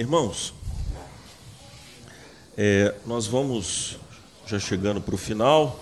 Irmãos, 0.00 0.54
é, 2.56 2.94
nós 3.04 3.26
vamos 3.26 3.98
já 4.46 4.58
chegando 4.58 4.98
para 4.98 5.14
o 5.14 5.18
final, 5.18 5.78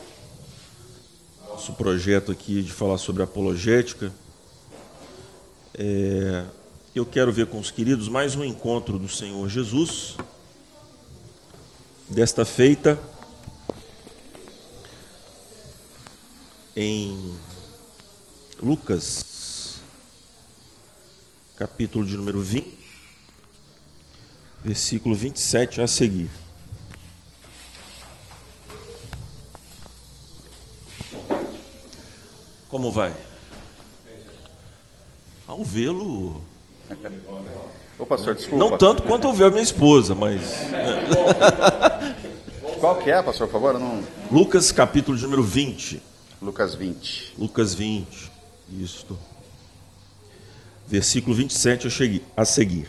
nosso 1.47 1.73
projeto 1.75 2.33
aqui 2.33 2.61
de 2.61 2.73
falar 2.73 2.99
sobre 2.99 3.23
apologética. 3.23 4.13
É, 5.73 6.45
eu 6.97 7.07
quero 7.07 7.33
ver 7.33 7.47
com 7.47 7.61
os 7.61 7.71
queridos 7.71 8.09
mais 8.09 8.35
um 8.35 8.45
encontro 8.45 8.99
do 8.99 9.09
Senhor 9.09 9.49
Jesus, 9.49 10.17
desta 12.09 12.45
feita 12.45 12.99
em 16.75 17.37
Lucas, 18.61 19.77
capítulo 21.57 22.05
de 22.05 22.17
número 22.17 22.41
20, 22.41 22.88
versículo 24.73 25.15
27 25.15 25.81
a 25.81 25.87
seguir. 25.87 26.29
Como 32.69 32.91
vai? 32.93 33.15
Ao 35.47 35.65
vê-lo. 35.65 36.43
Ô 37.99 38.05
pastor, 38.07 38.35
desculpa. 38.35 38.57
Não 38.65 38.77
tanto 38.79 39.03
quanto 39.03 39.27
ao 39.27 39.33
ver 39.33 39.45
a 39.45 39.51
minha 39.51 39.63
esposa, 39.63 40.15
mas. 40.15 40.43
Qual 42.79 42.97
que 42.97 43.11
é, 43.11 43.23
pastor, 43.23 43.49
por 43.49 43.55
favor? 43.55 43.75
Eu 43.75 43.81
Não... 43.81 44.05
Lucas, 44.31 44.71
capítulo 44.71 45.19
número 45.19 45.43
20. 45.43 46.03
Lucas 46.41 46.75
20. 46.75 47.35
Lucas 47.39 47.75
20. 47.75 48.31
Isto. 48.81 49.19
Versículo 50.87 51.35
27 51.35 51.87
a 51.87 51.91
cheguei- 51.91 52.25
a 52.37 52.45
seguir. 52.45 52.89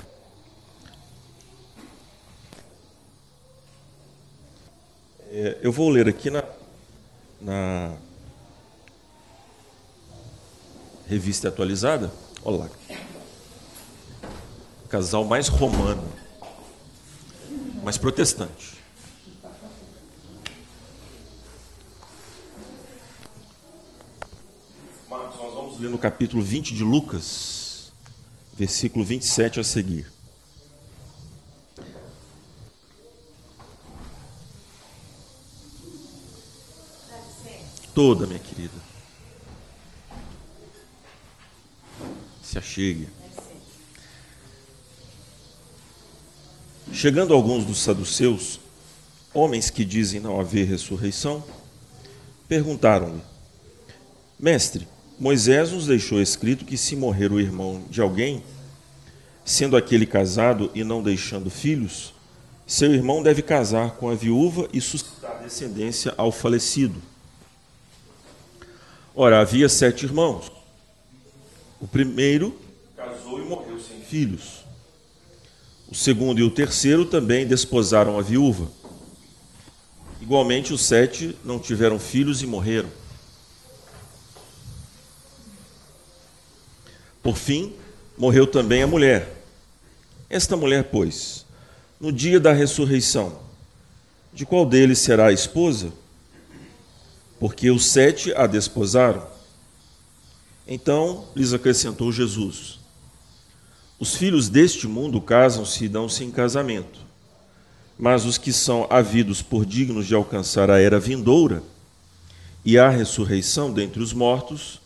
É, 5.42 5.58
eu 5.62 5.72
vou 5.72 5.90
ler 5.90 6.06
aqui 6.06 6.30
na, 6.30 6.44
na 7.40 7.96
revista 11.08 11.48
atualizada. 11.48 12.12
Olha 12.44 12.58
lá. 12.58 12.70
Casal 14.90 15.24
mais 15.24 15.48
romano, 15.48 16.04
mais 17.82 17.98
protestante. 17.98 18.74
Marcos, 25.10 25.40
nós 25.40 25.54
vamos 25.54 25.80
ler 25.80 25.90
no 25.90 25.98
capítulo 25.98 26.44
20 26.44 26.74
de 26.74 26.84
Lucas, 26.84 27.94
versículo 28.58 29.06
27 29.06 29.62
a 29.62 29.64
seguir. 29.64 30.19
Toda, 38.00 38.26
minha 38.26 38.40
querida. 38.40 38.72
Se 42.42 42.58
achegue. 42.58 43.10
Chegando 46.94 47.34
alguns 47.34 47.66
dos 47.66 47.80
saduceus, 47.80 48.58
homens 49.34 49.70
que 49.70 49.84
dizem 49.84 50.22
não 50.22 50.40
haver 50.40 50.66
ressurreição, 50.66 51.44
perguntaram-lhe: 52.48 53.20
Mestre, 54.40 54.88
Moisés 55.20 55.74
nos 55.74 55.86
deixou 55.86 56.22
escrito 56.22 56.64
que 56.64 56.78
se 56.78 56.96
morrer 56.96 57.34
o 57.34 57.40
irmão 57.42 57.84
de 57.90 58.00
alguém, 58.00 58.42
sendo 59.44 59.76
aquele 59.76 60.06
casado 60.06 60.72
e 60.74 60.86
não 60.86 61.04
deixando 61.04 61.50
filhos, 61.50 62.14
seu 62.66 62.94
irmão 62.94 63.22
deve 63.22 63.42
casar 63.42 63.98
com 63.98 64.08
a 64.08 64.16
viúva 64.16 64.70
e 64.72 64.80
suscitar 64.80 65.44
descendência 65.44 66.14
ao 66.16 66.32
falecido. 66.32 67.09
Ora, 69.22 69.42
havia 69.42 69.68
sete 69.68 70.06
irmãos. 70.06 70.50
O 71.78 71.86
primeiro 71.86 72.58
casou 72.96 73.38
e 73.38 73.44
morreu 73.44 73.78
sem 73.78 74.00
filhos. 74.00 74.64
O 75.90 75.94
segundo 75.94 76.40
e 76.40 76.44
o 76.44 76.50
terceiro 76.50 77.04
também 77.04 77.46
desposaram 77.46 78.18
a 78.18 78.22
viúva. 78.22 78.72
Igualmente, 80.22 80.72
os 80.72 80.84
sete 80.84 81.38
não 81.44 81.60
tiveram 81.60 82.00
filhos 82.00 82.42
e 82.42 82.48
morreram. 82.48 82.90
Por 87.22 87.36
fim, 87.36 87.74
morreu 88.18 88.48
também 88.48 88.84
a 88.84 88.88
mulher. 88.88 89.44
Esta 90.30 90.56
mulher, 90.56 90.86
pois, 90.86 91.46
no 92.00 92.10
dia 92.10 92.40
da 92.40 92.54
ressurreição, 92.54 93.38
de 94.32 94.46
qual 94.46 94.66
deles 94.66 95.00
será 95.00 95.28
a 95.28 95.34
esposa? 95.34 95.92
Porque 97.40 97.72
os 97.72 97.86
sete 97.86 98.34
a 98.34 98.46
desposaram. 98.46 99.26
Então 100.68 101.26
lhes 101.36 101.54
acrescentou 101.54 102.12
Jesus: 102.12 102.80
Os 104.00 104.16
filhos 104.16 104.50
deste 104.50 104.88
mundo 104.88 105.20
casam-se 105.22 105.86
e 105.86 105.90
dão-se 105.90 106.24
em 106.24 106.30
casamento, 106.30 107.00
mas 107.98 108.26
os 108.26 108.38
que 108.38 108.54
são 108.54 108.86
havidos 108.90 109.42
por 109.42 109.66
dignos 109.66 110.06
de 110.06 110.14
alcançar 110.14 110.70
a 110.70 110.80
era 110.80 111.00
vindoura 111.00 111.64
e 112.64 112.78
a 112.78 112.90
ressurreição 112.90 113.72
dentre 113.72 114.02
os 114.02 114.14
mortos, 114.14 114.80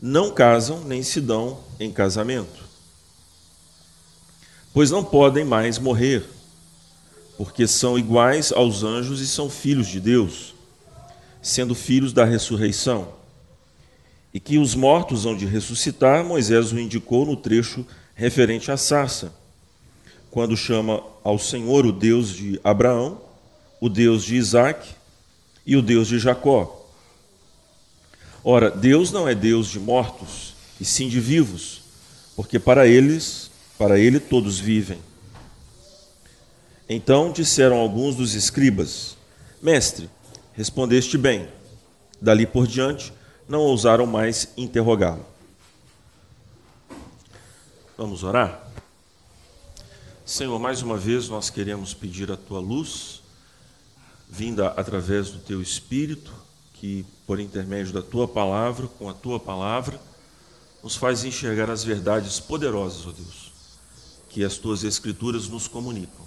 não 0.00 0.30
casam 0.32 0.82
nem 0.84 1.02
se 1.02 1.20
dão 1.20 1.60
em 1.78 1.92
casamento. 1.92 2.66
Pois 4.72 4.90
não 4.90 5.04
podem 5.04 5.44
mais 5.44 5.78
morrer, 5.78 6.24
porque 7.36 7.66
são 7.66 7.98
iguais 7.98 8.52
aos 8.52 8.82
anjos 8.82 9.20
e 9.20 9.26
são 9.26 9.50
filhos 9.50 9.86
de 9.86 10.00
Deus, 10.00 10.54
sendo 11.42 11.74
filhos 11.74 12.12
da 12.12 12.24
ressurreição. 12.24 13.12
E 14.32 14.40
que 14.40 14.58
os 14.58 14.74
mortos 14.74 15.24
hão 15.24 15.36
de 15.36 15.46
ressuscitar, 15.46 16.24
Moisés 16.24 16.72
o 16.72 16.78
indicou 16.78 17.24
no 17.24 17.36
trecho 17.36 17.86
referente 18.14 18.70
à 18.70 18.76
sarça, 18.76 19.32
quando 20.30 20.56
chama 20.56 21.02
ao 21.24 21.38
Senhor 21.38 21.86
o 21.86 21.92
Deus 21.92 22.28
de 22.30 22.60
Abraão, 22.62 23.20
o 23.80 23.88
Deus 23.88 24.24
de 24.24 24.36
Isaac 24.36 24.88
e 25.64 25.76
o 25.76 25.82
Deus 25.82 26.08
de 26.08 26.18
Jacó. 26.18 26.86
Ora, 28.44 28.70
Deus 28.70 29.10
não 29.12 29.28
é 29.28 29.34
Deus 29.34 29.68
de 29.68 29.78
mortos, 29.78 30.54
e 30.80 30.84
sim 30.84 31.08
de 31.08 31.20
vivos, 31.20 31.82
porque 32.36 32.58
para 32.58 32.86
eles, 32.86 33.50
para 33.78 33.98
ele 33.98 34.20
todos 34.20 34.58
vivem. 34.58 34.98
Então 36.88 37.32
disseram 37.32 37.76
alguns 37.76 38.16
dos 38.16 38.34
escribas: 38.34 39.16
Mestre, 39.60 40.08
respondeste 40.58 41.16
bem. 41.16 41.48
Dali 42.20 42.44
por 42.44 42.66
diante, 42.66 43.12
não 43.48 43.60
ousaram 43.60 44.04
mais 44.06 44.48
interrogá-lo. 44.56 45.24
Vamos 47.96 48.24
orar? 48.24 48.68
Senhor, 50.26 50.58
mais 50.58 50.82
uma 50.82 50.96
vez 50.96 51.28
nós 51.28 51.48
queremos 51.48 51.94
pedir 51.94 52.32
a 52.32 52.36
tua 52.36 52.58
luz, 52.58 53.22
vinda 54.28 54.66
através 54.70 55.30
do 55.30 55.38
teu 55.38 55.62
Espírito, 55.62 56.34
que 56.74 57.06
por 57.24 57.38
intermédio 57.38 57.92
da 57.92 58.02
tua 58.02 58.26
palavra, 58.26 58.88
com 58.88 59.08
a 59.08 59.14
tua 59.14 59.38
palavra, 59.38 60.00
nos 60.82 60.96
faz 60.96 61.22
enxergar 61.22 61.70
as 61.70 61.84
verdades 61.84 62.40
poderosas, 62.40 63.06
ó 63.06 63.12
Deus, 63.12 63.52
que 64.28 64.42
as 64.42 64.56
tuas 64.56 64.82
Escrituras 64.82 65.46
nos 65.46 65.68
comunicam. 65.68 66.26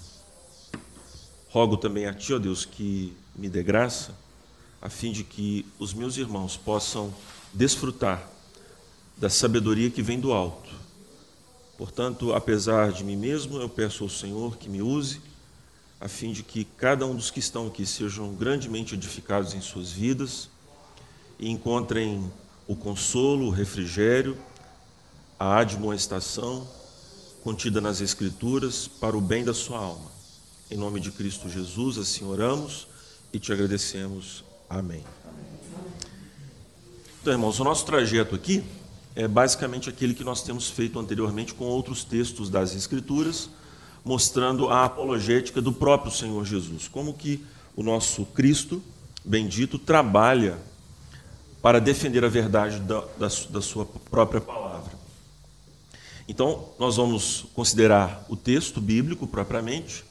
Rogo 1.49 1.75
também 1.75 2.05
a 2.05 2.13
ti, 2.13 2.33
ó 2.33 2.39
Deus, 2.39 2.63
que 2.63 3.13
me 3.35 3.49
dê 3.49 3.61
graça, 3.61 4.20
a 4.81 4.89
fim 4.89 5.11
de 5.11 5.23
que 5.23 5.65
os 5.77 5.93
meus 5.93 6.17
irmãos 6.17 6.57
possam 6.57 7.13
desfrutar 7.53 8.27
da 9.15 9.29
sabedoria 9.29 9.91
que 9.91 10.01
vem 10.01 10.19
do 10.19 10.33
alto. 10.33 10.71
Portanto, 11.77 12.33
apesar 12.33 12.91
de 12.91 13.03
mim 13.03 13.15
mesmo, 13.15 13.59
eu 13.59 13.69
peço 13.69 14.03
ao 14.03 14.09
Senhor 14.09 14.57
que 14.57 14.67
me 14.67 14.81
use, 14.81 15.21
a 15.99 16.07
fim 16.07 16.31
de 16.31 16.41
que 16.41 16.65
cada 16.65 17.05
um 17.05 17.15
dos 17.15 17.29
que 17.29 17.39
estão 17.39 17.67
aqui 17.67 17.85
sejam 17.85 18.33
grandemente 18.33 18.95
edificados 18.95 19.53
em 19.53 19.61
suas 19.61 19.91
vidas 19.91 20.49
e 21.37 21.49
encontrem 21.49 22.31
o 22.67 22.75
consolo, 22.75 23.47
o 23.47 23.51
refrigério, 23.51 24.37
a 25.37 25.57
admoestação 25.57 26.67
contida 27.43 27.81
nas 27.81 28.01
Escrituras 28.01 28.87
para 28.87 29.17
o 29.17 29.21
bem 29.21 29.43
da 29.43 29.53
sua 29.53 29.79
alma. 29.79 30.11
Em 30.69 30.77
nome 30.77 30.99
de 30.99 31.11
Cristo 31.11 31.49
Jesus, 31.49 31.97
assim 31.97 32.25
oramos 32.25 32.87
e 33.33 33.39
te 33.39 33.51
agradecemos. 33.51 34.43
Amém. 34.71 35.03
Então, 37.21 37.33
irmãos, 37.33 37.59
o 37.59 37.63
nosso 37.65 37.85
trajeto 37.85 38.33
aqui 38.33 38.63
é 39.13 39.27
basicamente 39.27 39.89
aquele 39.89 40.13
que 40.13 40.23
nós 40.23 40.43
temos 40.43 40.69
feito 40.69 40.97
anteriormente 40.97 41.53
com 41.53 41.65
outros 41.65 42.05
textos 42.05 42.49
das 42.49 42.73
Escrituras, 42.73 43.49
mostrando 44.05 44.69
a 44.69 44.85
apologética 44.85 45.61
do 45.61 45.73
próprio 45.73 46.09
Senhor 46.09 46.45
Jesus, 46.45 46.87
como 46.87 47.13
que 47.13 47.43
o 47.75 47.83
nosso 47.83 48.25
Cristo 48.27 48.81
bendito 49.25 49.77
trabalha 49.77 50.57
para 51.61 51.81
defender 51.81 52.23
a 52.23 52.29
verdade 52.29 52.79
da, 52.79 53.01
da, 53.19 53.27
da 53.27 53.61
sua 53.61 53.85
própria 54.09 54.39
palavra. 54.39 54.93
Então, 56.29 56.69
nós 56.79 56.95
vamos 56.95 57.45
considerar 57.53 58.25
o 58.29 58.37
texto 58.37 58.79
bíblico 58.79 59.27
propriamente, 59.27 60.05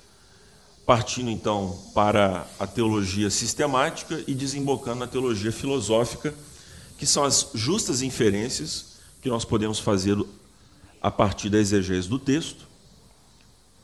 partindo 0.91 1.31
então 1.31 1.81
para 1.95 2.49
a 2.59 2.67
teologia 2.67 3.31
sistemática 3.31 4.25
e 4.27 4.35
desembocando 4.35 4.99
na 4.99 5.07
teologia 5.07 5.53
filosófica, 5.53 6.35
que 6.99 7.07
são 7.07 7.23
as 7.23 7.51
justas 7.55 8.03
inferências 8.03 8.97
que 9.23 9.29
nós 9.29 9.45
podemos 9.45 9.79
fazer 9.79 10.19
a 11.01 11.09
partir 11.09 11.49
da 11.49 11.59
exegese 11.59 12.09
do 12.09 12.19
texto 12.19 12.67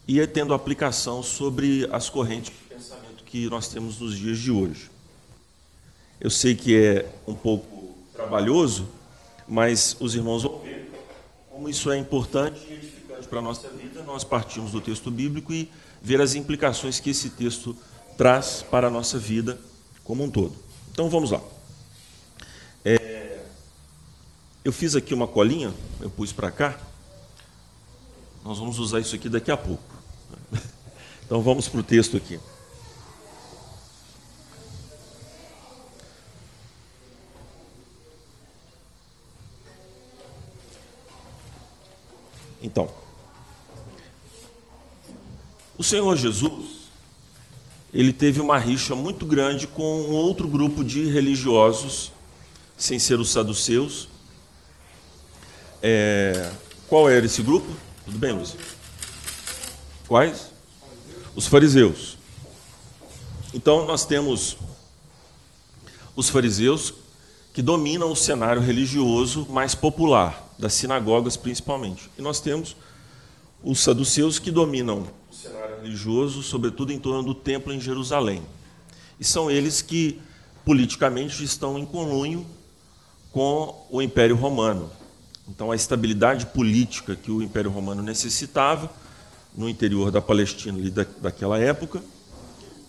e 0.09 0.19
é 0.19 0.27
tendo 0.27 0.53
aplicação 0.53 1.23
sobre 1.23 1.89
as 1.93 2.11
correntes 2.11 2.53
de 2.53 2.75
pensamento 2.75 3.23
que 3.23 3.49
nós 3.49 3.69
temos 3.69 4.01
nos 4.01 4.19
dias 4.19 4.37
de 4.37 4.51
hoje. 4.51 4.91
Eu 6.21 6.29
sei 6.29 6.57
que 6.57 6.77
é 6.77 7.09
um 7.25 7.37
pouco 7.37 7.95
trabalhoso, 8.15 8.89
mas 9.47 9.97
os 10.01 10.17
irmãos 10.17 10.43
vão 10.43 10.59
ver 10.59 10.91
como 11.53 11.69
isso 11.69 11.89
é 11.89 11.99
importante 11.99 12.59
e 12.69 12.73
edificante 12.73 13.29
para 13.29 13.39
a 13.39 13.43
nossa 13.43 13.69
vida. 13.69 14.03
Nós 14.03 14.25
partimos 14.25 14.73
do 14.73 14.81
texto 14.81 15.09
bíblico 15.09 15.53
e 15.53 15.71
ver 16.03 16.21
as 16.21 16.35
implicações 16.35 17.01
que 17.01 17.11
esse 17.11 17.31
texto 17.31 17.77
traz 18.17 18.63
para 18.63 18.89
a 18.89 18.91
nossa 18.91 19.19
vida 19.19 19.59
como 20.05 20.25
um 20.25 20.31
todo. 20.31 20.55
Então 20.93 21.09
vamos 21.11 21.31
lá. 21.31 21.41
É, 22.85 23.39
eu 24.65 24.73
fiz 24.73 24.97
aqui 24.97 25.13
uma 25.13 25.27
colinha, 25.27 25.73
eu 26.01 26.11
pus 26.11 26.33
para 26.33 26.51
cá. 26.51 26.79
Nós 28.45 28.59
vamos 28.59 28.79
usar 28.79 29.01
isso 29.01 29.15
aqui 29.15 29.29
daqui 29.29 29.51
a 29.51 29.57
pouco. 29.57 29.83
Então 31.27 31.43
vamos 31.43 31.69
para 31.69 31.81
o 31.81 31.83
texto 31.83 32.17
aqui. 32.17 32.39
Então, 42.63 42.89
o 45.79 45.83
Senhor 45.83 46.17
Jesus, 46.17 46.87
ele 47.93 48.13
teve 48.13 48.41
uma 48.41 48.59
rixa 48.59 48.95
muito 48.95 49.25
grande 49.25 49.67
com 49.67 50.03
um 50.03 50.13
outro 50.13 50.49
grupo 50.49 50.85
de 50.85 51.09
religiosos, 51.09 52.13
sem 52.77 52.99
ser 52.99 53.19
os 53.19 53.31
saduceus. 53.31 54.09
É, 55.83 56.51
qual 56.89 57.09
era 57.09 57.27
esse 57.27 57.43
grupo? 57.43 57.67
Tudo 58.05 58.19
bem, 58.19 58.33
Luiz? 58.33 58.57
Quais? 60.09 60.51
Os 61.35 61.47
fariseus. 61.47 62.17
Então, 63.53 63.87
nós 63.87 64.05
temos 64.05 64.57
os 66.15 66.29
fariseus 66.29 66.95
que 67.53 67.63
dominam 67.63 68.11
o 68.13 68.17
cenário 68.17 68.61
religioso 68.61 69.47
mais 69.51 69.75
popular, 69.75 70.53
das 70.59 70.75
sinagogas 70.75 71.37
principalmente. 71.37 72.11
E 72.19 72.23
nós 72.23 72.41
temos 72.41 72.77
os 73.63 73.81
saduceus 73.81 74.39
que 74.39 74.51
dominam 74.51 75.07
religioso, 75.87 76.43
sobretudo 76.43 76.93
em 76.93 76.99
torno 76.99 77.23
do 77.23 77.35
templo 77.35 77.73
em 77.73 77.81
Jerusalém. 77.81 78.43
E 79.19 79.25
são 79.25 79.51
eles 79.51 79.81
que 79.81 80.21
politicamente 80.65 81.43
estão 81.45 81.79
em 81.79 81.87
conluio 81.87 82.45
com 83.33 83.87
o 83.91 84.03
Império 84.03 84.35
Romano. 84.35 84.91
Então, 85.49 85.71
a 85.71 85.77
estabilidade 85.77 86.47
política 86.47 87.15
que 87.15 87.31
o 87.31 87.41
Império 87.41 87.71
Romano 87.71 88.03
necessitava 88.03 88.91
no 89.57 89.69
interior 89.69 90.11
da 90.11 90.21
Palestina 90.21 90.77
ali 90.77 90.91
da, 90.91 91.07
daquela 91.23 91.59
época, 91.59 92.03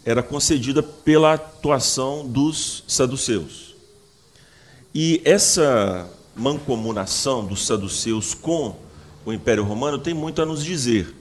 era 0.03 0.23
concedida 0.23 0.81
pela 0.81 1.33
atuação 1.33 2.27
dos 2.27 2.83
saduceus. 2.87 3.75
E 4.93 5.21
essa 5.23 6.09
mancomunação 6.35 7.45
dos 7.45 7.65
saduceus 7.65 8.33
com 8.33 8.75
o 9.25 9.31
Império 9.31 9.63
Romano 9.63 9.97
tem 9.97 10.13
muito 10.13 10.41
a 10.41 10.45
nos 10.45 10.63
dizer, 10.63 11.13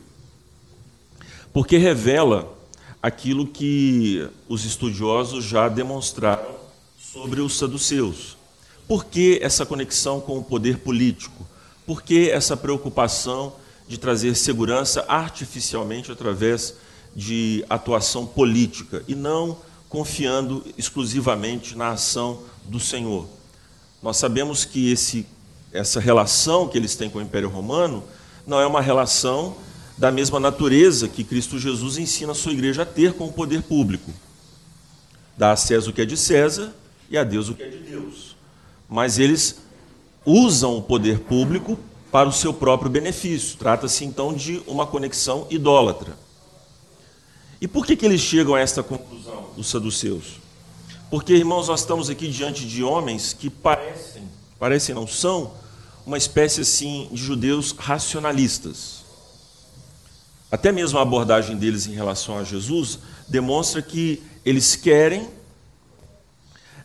porque 1.56 1.78
revela 1.78 2.54
aquilo 3.02 3.46
que 3.46 4.28
os 4.46 4.66
estudiosos 4.66 5.42
já 5.42 5.70
demonstraram 5.70 6.54
sobre 6.98 7.40
os 7.40 7.56
saduceus. 7.56 8.36
Por 8.86 9.06
que 9.06 9.38
essa 9.40 9.64
conexão 9.64 10.20
com 10.20 10.36
o 10.36 10.44
poder 10.44 10.76
político? 10.80 11.46
Por 11.86 12.02
que 12.02 12.28
essa 12.28 12.58
preocupação 12.58 13.54
de 13.88 13.96
trazer 13.96 14.34
segurança 14.34 15.06
artificialmente 15.08 16.12
através 16.12 16.74
de 17.14 17.64
atuação 17.70 18.26
política 18.26 19.02
e 19.08 19.14
não 19.14 19.56
confiando 19.88 20.62
exclusivamente 20.76 21.74
na 21.74 21.92
ação 21.92 22.42
do 22.66 22.78
Senhor. 22.78 23.26
Nós 24.02 24.18
sabemos 24.18 24.66
que 24.66 24.92
esse, 24.92 25.26
essa 25.72 26.00
relação 26.00 26.68
que 26.68 26.76
eles 26.76 26.94
têm 26.96 27.08
com 27.08 27.18
o 27.18 27.22
Império 27.22 27.48
Romano 27.48 28.04
não 28.46 28.60
é 28.60 28.66
uma 28.66 28.82
relação 28.82 29.56
da 29.96 30.12
mesma 30.12 30.38
natureza 30.38 31.08
que 31.08 31.24
Cristo 31.24 31.58
Jesus 31.58 31.96
ensina 31.96 32.32
a 32.32 32.34
sua 32.34 32.52
igreja 32.52 32.82
a 32.82 32.86
ter 32.86 33.14
com 33.14 33.26
o 33.26 33.32
poder 33.32 33.62
público. 33.62 34.12
Dá 35.36 35.52
a 35.52 35.56
César 35.56 35.90
o 35.90 35.92
que 35.92 36.02
é 36.02 36.04
de 36.04 36.16
César 36.16 36.72
e 37.10 37.16
a 37.16 37.24
Deus 37.24 37.48
o 37.48 37.54
que 37.54 37.62
é 37.62 37.68
de 37.68 37.78
Deus. 37.78 38.36
Mas 38.88 39.18
eles 39.18 39.58
usam 40.24 40.76
o 40.76 40.82
poder 40.82 41.20
público 41.20 41.78
para 42.10 42.28
o 42.28 42.32
seu 42.32 42.52
próprio 42.52 42.90
benefício. 42.90 43.58
Trata-se 43.58 44.04
então 44.04 44.34
de 44.34 44.62
uma 44.66 44.86
conexão 44.86 45.46
idólatra. 45.50 46.16
E 47.60 47.66
por 47.66 47.86
que, 47.86 47.96
que 47.96 48.04
eles 48.04 48.20
chegam 48.20 48.54
a 48.54 48.60
esta 48.60 48.82
conclusão, 48.82 49.50
os 49.56 49.68
saduceus? 49.68 50.38
Porque, 51.10 51.32
irmãos, 51.32 51.68
nós 51.68 51.80
estamos 51.80 52.10
aqui 52.10 52.28
diante 52.28 52.66
de 52.66 52.82
homens 52.82 53.32
que 53.32 53.48
parecem, 53.48 54.22
parecem 54.58 54.94
não 54.94 55.06
são, 55.06 55.52
uma 56.04 56.18
espécie 56.18 56.60
assim 56.60 57.08
de 57.10 57.16
judeus 57.16 57.72
racionalistas. 57.72 58.95
Até 60.50 60.70
mesmo 60.70 60.98
a 60.98 61.02
abordagem 61.02 61.56
deles 61.56 61.86
em 61.86 61.92
relação 61.92 62.38
a 62.38 62.44
Jesus 62.44 62.98
demonstra 63.28 63.82
que 63.82 64.22
eles 64.44 64.76
querem 64.76 65.28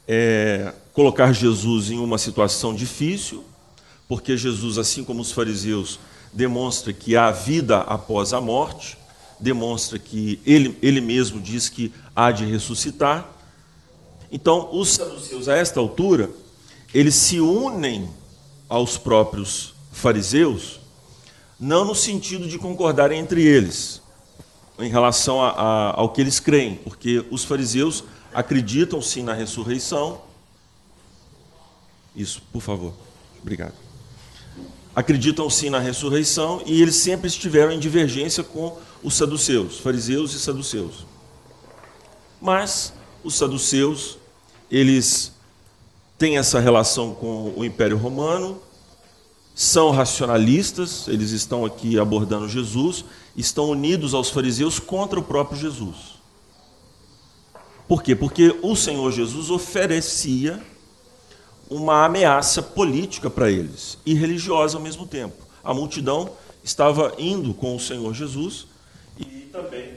é, 0.08 0.74
colocar 0.94 1.32
Jesus 1.32 1.92
em 1.92 2.00
uma 2.00 2.18
situação 2.18 2.74
difícil, 2.74 3.46
porque 4.08 4.36
Jesus, 4.36 4.78
assim 4.78 5.04
como 5.04 5.22
os 5.22 5.32
fariseus, 5.32 6.00
demonstra 6.34 6.92
que 6.92 7.16
há 7.16 7.32
vida 7.32 7.78
após 7.78 8.34
a 8.34 8.42
morte, 8.42 8.98
demonstra 9.40 9.98
que 9.98 10.40
ele, 10.46 10.78
ele 10.82 11.00
mesmo 11.00 11.40
diz 11.40 11.70
que 11.70 11.94
há 12.16 12.32
de 12.32 12.46
ressuscitar. 12.46 13.30
Então, 14.32 14.70
os 14.74 14.90
saduceus, 14.90 15.48
a 15.48 15.56
esta 15.56 15.80
altura, 15.80 16.30
eles 16.94 17.16
se 17.16 17.40
unem 17.40 18.10
aos 18.68 18.98
próprios 18.98 19.74
fariseus, 19.92 20.81
não 21.62 21.86
no 21.86 21.96
sentido 21.96 22.46
de 22.46 22.58
concordarem 22.58 23.20
entre 23.20 23.42
eles, 23.42 24.02
em 24.80 24.90
relação 24.90 25.42
a, 25.42 25.52
a, 25.52 26.00
ao 26.00 26.10
que 26.10 26.20
eles 26.20 26.40
creem, 26.40 26.76
porque 26.76 27.26
os 27.32 27.46
fariseus 27.46 28.04
acreditam 28.34 29.02
sim 29.02 29.24
na 29.24 29.34
ressurreição. 29.34 30.22
Isso, 32.14 32.42
por 32.52 32.62
favor. 32.62 32.94
Obrigado 33.42 33.92
acreditam 34.96 35.50
sim 35.50 35.70
na 35.70 35.80
ressurreição 35.80 36.62
e 36.66 36.82
eles 36.82 36.96
sempre 36.96 37.28
estiveram 37.28 37.72
em 37.72 37.80
divergência 37.80 38.44
com 38.44 38.78
os 39.02 39.16
saduceus, 39.16 39.80
fariseus 39.80 40.34
e 40.34 40.40
saduceus. 40.40 41.06
Mas 42.42 42.94
os 43.24 43.36
saduceus, 43.36 44.18
eles 44.70 45.32
têm 46.18 46.38
essa 46.38 46.60
relação 46.60 47.14
com 47.14 47.54
o 47.56 47.64
Império 47.64 47.98
Romano, 47.98 48.62
são 49.62 49.92
racionalistas, 49.92 51.08
eles 51.08 51.30
estão 51.30 51.64
aqui 51.64 52.00
abordando 52.00 52.50
Jesus, 52.50 53.06
estão 53.38 53.70
unidos 53.70 54.16
aos 54.16 54.32
fariseus 54.32 54.80
contra 54.80 55.20
o 55.20 55.24
próprio 55.24 55.56
Jesus. 55.56 56.20
Por 57.88 58.02
quê? 58.02 58.16
Porque 58.16 58.58
o 58.64 58.76
Senhor 58.76 59.12
Jesus 59.12 59.52
oferecia 59.52 60.60
uma 61.70 62.06
ameaça 62.06 62.64
política 62.64 63.30
para 63.30 63.52
eles 63.52 64.00
e 64.04 64.16
religiosa 64.16 64.78
ao 64.78 64.84
mesmo 64.84 65.06
tempo. 65.06 65.46
A 65.64 65.76
multidão 65.76 66.32
estava 66.64 67.14
indo 67.20 67.54
com 67.54 67.76
o 67.76 67.80
Senhor 67.80 68.16
Jesus 68.16 68.66
e 69.20 69.48
também 69.52 69.94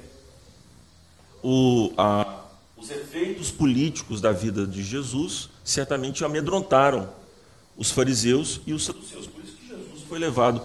o, 1.42 1.90
a, 1.96 2.44
os 2.76 2.90
efeitos 2.90 3.50
políticos 3.50 4.20
da 4.20 4.30
vida 4.30 4.66
de 4.66 4.82
Jesus 4.82 5.48
certamente 5.64 6.22
amedrontaram 6.22 7.08
os 7.78 7.90
fariseus 7.90 8.60
e 8.66 8.74
os 8.74 8.84
saduceus. 8.84 9.33
Foi 10.08 10.18
levado 10.18 10.62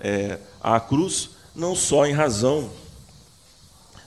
é, 0.00 0.38
à 0.60 0.78
cruz, 0.80 1.30
não 1.54 1.74
só 1.74 2.06
em 2.06 2.12
razão 2.12 2.70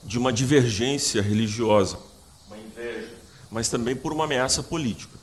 de 0.04 0.18
uma 0.18 0.32
divergência 0.32 1.20
religiosa, 1.20 1.98
uma 2.46 2.56
inveja, 2.58 3.14
mas 3.50 3.68
também 3.68 3.96
por 3.96 4.12
uma 4.12 4.24
ameaça 4.24 4.62
política. 4.62 5.16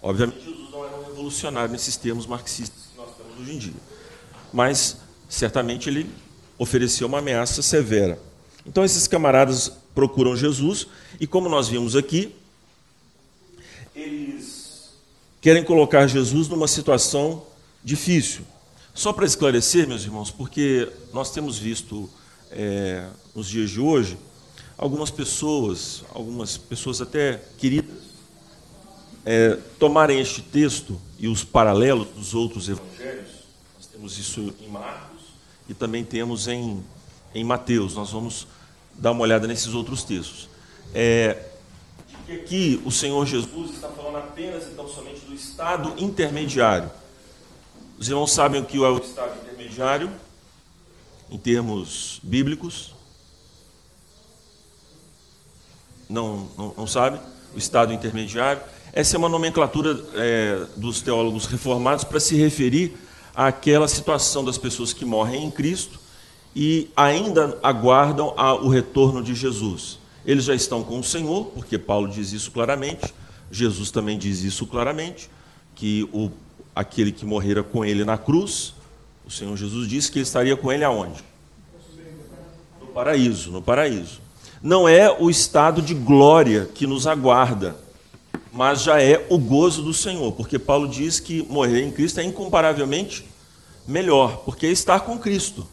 Obviamente, 0.00 0.44
Jesus 0.44 0.70
não 0.70 0.84
era 0.84 0.96
um 0.96 1.04
revolucionário 1.04 1.72
nesses 1.72 1.96
termos 1.96 2.26
marxistas 2.26 2.84
que 2.92 2.96
nós 2.96 3.08
temos 3.16 3.40
hoje 3.40 3.54
em 3.54 3.58
dia. 3.58 3.80
Mas, 4.52 4.96
certamente, 5.28 5.88
ele 5.88 6.08
ofereceu 6.56 7.08
uma 7.08 7.18
ameaça 7.18 7.60
severa. 7.62 8.18
Então, 8.64 8.84
esses 8.84 9.08
camaradas 9.08 9.72
procuram 9.94 10.36
Jesus, 10.36 10.86
e 11.18 11.26
como 11.26 11.48
nós 11.48 11.68
vimos 11.68 11.96
aqui, 11.96 12.34
eles 13.94 14.90
querem 15.40 15.64
colocar 15.64 16.06
Jesus 16.06 16.46
numa 16.46 16.68
situação 16.68 17.42
difícil. 17.82 18.44
Só 18.94 19.12
para 19.12 19.24
esclarecer, 19.24 19.86
meus 19.86 20.02
irmãos, 20.02 20.30
porque 20.30 20.90
nós 21.12 21.30
temos 21.30 21.58
visto 21.58 22.10
é, 22.50 23.08
nos 23.34 23.48
dias 23.48 23.70
de 23.70 23.80
hoje 23.80 24.18
algumas 24.76 25.10
pessoas, 25.10 26.02
algumas 26.12 26.56
pessoas 26.56 27.00
até 27.00 27.40
queridas, 27.58 27.96
é, 29.24 29.58
tomarem 29.78 30.20
este 30.20 30.42
texto 30.42 31.00
e 31.18 31.28
os 31.28 31.44
paralelos 31.44 32.08
dos 32.08 32.34
outros 32.34 32.68
evangelhos. 32.68 33.28
Nós 33.76 33.86
temos 33.86 34.18
isso 34.18 34.52
em 34.60 34.68
Marcos 34.68 35.22
e 35.68 35.74
também 35.74 36.04
temos 36.04 36.48
em, 36.48 36.82
em 37.34 37.44
Mateus. 37.44 37.94
Nós 37.94 38.10
vamos 38.10 38.46
dar 38.94 39.12
uma 39.12 39.22
olhada 39.22 39.46
nesses 39.46 39.74
outros 39.74 40.02
textos. 40.02 40.48
É, 40.94 41.44
que 42.26 42.32
aqui 42.32 42.82
o 42.84 42.90
Senhor 42.90 43.24
Jesus 43.26 43.74
está 43.74 43.88
falando 43.88 44.16
apenas 44.16 44.64
então 44.66 44.88
somente 44.88 45.20
do 45.20 45.34
estado 45.34 45.94
intermediário 45.98 46.90
os 47.98 48.08
irmãos 48.08 48.30
sabem 48.30 48.60
o 48.60 48.64
que 48.64 48.76
é 48.76 48.88
o 48.88 48.98
estado 48.98 49.36
intermediário, 49.42 50.10
em 51.30 51.36
termos 51.36 52.20
bíblicos? 52.22 52.94
Não, 56.08 56.48
não, 56.56 56.74
não 56.76 56.86
sabe? 56.86 57.18
O 57.54 57.58
estado 57.58 57.92
intermediário. 57.92 58.62
Essa 58.92 59.16
é 59.16 59.18
uma 59.18 59.28
nomenclatura 59.28 60.00
é, 60.14 60.64
dos 60.76 61.02
teólogos 61.02 61.46
reformados 61.46 62.04
para 62.04 62.20
se 62.20 62.36
referir 62.36 62.96
àquela 63.34 63.88
situação 63.88 64.44
das 64.44 64.56
pessoas 64.56 64.92
que 64.92 65.04
morrem 65.04 65.44
em 65.44 65.50
Cristo 65.50 65.98
e 66.54 66.90
ainda 66.96 67.58
aguardam 67.62 68.32
a, 68.36 68.54
o 68.54 68.68
retorno 68.68 69.22
de 69.22 69.34
Jesus. 69.34 69.98
Eles 70.24 70.44
já 70.44 70.54
estão 70.54 70.84
com 70.84 71.00
o 71.00 71.04
Senhor, 71.04 71.46
porque 71.46 71.76
Paulo 71.76 72.08
diz 72.08 72.32
isso 72.32 72.50
claramente, 72.52 73.12
Jesus 73.50 73.90
também 73.90 74.16
diz 74.16 74.42
isso 74.42 74.66
claramente, 74.66 75.28
que 75.74 76.08
o 76.12 76.30
aquele 76.78 77.10
que 77.10 77.26
morrera 77.26 77.64
com 77.64 77.84
ele 77.84 78.04
na 78.04 78.16
cruz, 78.16 78.72
o 79.26 79.30
Senhor 79.32 79.56
Jesus 79.56 79.88
disse 79.88 80.12
que 80.12 80.20
ele 80.20 80.22
estaria 80.22 80.56
com 80.56 80.70
ele 80.70 80.84
aonde? 80.84 81.24
No 82.80 82.86
paraíso, 82.86 83.50
no 83.50 83.60
paraíso. 83.60 84.20
Não 84.62 84.88
é 84.88 85.10
o 85.10 85.28
estado 85.28 85.82
de 85.82 85.92
glória 85.92 86.68
que 86.72 86.86
nos 86.86 87.04
aguarda, 87.08 87.76
mas 88.52 88.82
já 88.84 89.02
é 89.02 89.26
o 89.28 89.36
gozo 89.36 89.82
do 89.82 89.92
Senhor, 89.92 90.30
porque 90.30 90.56
Paulo 90.56 90.86
diz 90.86 91.18
que 91.18 91.42
morrer 91.50 91.82
em 91.82 91.90
Cristo 91.90 92.20
é 92.20 92.22
incomparavelmente 92.22 93.26
melhor, 93.84 94.42
porque 94.44 94.66
é 94.66 94.70
estar 94.70 95.00
com 95.00 95.18
Cristo 95.18 95.66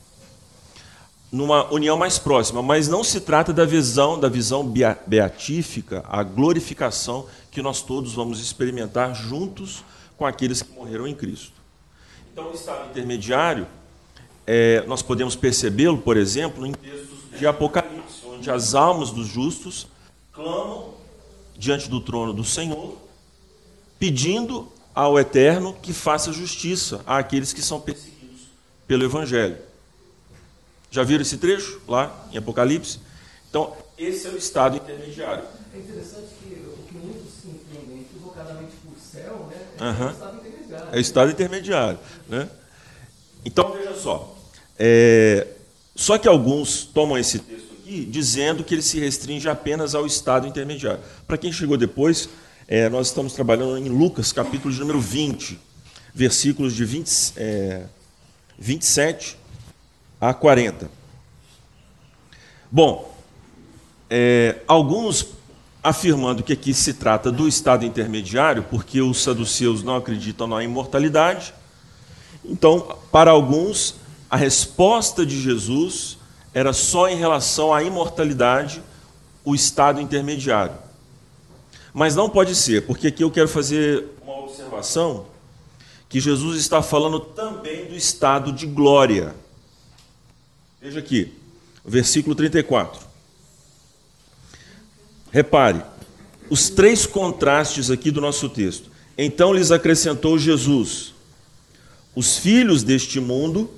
numa 1.31 1.71
união 1.71 1.97
mais 1.97 2.17
próxima, 2.17 2.63
mas 2.63 2.87
não 2.87 3.03
se 3.03 3.19
trata 3.19 3.53
da 3.53 3.65
visão, 3.65 4.19
da 4.19 4.29
visão 4.29 4.65
beatífica, 5.05 6.03
a 6.07 6.23
glorificação 6.23 7.27
que 7.51 7.61
nós 7.61 7.83
todos 7.83 8.13
vamos 8.13 8.39
experimentar 8.39 9.13
juntos 9.13 9.83
com 10.17 10.25
aqueles 10.25 10.61
que 10.61 10.71
morreram 10.71 11.07
em 11.07 11.15
Cristo. 11.15 11.53
Então, 12.31 12.51
o 12.51 12.53
estado 12.53 12.89
intermediário, 12.89 13.67
é, 14.45 14.83
nós 14.87 15.01
podemos 15.01 15.35
percebê-lo, 15.35 15.97
por 15.97 16.17
exemplo, 16.17 16.65
em 16.65 16.73
textos 16.73 17.39
de 17.39 17.47
Apocalipse, 17.47 18.25
onde 18.25 18.49
as 18.51 18.73
almas 18.75 19.11
dos 19.11 19.27
justos 19.27 19.87
clamam 20.31 20.93
diante 21.57 21.89
do 21.89 22.01
trono 22.01 22.33
do 22.33 22.43
Senhor, 22.43 22.97
pedindo 23.97 24.71
ao 24.93 25.19
Eterno 25.19 25.73
que 25.81 25.93
faça 25.93 26.31
justiça 26.31 27.01
àqueles 27.05 27.53
que 27.53 27.61
são 27.61 27.79
perseguidos 27.79 28.41
pelo 28.87 29.03
Evangelho. 29.03 29.57
Já 30.91 31.03
viram 31.03 31.21
esse 31.21 31.37
trecho 31.37 31.81
lá 31.87 32.27
em 32.31 32.37
Apocalipse? 32.37 32.99
Então, 33.49 33.75
esse 33.97 34.27
é 34.27 34.29
o 34.29 34.37
estado 34.37 34.77
intermediário. 34.77 35.43
É 35.73 35.77
interessante 35.77 36.27
que 36.41 36.53
o 36.53 36.77
que 36.87 36.97
muitos 36.97 37.33
se 37.41 37.47
entendem 37.47 38.01
equivocadamente 38.01 38.73
por 38.85 38.97
céu, 39.25 39.49
né? 39.49 39.57
É 39.79 39.83
uhum. 39.83 40.07
o 40.07 40.11
estado 40.11 40.37
intermediário. 40.37 40.89
É 40.91 40.97
o 40.97 40.99
estado 40.99 41.31
intermediário. 41.31 41.99
Né? 42.29 42.49
Então, 43.43 43.71
veja 43.71 43.95
só. 43.95 44.35
É, 44.77 45.47
só 45.95 46.17
que 46.17 46.27
alguns 46.27 46.83
tomam 46.83 47.17
esse 47.17 47.39
texto 47.39 47.73
aqui 47.79 48.05
dizendo 48.05 48.63
que 48.63 48.73
ele 48.73 48.81
se 48.81 48.99
restringe 48.99 49.49
apenas 49.49 49.95
ao 49.95 50.05
estado 50.05 50.47
intermediário. 50.47 51.01
Para 51.27 51.37
quem 51.37 51.51
chegou 51.51 51.77
depois, 51.77 52.29
é, 52.67 52.89
nós 52.89 53.07
estamos 53.07 53.33
trabalhando 53.33 53.77
em 53.77 53.89
Lucas, 53.89 54.31
capítulo 54.31 54.73
de 54.73 54.79
número 54.79 54.99
20, 54.99 55.59
versículos 56.13 56.73
de 56.73 56.85
20, 56.85 57.33
é, 57.37 57.83
27 58.57 59.37
a 60.19 60.33
40. 60.33 60.89
Bom, 62.71 63.15
é, 64.09 64.57
alguns 64.67 65.34
afirmando 65.85 66.41
que 66.41 66.51
aqui 66.51 66.73
se 66.73 66.95
trata 66.95 67.31
do 67.31 67.47
estado 67.47 67.85
intermediário, 67.85 68.63
porque 68.63 69.03
os 69.03 69.21
saduceus 69.21 69.83
não 69.83 69.95
acreditam 69.95 70.47
na 70.47 70.63
imortalidade. 70.63 71.53
Então, 72.43 72.97
para 73.11 73.29
alguns, 73.29 73.93
a 74.27 74.35
resposta 74.35 75.23
de 75.23 75.39
Jesus 75.39 76.17
era 76.55 76.73
só 76.73 77.07
em 77.07 77.15
relação 77.15 77.71
à 77.71 77.83
imortalidade, 77.83 78.81
o 79.43 79.53
estado 79.53 80.01
intermediário. 80.01 80.73
Mas 81.93 82.15
não 82.15 82.31
pode 82.31 82.55
ser, 82.55 82.87
porque 82.87 83.05
aqui 83.05 83.23
eu 83.23 83.29
quero 83.29 83.47
fazer 83.47 84.05
uma 84.23 84.39
observação 84.39 85.27
que 86.09 86.19
Jesus 86.19 86.59
está 86.59 86.81
falando 86.81 87.19
também 87.19 87.85
do 87.85 87.95
estado 87.95 88.51
de 88.51 88.65
glória. 88.65 89.35
Veja 90.81 90.97
aqui, 90.97 91.31
versículo 91.85 92.33
34. 92.33 93.14
Repare, 95.35 95.83
os 96.49 96.69
três 96.69 97.05
contrastes 97.05 97.91
aqui 97.91 98.09
do 98.09 98.21
nosso 98.21 98.47
texto. 98.47 98.89
Então 99.17 99.51
lhes 99.51 99.69
acrescentou 99.69 100.39
Jesus: 100.39 101.13
Os 102.15 102.37
filhos 102.37 102.83
deste 102.83 103.19
mundo 103.19 103.69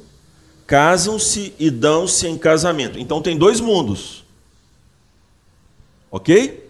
casam-se 0.68 1.56
e 1.58 1.72
dão-se 1.72 2.28
em 2.28 2.38
casamento. 2.38 3.00
Então 3.00 3.24
tem 3.24 3.36
dois 3.36 3.60
mundos. 3.60 4.24
Ok? 6.12 6.70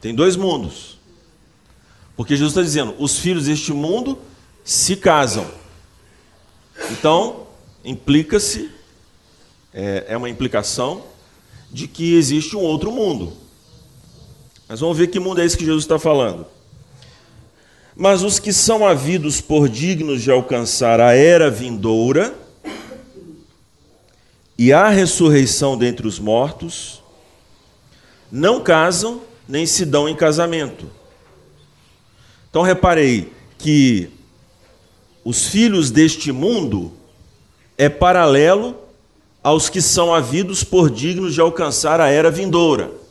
Tem 0.00 0.12
dois 0.12 0.34
mundos. 0.34 0.98
Porque 2.16 2.34
Jesus 2.34 2.50
está 2.50 2.62
dizendo: 2.62 2.96
os 2.98 3.16
filhos 3.16 3.44
deste 3.44 3.72
mundo 3.72 4.18
se 4.64 4.96
casam. 4.96 5.48
Então, 6.90 7.46
implica-se, 7.84 8.72
é, 9.72 10.06
é 10.08 10.16
uma 10.16 10.28
implicação 10.28 11.04
de 11.70 11.86
que 11.86 12.14
existe 12.16 12.56
um 12.56 12.60
outro 12.60 12.90
mundo. 12.90 13.40
Mas 14.72 14.80
vamos 14.80 14.96
ver 14.96 15.08
que 15.08 15.20
mundo 15.20 15.38
é 15.38 15.44
esse 15.44 15.54
que 15.54 15.66
Jesus 15.66 15.84
está 15.84 15.98
falando. 15.98 16.46
Mas 17.94 18.22
os 18.22 18.38
que 18.38 18.54
são 18.54 18.86
havidos 18.86 19.38
por 19.38 19.68
dignos 19.68 20.22
de 20.22 20.30
alcançar 20.30 20.98
a 20.98 21.12
era 21.12 21.50
vindoura 21.50 22.34
e 24.56 24.72
a 24.72 24.88
ressurreição 24.88 25.76
dentre 25.76 26.08
os 26.08 26.18
mortos, 26.18 27.02
não 28.30 28.62
casam 28.62 29.20
nem 29.46 29.66
se 29.66 29.84
dão 29.84 30.08
em 30.08 30.16
casamento. 30.16 30.90
Então 32.48 32.62
reparei 32.62 33.30
que 33.58 34.08
os 35.22 35.48
filhos 35.48 35.90
deste 35.90 36.32
mundo 36.32 36.94
é 37.76 37.90
paralelo 37.90 38.74
aos 39.44 39.68
que 39.68 39.82
são 39.82 40.14
havidos 40.14 40.64
por 40.64 40.88
dignos 40.88 41.34
de 41.34 41.42
alcançar 41.42 42.00
a 42.00 42.08
era 42.08 42.30
vindoura. 42.30 43.01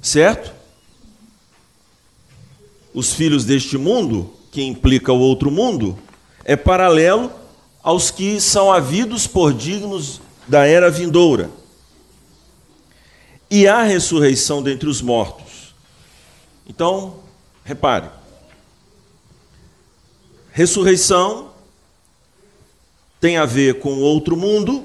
Certo? 0.00 0.52
Os 2.94 3.12
filhos 3.12 3.44
deste 3.44 3.76
mundo, 3.76 4.32
que 4.50 4.62
implica 4.62 5.12
o 5.12 5.18
outro 5.18 5.50
mundo, 5.50 5.98
é 6.44 6.56
paralelo 6.56 7.30
aos 7.82 8.10
que 8.10 8.40
são 8.40 8.72
havidos 8.72 9.26
por 9.26 9.52
dignos 9.52 10.20
da 10.46 10.66
era 10.66 10.90
vindoura. 10.90 11.50
E 13.50 13.66
a 13.66 13.82
ressurreição 13.82 14.62
dentre 14.62 14.88
os 14.88 15.00
mortos. 15.00 15.74
Então, 16.66 17.20
repare. 17.64 18.10
Ressurreição 20.52 21.50
tem 23.20 23.36
a 23.36 23.44
ver 23.44 23.78
com 23.80 23.94
o 23.94 24.00
outro 24.00 24.36
mundo, 24.36 24.84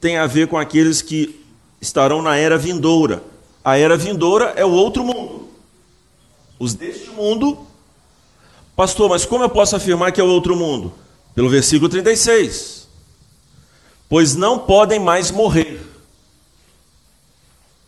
tem 0.00 0.16
a 0.16 0.26
ver 0.26 0.48
com 0.48 0.56
aqueles 0.56 1.00
que 1.02 1.44
estarão 1.80 2.22
na 2.22 2.36
era 2.36 2.58
vindoura. 2.58 3.22
A 3.68 3.76
era 3.76 3.98
vindoura 3.98 4.54
é 4.56 4.64
o 4.64 4.70
outro 4.70 5.04
mundo. 5.04 5.46
Os 6.58 6.72
deste 6.72 7.10
mundo. 7.10 7.66
Pastor, 8.74 9.10
mas 9.10 9.26
como 9.26 9.44
eu 9.44 9.50
posso 9.50 9.76
afirmar 9.76 10.10
que 10.10 10.18
é 10.18 10.24
o 10.24 10.28
outro 10.28 10.56
mundo? 10.56 10.90
Pelo 11.34 11.50
versículo 11.50 11.86
36. 11.86 12.88
Pois 14.08 14.34
não 14.34 14.58
podem 14.58 14.98
mais 14.98 15.30
morrer. 15.30 15.82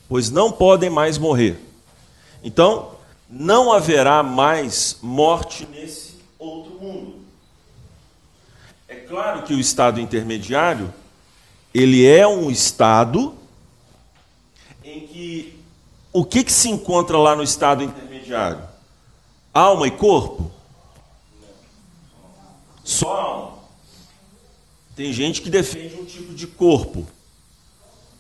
Pois 0.07 0.31
não 0.31 0.53
podem 0.53 0.91
mais 0.91 1.17
morrer. 1.17 1.59
Então, 2.45 2.97
não 3.27 3.73
haverá 3.73 4.23
mais 4.23 4.99
morte 5.01 5.65
nesse 5.65 6.17
outro 6.39 6.75
mundo. 6.75 7.15
É 8.87 8.97
claro 8.97 9.45
que 9.45 9.55
o 9.55 9.59
estado 9.59 9.99
intermediário, 9.99 10.93
ele 11.73 12.05
é 12.05 12.29
um 12.29 12.51
estado 12.51 13.35
em 14.85 15.07
que 15.07 15.60
o 16.13 16.25
que, 16.25 16.43
que 16.43 16.53
se 16.53 16.69
encontra 16.69 17.17
lá 17.17 17.37
no 17.37 17.43
estado 17.43 17.83
intermediário? 17.83 18.63
Alma 19.55 19.87
e 19.87 19.91
corpo? 19.91 20.51
Só 22.83 23.17
alma. 23.17 23.51
Tem 24.97 25.13
gente 25.13 25.41
que 25.41 25.49
defende 25.49 25.95
um 25.95 26.05
tipo 26.05 26.35
de 26.35 26.47
corpo. 26.47 27.07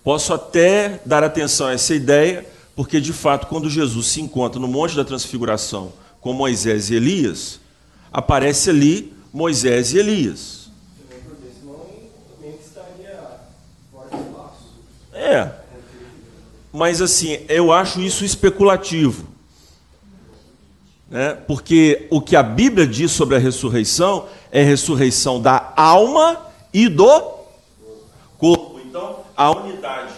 Posso 0.03 0.33
até 0.33 1.01
dar 1.05 1.23
atenção 1.23 1.67
a 1.67 1.73
essa 1.73 1.95
ideia, 1.95 2.47
porque 2.75 3.01
de 3.01 3.13
fato, 3.13 3.49
quando 3.49 3.69
Jesus 3.69 4.07
se 4.07 4.21
encontra 4.21 4.61
no 4.61 4.69
Monte 4.69 4.97
da 4.97 5.05
Transfiguração 5.05 5.93
com 6.21 6.33
Moisés 6.33 6.91
e 6.91 6.95
Elias, 6.95 7.61
aparece 8.13 8.71
ali 8.71 9.13
Moisés 9.33 9.93
e 9.93 9.99
Elias. 9.99 10.71
É. 15.13 15.53
Mas 16.73 17.03
assim, 17.03 17.41
eu 17.49 17.73
acho 17.73 18.01
isso 18.01 18.25
especulativo. 18.25 19.27
Né? 21.11 21.35
Porque 21.47 22.07
o 22.11 22.21
que 22.21 22.37
a 22.37 22.43
Bíblia 22.43 22.87
diz 22.87 23.11
sobre 23.11 23.35
a 23.35 23.39
ressurreição 23.39 24.29
é 24.53 24.63
a 24.63 24.65
ressurreição 24.65 25.41
da 25.41 25.73
alma 25.77 26.47
e 26.73 26.89
do 26.89 27.41
corpo. 28.39 28.81
Então, 28.85 29.21
a 29.37 29.51
unidade 29.51 30.15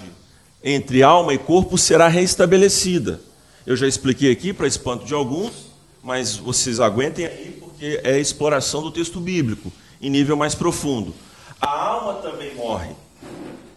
entre 0.63 1.03
alma 1.03 1.33
e 1.35 1.39
corpo 1.39 1.77
será 1.79 2.09
restabelecida. 2.09 3.21
Eu 3.67 3.77
já 3.77 3.87
expliquei 3.87 4.31
aqui, 4.31 4.53
para 4.53 4.67
espanto 4.67 5.05
de 5.05 5.15
alguns, 5.15 5.71
mas 6.03 6.37
vocês 6.37 6.81
aguentem 6.81 7.27
aí, 7.27 7.57
porque 7.61 8.01
é 8.05 8.19
exploração 8.19 8.83
do 8.83 8.91
texto 8.91 9.21
bíblico, 9.21 9.73
em 10.01 10.11
nível 10.11 10.37
mais 10.37 10.55
profundo. 10.55 11.15
A 11.61 11.71
alma 11.71 12.15
também 12.15 12.55
morre. 12.55 12.91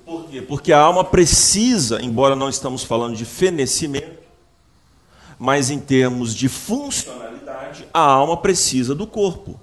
Por 0.06 0.30
quê? 0.30 0.42
Porque 0.42 0.72
a 0.72 0.80
alma 0.80 1.04
precisa, 1.04 2.02
embora 2.02 2.36
não 2.36 2.48
estamos 2.48 2.84
falando 2.84 3.16
de 3.16 3.26
fenecimento, 3.26 4.20
mas 5.40 5.70
em 5.70 5.80
termos 5.80 6.34
de 6.36 6.48
funcionalidade, 6.48 7.88
a 7.94 8.00
alma 8.00 8.38
precisa 8.38 8.94
do 8.94 9.08
corpo. 9.08 9.60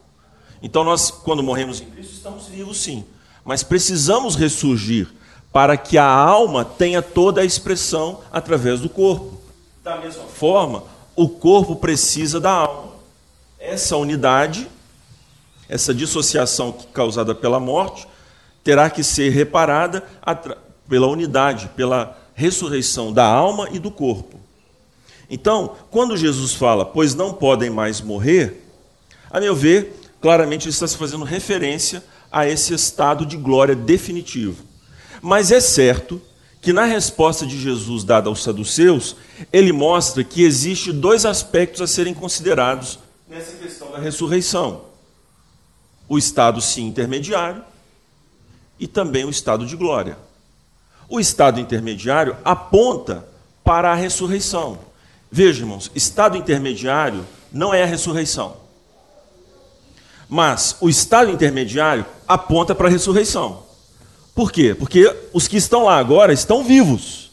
Então 0.61 0.83
nós, 0.83 1.11
quando 1.11 1.43
morremos 1.43 1.81
em 1.81 1.87
Cristo, 1.87 2.15
estamos 2.15 2.47
vivos 2.47 2.83
sim, 2.83 3.05
mas 3.45 3.63
precisamos 3.63 4.35
ressurgir 4.35 5.09
para 5.53 5.77
que 5.77 5.97
a 5.97 6.07
alma 6.07 6.65
tenha 6.65 7.03
toda 7.03 7.41
a 7.41 7.45
expressão 7.45 8.21
através 8.33 8.81
do 8.81 8.89
corpo. 8.89 9.41
Da 9.85 9.97
mesma 9.97 10.25
forma, 10.25 10.85
o 11.15 11.29
corpo 11.29 11.77
precisa 11.77 12.41
da 12.41 12.51
alma. 12.51 12.93
Essa 13.59 13.97
unidade, 13.97 14.69
essa 15.69 15.95
dissociação 15.95 16.73
causada 16.93 17.35
pela 17.35 17.61
morte, 17.61 18.07
terá 18.63 18.89
que 18.89 19.03
ser 19.03 19.31
reparada 19.31 20.05
pela 20.89 21.07
unidade, 21.07 21.71
pela 21.77 22.19
ressurreição 22.35 23.13
da 23.13 23.25
alma 23.25 23.69
e 23.73 23.79
do 23.79 23.91
corpo. 23.91 24.41
Então, 25.29 25.77
quando 25.91 26.17
Jesus 26.17 26.53
fala, 26.53 26.85
pois 26.85 27.15
não 27.15 27.33
podem 27.33 27.71
mais 27.71 28.01
morrer, 28.01 28.67
a 29.31 29.41
meu 29.41 29.55
ver, 29.55 29.99
claramente 30.21 30.69
está 30.69 30.87
se 30.87 30.97
fazendo 30.97 31.25
referência 31.25 32.05
a 32.31 32.47
esse 32.47 32.75
estado 32.75 33.25
de 33.25 33.37
glória 33.37 33.75
definitivo. 33.75 34.65
Mas 35.21 35.51
é 35.51 35.61
certo 35.61 36.21
que 36.61 36.73
na 36.73 36.85
resposta 36.85 37.47
de 37.47 37.59
Jesus 37.59 38.05
dada 38.05 38.29
aos 38.29 38.43
saduceus, 38.43 39.17
ele 39.53 39.73
mostra 39.73 40.23
que 40.23 40.45
existe 40.45 40.93
dois 40.93 41.27
aspectos 41.27 41.81
a 41.81 41.87
serem 41.87 42.15
considerados 42.15 42.99
nessa 43.29 43.57
questão 43.57 43.91
da 43.91 43.99
ressurreição: 43.99 44.83
o 46.09 46.17
estado 46.17 46.61
sim 46.61 46.87
intermediário 46.87 47.65
e 48.83 48.89
também 48.89 49.25
o 49.25 49.31
estado 49.31 49.65
de 49.65 49.77
glória. 49.77 50.19
O 51.09 51.21
estado 51.21 51.61
intermediário 51.61 52.37
aponta 52.45 53.25
para 53.63 53.93
a 53.93 53.95
ressurreição. 53.95 54.77
Veja, 55.31 55.61
irmãos, 55.61 55.89
estado 55.95 56.37
intermediário 56.37 57.25
não 57.53 57.73
é 57.73 57.85
a 57.85 57.87
ressurreição. 57.87 58.57
Mas 60.29 60.77
o 60.81 60.89
estado 60.89 61.31
intermediário 61.31 62.05
aponta 62.27 62.75
para 62.75 62.89
a 62.89 62.91
ressurreição. 62.91 63.63
Por 64.35 64.51
quê? 64.51 64.75
Porque 64.75 65.15
os 65.33 65.47
que 65.47 65.59
estão 65.59 65.85
lá 65.85 65.97
agora 65.97 66.33
estão 66.33 66.65
vivos 66.65 67.31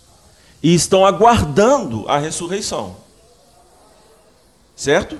e 0.61 0.75
estão 0.75 1.03
aguardando 1.03 2.07
a 2.07 2.19
ressurreição. 2.19 2.95
Certo? 4.75 5.19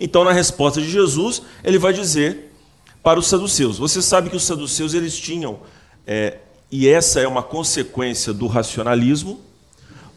Então, 0.00 0.24
na 0.24 0.32
resposta 0.32 0.80
de 0.80 0.90
Jesus, 0.90 1.40
ele 1.62 1.78
vai 1.78 1.92
dizer 1.92 2.51
para 3.02 3.18
os 3.18 3.26
saduceus: 3.26 3.78
Você 3.78 4.00
sabe 4.00 4.30
que 4.30 4.36
os 4.36 4.44
saduceus 4.44 4.94
eles 4.94 5.18
tinham, 5.18 5.60
é, 6.06 6.38
e 6.70 6.88
essa 6.88 7.20
é 7.20 7.26
uma 7.26 7.42
consequência 7.42 8.32
do 8.32 8.46
racionalismo. 8.46 9.40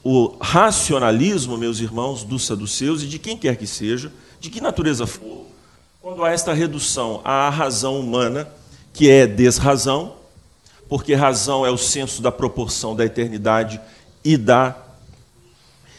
O 0.04 0.38
racionalismo, 0.40 1.58
meus 1.58 1.80
irmãos, 1.80 2.24
dos 2.24 2.46
saduceus 2.46 3.02
e 3.02 3.08
de 3.08 3.18
quem 3.18 3.36
quer 3.36 3.58
que 3.58 3.66
seja, 3.66 4.12
de 4.40 4.52
que 4.52 4.62
natureza 4.62 5.08
for, 5.08 5.48
quando 6.00 6.24
há 6.24 6.32
esta 6.32 6.54
redução 6.54 7.22
à 7.24 7.50
razão 7.50 8.00
humana, 8.00 8.48
que 8.94 9.10
é 9.10 9.26
desrazão, 9.26 10.16
porque 10.88 11.16
razão 11.16 11.66
é 11.66 11.72
o 11.72 11.78
senso 11.78 12.22
da 12.22 12.32
proporção 12.32 12.96
da 12.96 13.04
eternidade 13.04 13.82
e 14.24 14.38
da, 14.38 14.76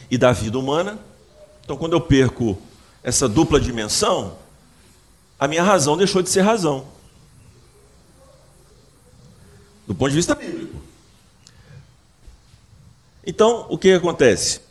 e 0.09 0.17
da 0.17 0.31
vida 0.31 0.57
humana. 0.57 0.97
Então, 1.63 1.75
quando 1.75 1.91
eu 1.91 1.99
perco 1.99 2.57
essa 3.03 3.27
dupla 3.27 3.59
dimensão, 3.59 4.37
a 5.39 5.47
minha 5.47 5.63
razão 5.63 5.97
deixou 5.97 6.21
de 6.21 6.29
ser 6.29 6.41
razão. 6.41 6.85
Do 9.85 9.95
ponto 9.95 10.09
de 10.09 10.15
vista 10.15 10.35
bíblico. 10.35 10.75
Então, 13.25 13.65
o 13.69 13.77
que 13.77 13.91
acontece? 13.91 14.61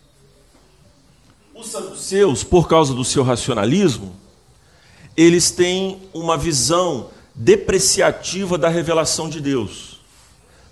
Os 1.55 1.69
saduceus, 1.69 2.43
por 2.43 2.69
causa 2.69 2.95
do 2.95 3.05
seu 3.05 3.23
racionalismo, 3.23 4.15
eles 5.17 5.51
têm 5.51 6.03
uma 6.13 6.37
visão 6.37 7.11
depreciativa 7.35 8.59
da 8.59 8.69
revelação 8.69 9.29
de 9.29 9.41
Deus. 9.41 10.01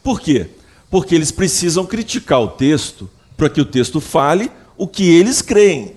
Por 0.03 0.21
quê? 0.21 0.51
Porque 0.91 1.15
eles 1.15 1.31
precisam 1.31 1.87
criticar 1.87 2.41
o 2.41 2.49
texto 2.49 3.09
para 3.37 3.51
que 3.51 3.61
o 3.61 3.65
texto 3.65 4.01
fale 4.01 4.51
o 4.77 4.87
que 4.87 5.09
eles 5.09 5.41
creem, 5.41 5.97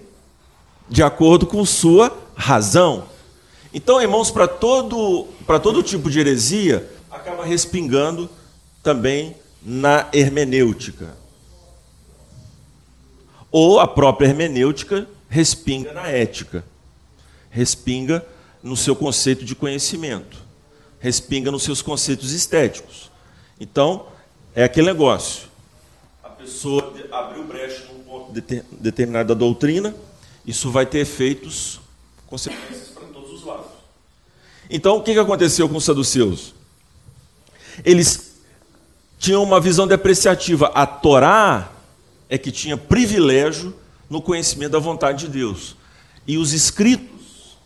de 0.90 1.04
acordo 1.04 1.46
com 1.46 1.66
sua 1.66 2.16
razão. 2.36 3.06
Então, 3.74 4.02
irmãos, 4.02 4.32
para 4.32 4.48
todo, 4.48 5.28
para 5.46 5.60
todo 5.60 5.84
tipo 5.84 6.10
de 6.10 6.20
heresia, 6.20 6.90
acaba 7.12 7.46
respingando 7.46 8.30
também 8.82 9.36
na 9.62 10.08
hermenêutica. 10.14 11.16
Ou 13.52 13.80
a 13.80 13.88
própria 13.88 14.28
hermenêutica 14.28 15.08
respinga 15.30 15.94
na 15.94 16.08
ética, 16.08 16.64
respinga 17.50 18.26
no 18.62 18.76
seu 18.76 18.96
conceito 18.96 19.44
de 19.46 19.56
conhecimento, 19.56 20.38
respinga 21.00 21.52
nos 21.52 21.64
seus 21.64 21.82
conceitos 21.82 22.32
estéticos. 22.32 23.12
Então, 23.60 24.08
é 24.56 24.64
aquele 24.64 24.88
negócio. 24.88 25.48
A 26.24 26.30
pessoa 26.30 26.94
abriu 27.12 27.44
brecha 27.46 27.86
num 27.92 28.04
ponto 28.04 28.32
determinado 28.72 29.30
da 29.30 29.40
doutrina, 29.40 29.96
isso 30.46 30.72
vai 30.72 30.86
ter 30.86 31.00
efeitos, 31.00 31.80
consequências 32.28 32.90
para 32.90 33.06
todos 33.08 33.32
os 33.32 33.44
lados. 33.44 33.72
Então, 34.70 34.98
o 34.98 35.04
que 35.04 35.18
aconteceu 35.18 35.68
com 35.70 35.78
os 35.78 35.86
saduceus? 35.86 36.54
Eles 37.84 38.34
tinham 39.18 39.44
uma 39.44 39.60
visão 39.60 39.88
depreciativa. 39.88 40.68
A 40.74 40.86
Torá 40.86 41.72
é 42.30 42.38
que 42.38 42.52
tinha 42.52 42.78
privilégio 42.78 43.74
no 44.10 44.22
conhecimento 44.22 44.72
da 44.72 44.80
vontade 44.80 45.26
de 45.26 45.32
Deus. 45.32 45.76
E 46.26 46.38
os 46.38 46.54
escritos 46.54 47.58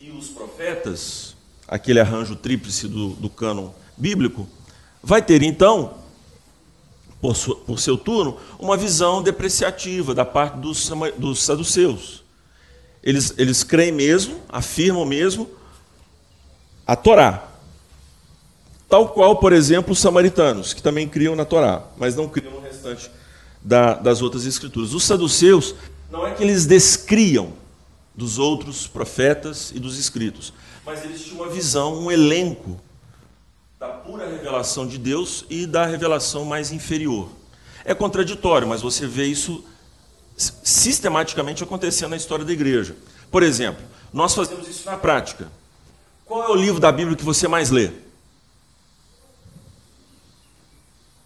e 0.00 0.10
os 0.10 0.28
profetas, 0.28 1.36
aquele 1.68 2.00
arranjo 2.00 2.34
tríplice 2.34 2.88
do, 2.88 3.10
do 3.10 3.30
cânon 3.30 3.70
bíblico, 3.96 4.48
vai 5.02 5.22
ter 5.22 5.42
então, 5.42 5.98
por, 7.20 7.36
sua, 7.36 7.56
por 7.56 7.78
seu 7.78 7.96
turno, 7.96 8.36
uma 8.58 8.76
visão 8.76 9.22
depreciativa 9.22 10.14
da 10.14 10.24
parte 10.24 10.56
dos, 10.58 10.90
dos 11.16 11.42
saduceus. 11.42 12.21
Eles, 13.02 13.34
eles 13.36 13.64
creem 13.64 13.92
mesmo, 13.92 14.40
afirmam 14.48 15.04
mesmo 15.04 15.50
a 16.86 16.94
Torá. 16.94 17.48
Tal 18.88 19.08
qual, 19.08 19.36
por 19.36 19.52
exemplo, 19.52 19.92
os 19.92 19.98
samaritanos, 19.98 20.72
que 20.72 20.82
também 20.82 21.08
criam 21.08 21.34
na 21.34 21.44
Torá, 21.44 21.82
mas 21.96 22.14
não 22.14 22.28
criam 22.28 22.52
no 22.52 22.60
restante 22.60 23.10
da, 23.60 23.94
das 23.94 24.22
outras 24.22 24.44
escrituras. 24.44 24.92
Os 24.92 25.04
saduceus, 25.04 25.74
não 26.10 26.26
é 26.26 26.34
que 26.34 26.42
eles 26.42 26.66
descriam 26.66 27.54
dos 28.14 28.38
outros 28.38 28.86
profetas 28.86 29.72
e 29.74 29.80
dos 29.80 29.98
escritos, 29.98 30.52
mas 30.84 31.02
eles 31.04 31.24
tinham 31.24 31.42
uma 31.42 31.48
visão, 31.48 31.98
um 31.98 32.10
elenco 32.10 32.78
da 33.80 33.88
pura 33.88 34.28
revelação 34.28 34.86
de 34.86 34.98
Deus 34.98 35.44
e 35.48 35.66
da 35.66 35.86
revelação 35.86 36.44
mais 36.44 36.70
inferior. 36.70 37.28
É 37.84 37.94
contraditório, 37.94 38.68
mas 38.68 38.82
você 38.82 39.06
vê 39.06 39.24
isso 39.24 39.64
sistematicamente 40.36 41.62
acontecendo 41.62 42.10
na 42.10 42.16
história 42.16 42.44
da 42.44 42.52
igreja. 42.52 42.96
Por 43.30 43.42
exemplo, 43.42 43.82
nós 44.12 44.34
fazemos 44.34 44.68
isso 44.68 44.84
na 44.86 44.96
prática. 44.96 45.48
Qual 46.26 46.44
é 46.44 46.48
o 46.48 46.54
livro 46.54 46.80
da 46.80 46.90
Bíblia 46.90 47.16
que 47.16 47.24
você 47.24 47.46
mais 47.46 47.70
lê? 47.70 47.90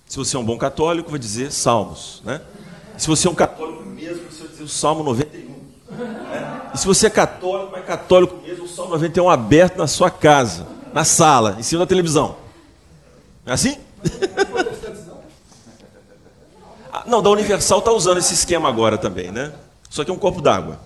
Se 0.08 0.16
você 0.16 0.36
é 0.36 0.38
um 0.38 0.44
bom 0.44 0.56
católico, 0.56 1.10
vai 1.10 1.18
dizer 1.18 1.50
Salmos. 1.50 2.22
Né? 2.24 2.40
Se 2.96 3.08
você 3.08 3.26
é 3.26 3.30
um 3.30 3.34
católico 3.34 3.82
mesmo, 3.84 4.30
você 4.30 4.44
vai 4.44 4.48
dizer 4.48 4.62
o 4.62 4.68
Salmo 4.68 5.02
91. 5.02 5.48
Né? 5.96 6.70
E 6.74 6.78
se 6.78 6.86
você 6.86 7.08
é 7.08 7.10
católico, 7.10 7.76
é 7.76 7.82
católico 7.82 8.36
mesmo, 8.36 8.64
o 8.64 8.68
Salmo 8.68 8.92
91 8.92 9.28
aberto 9.28 9.78
na 9.78 9.86
sua 9.86 10.10
casa, 10.10 10.66
na 10.92 11.04
sala, 11.04 11.56
em 11.58 11.62
cima 11.62 11.80
da 11.80 11.86
televisão. 11.86 12.36
É 13.44 13.52
assim? 13.52 13.76
Não, 17.06 17.22
da 17.22 17.30
Universal 17.30 17.78
está 17.78 17.92
usando 17.92 18.18
esse 18.18 18.34
esquema 18.34 18.68
agora 18.68 18.98
também, 18.98 19.30
né? 19.30 19.52
Só 19.88 20.04
que 20.04 20.10
é 20.10 20.14
um 20.14 20.18
copo 20.18 20.40
d'água. 20.40 20.80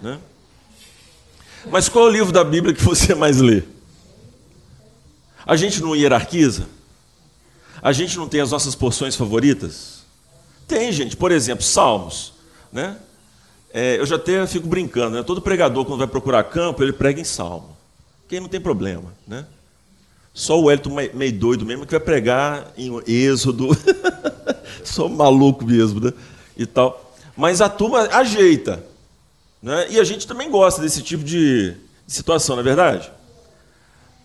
Né? 0.00 0.18
Mas 1.70 1.88
qual 1.88 2.06
é 2.06 2.08
o 2.08 2.12
livro 2.12 2.32
da 2.32 2.44
Bíblia 2.44 2.74
que 2.74 2.82
você 2.82 3.14
mais 3.14 3.40
lê? 3.40 3.62
A 5.44 5.56
gente 5.56 5.82
não 5.82 5.94
hierarquiza? 5.94 6.66
A 7.82 7.92
gente 7.92 8.16
não 8.16 8.28
tem 8.28 8.40
as 8.40 8.50
nossas 8.50 8.74
porções 8.74 9.14
favoritas? 9.14 10.04
Tem, 10.66 10.90
gente. 10.92 11.16
Por 11.16 11.30
exemplo, 11.30 11.64
Salmos. 11.64 12.32
Né? 12.72 12.96
É, 13.72 13.98
eu 13.98 14.06
já 14.06 14.16
até 14.16 14.46
fico 14.46 14.66
brincando. 14.66 15.16
Né? 15.16 15.22
Todo 15.22 15.40
pregador, 15.40 15.84
quando 15.84 15.98
vai 15.98 16.08
procurar 16.08 16.42
campo, 16.44 16.82
ele 16.82 16.92
prega 16.92 17.20
em 17.20 17.24
Salmo. 17.24 17.76
Quem 18.28 18.40
não 18.40 18.48
tem 18.48 18.60
problema. 18.60 19.12
Né? 19.26 19.46
Só 20.36 20.60
o 20.60 20.70
Elton 20.70 20.90
meio 21.14 21.32
doido 21.32 21.64
mesmo 21.64 21.86
que 21.86 21.92
vai 21.92 22.00
pregar 22.00 22.70
em 22.76 22.92
Êxodo. 23.06 23.70
Sou 24.84 25.08
maluco 25.08 25.64
mesmo, 25.64 25.98
né? 25.98 26.12
E 26.54 26.66
tal. 26.66 27.16
Mas 27.34 27.62
a 27.62 27.70
turma 27.70 28.00
ajeita. 28.12 28.84
Né? 29.62 29.86
E 29.92 29.98
a 29.98 30.04
gente 30.04 30.26
também 30.26 30.50
gosta 30.50 30.82
desse 30.82 31.00
tipo 31.00 31.24
de 31.24 31.74
situação, 32.06 32.54
não 32.54 32.60
é 32.60 32.64
verdade? 32.64 33.10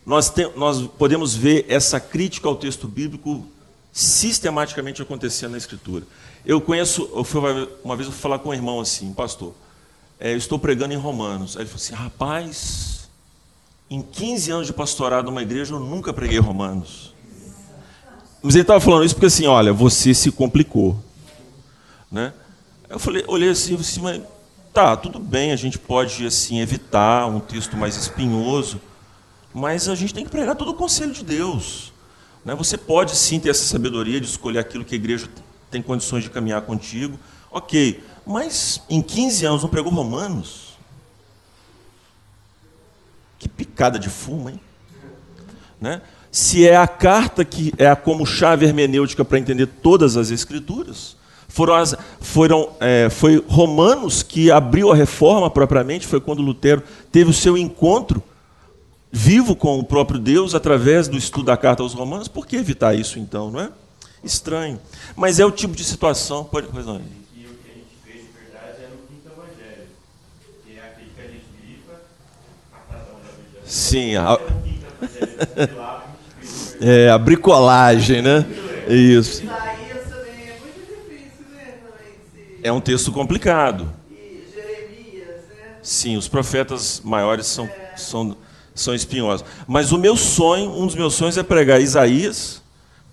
Nós, 0.06 0.30
tem, 0.30 0.52
nós 0.58 0.86
podemos 0.86 1.34
ver 1.34 1.66
essa 1.70 1.98
crítica 1.98 2.50
ao 2.50 2.58
texto 2.58 2.90
bíblico 2.90 3.48
sistematicamente 3.94 5.02
acontecendo 5.02 5.52
na 5.52 5.58
Escritura. 5.58 6.06
Eu 6.46 6.60
conheço, 6.60 7.10
eu 7.16 7.24
fui, 7.24 7.40
uma 7.86 7.96
vez 7.96 8.08
eu 8.08 8.12
fui 8.12 8.22
falar 8.22 8.40
com 8.40 8.50
um 8.50 8.54
irmão 8.54 8.82
assim, 8.82 9.14
pastor, 9.14 9.54
é, 10.20 10.34
eu 10.34 10.38
estou 10.38 10.60
pregando 10.60 10.94
em 10.94 10.98
Romanos. 10.98 11.56
Aí 11.56 11.64
ele 11.64 11.70
falou 11.70 11.82
assim, 11.82 11.94
rapaz, 11.94 13.01
em 13.92 14.02
15 14.02 14.52
anos 14.52 14.68
de 14.68 14.72
pastorado 14.72 15.26
numa 15.26 15.42
igreja, 15.42 15.74
eu 15.76 15.80
nunca 15.80 16.14
preguei 16.14 16.40
Romanos. 16.40 17.14
Mas 18.42 18.56
ele 18.56 18.62
estava 18.62 18.80
falando 18.80 19.04
isso 19.04 19.14
porque 19.14 19.26
assim, 19.26 19.46
olha, 19.46 19.74
você 19.74 20.14
se 20.14 20.32
complicou. 20.32 20.98
Né? 22.10 22.32
Eu 22.90 22.98
falei, 22.98 23.26
olhei 23.28 23.50
assim, 23.50 23.76
assim, 23.76 24.00
mas 24.00 24.22
tá, 24.74 24.96
tudo 24.96 25.20
bem, 25.20 25.52
a 25.52 25.58
gente 25.58 25.78
pode 25.78 26.26
assim 26.26 26.62
evitar 26.62 27.28
um 27.28 27.42
texto 27.42 27.76
mais 27.76 27.98
espinhoso, 27.98 28.80
mas 29.54 29.90
a 29.90 29.96
gente 29.96 30.14
tem 30.14 30.24
que 30.24 30.32
pregar 30.32 30.56
todo 30.56 30.72
o 30.72 30.76
conselho 30.76 31.12
de 31.12 31.26
Deus. 31.26 31.92
Né? 32.46 32.56
Você 32.56 32.78
pode 32.78 33.14
sim 33.14 33.42
ter 33.42 33.50
essa 33.50 33.66
sabedoria 33.66 34.22
de 34.22 34.26
escolher 34.26 34.60
aquilo 34.60 34.86
que 34.86 34.96
a 34.96 34.98
igreja 34.98 35.28
tem 35.70 35.82
condições 35.82 36.24
de 36.24 36.30
caminhar 36.30 36.62
contigo, 36.62 37.20
ok, 37.52 38.02
mas 38.26 38.82
em 38.90 39.02
15 39.02 39.46
anos 39.46 39.62
não 39.64 39.70
pregou 39.70 39.92
Romanos? 39.92 40.71
Picada 43.72 43.98
de 43.98 44.10
fumo, 44.10 44.50
hein? 44.50 44.60
Né? 45.80 46.02
Se 46.30 46.68
é 46.68 46.76
a 46.76 46.88
carta 46.88 47.46
que 47.46 47.74
é 47.78 47.94
como 47.96 48.26
chave 48.26 48.66
hermenêutica 48.66 49.24
para 49.24 49.40
entender 49.40 49.66
todas 49.66 50.18
as 50.18 50.30
escrituras, 50.30 51.16
foram, 51.48 51.74
as, 51.74 51.96
foram 52.20 52.70
é, 52.82 53.10
foi 53.10 53.44
Romanos 53.48 54.24
que 54.24 54.52
abriu 54.52 54.92
a 54.92 54.96
reforma 54.96 55.50
propriamente, 55.50 56.06
foi 56.06 56.20
quando 56.20 56.42
Lutero 56.42 56.84
teve 57.12 57.30
o 57.30 57.34
seu 57.34 57.58
encontro 57.58 58.22
vivo 59.10 59.56
com 59.56 59.80
o 59.80 59.84
próprio 59.84 60.20
Deus 60.20 60.54
através 60.54 61.08
do 61.08 61.18
estudo 61.18 61.46
da 61.46 61.58
carta 61.58 61.82
aos 61.82 61.94
Romanos. 61.94 62.28
Por 62.28 62.46
que 62.46 62.58
evitar 62.58 62.94
isso 62.94 63.20
então, 63.20 63.50
não 63.50 63.62
é? 63.62 63.70
Estranho. 64.22 64.80
Mas 65.16 65.40
é 65.40 65.46
o 65.46 65.52
tipo 65.52 65.76
de 65.76 65.84
situação. 65.84 66.44
Pode, 66.44 66.68
pois 66.72 66.86
não. 66.86 67.02
Sim, 73.72 74.18
a... 74.18 74.38
é, 76.82 77.10
a 77.10 77.18
bricolagem, 77.18 78.22
né? 78.22 78.46
Isso. 78.86 79.44
É 82.62 82.70
um 82.70 82.82
texto 82.82 83.14
complicado. 83.14 83.90
Sim, 85.82 86.18
os 86.18 86.28
profetas 86.28 87.00
maiores 87.02 87.46
são, 87.48 87.70
são, 87.96 88.36
são 88.76 88.94
espinhosos. 88.94 89.46
Mas 89.66 89.94
o 89.94 89.98
meu 89.98 90.18
sonho, 90.18 90.70
um 90.78 90.86
dos 90.86 90.96
meus 90.96 91.14
sonhos 91.14 91.38
é 91.38 91.44
pregar 91.44 91.80
Isaías, 91.80 92.62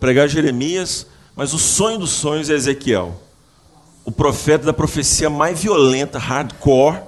pregar 0.00 0.26
Jeremias, 0.26 1.06
mas 1.36 1.54
o 1.54 1.58
sonho 1.58 1.98
dos 1.98 2.10
sonhos 2.10 2.50
é 2.50 2.54
Ezequiel. 2.54 3.14
O 4.04 4.10
profeta 4.10 4.66
da 4.66 4.72
profecia 4.72 5.30
mais 5.30 5.62
violenta, 5.62 6.18
hardcore, 6.18 6.98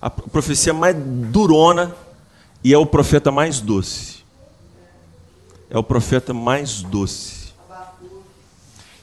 a 0.00 0.08
profecia 0.08 0.72
mais 0.72 0.94
durona 0.96 1.96
e 2.64 2.72
é 2.72 2.78
o 2.78 2.86
profeta 2.86 3.30
mais 3.30 3.60
doce. 3.60 4.22
É 5.68 5.78
o 5.78 5.82
profeta 5.82 6.32
mais 6.34 6.82
doce. 6.82 7.52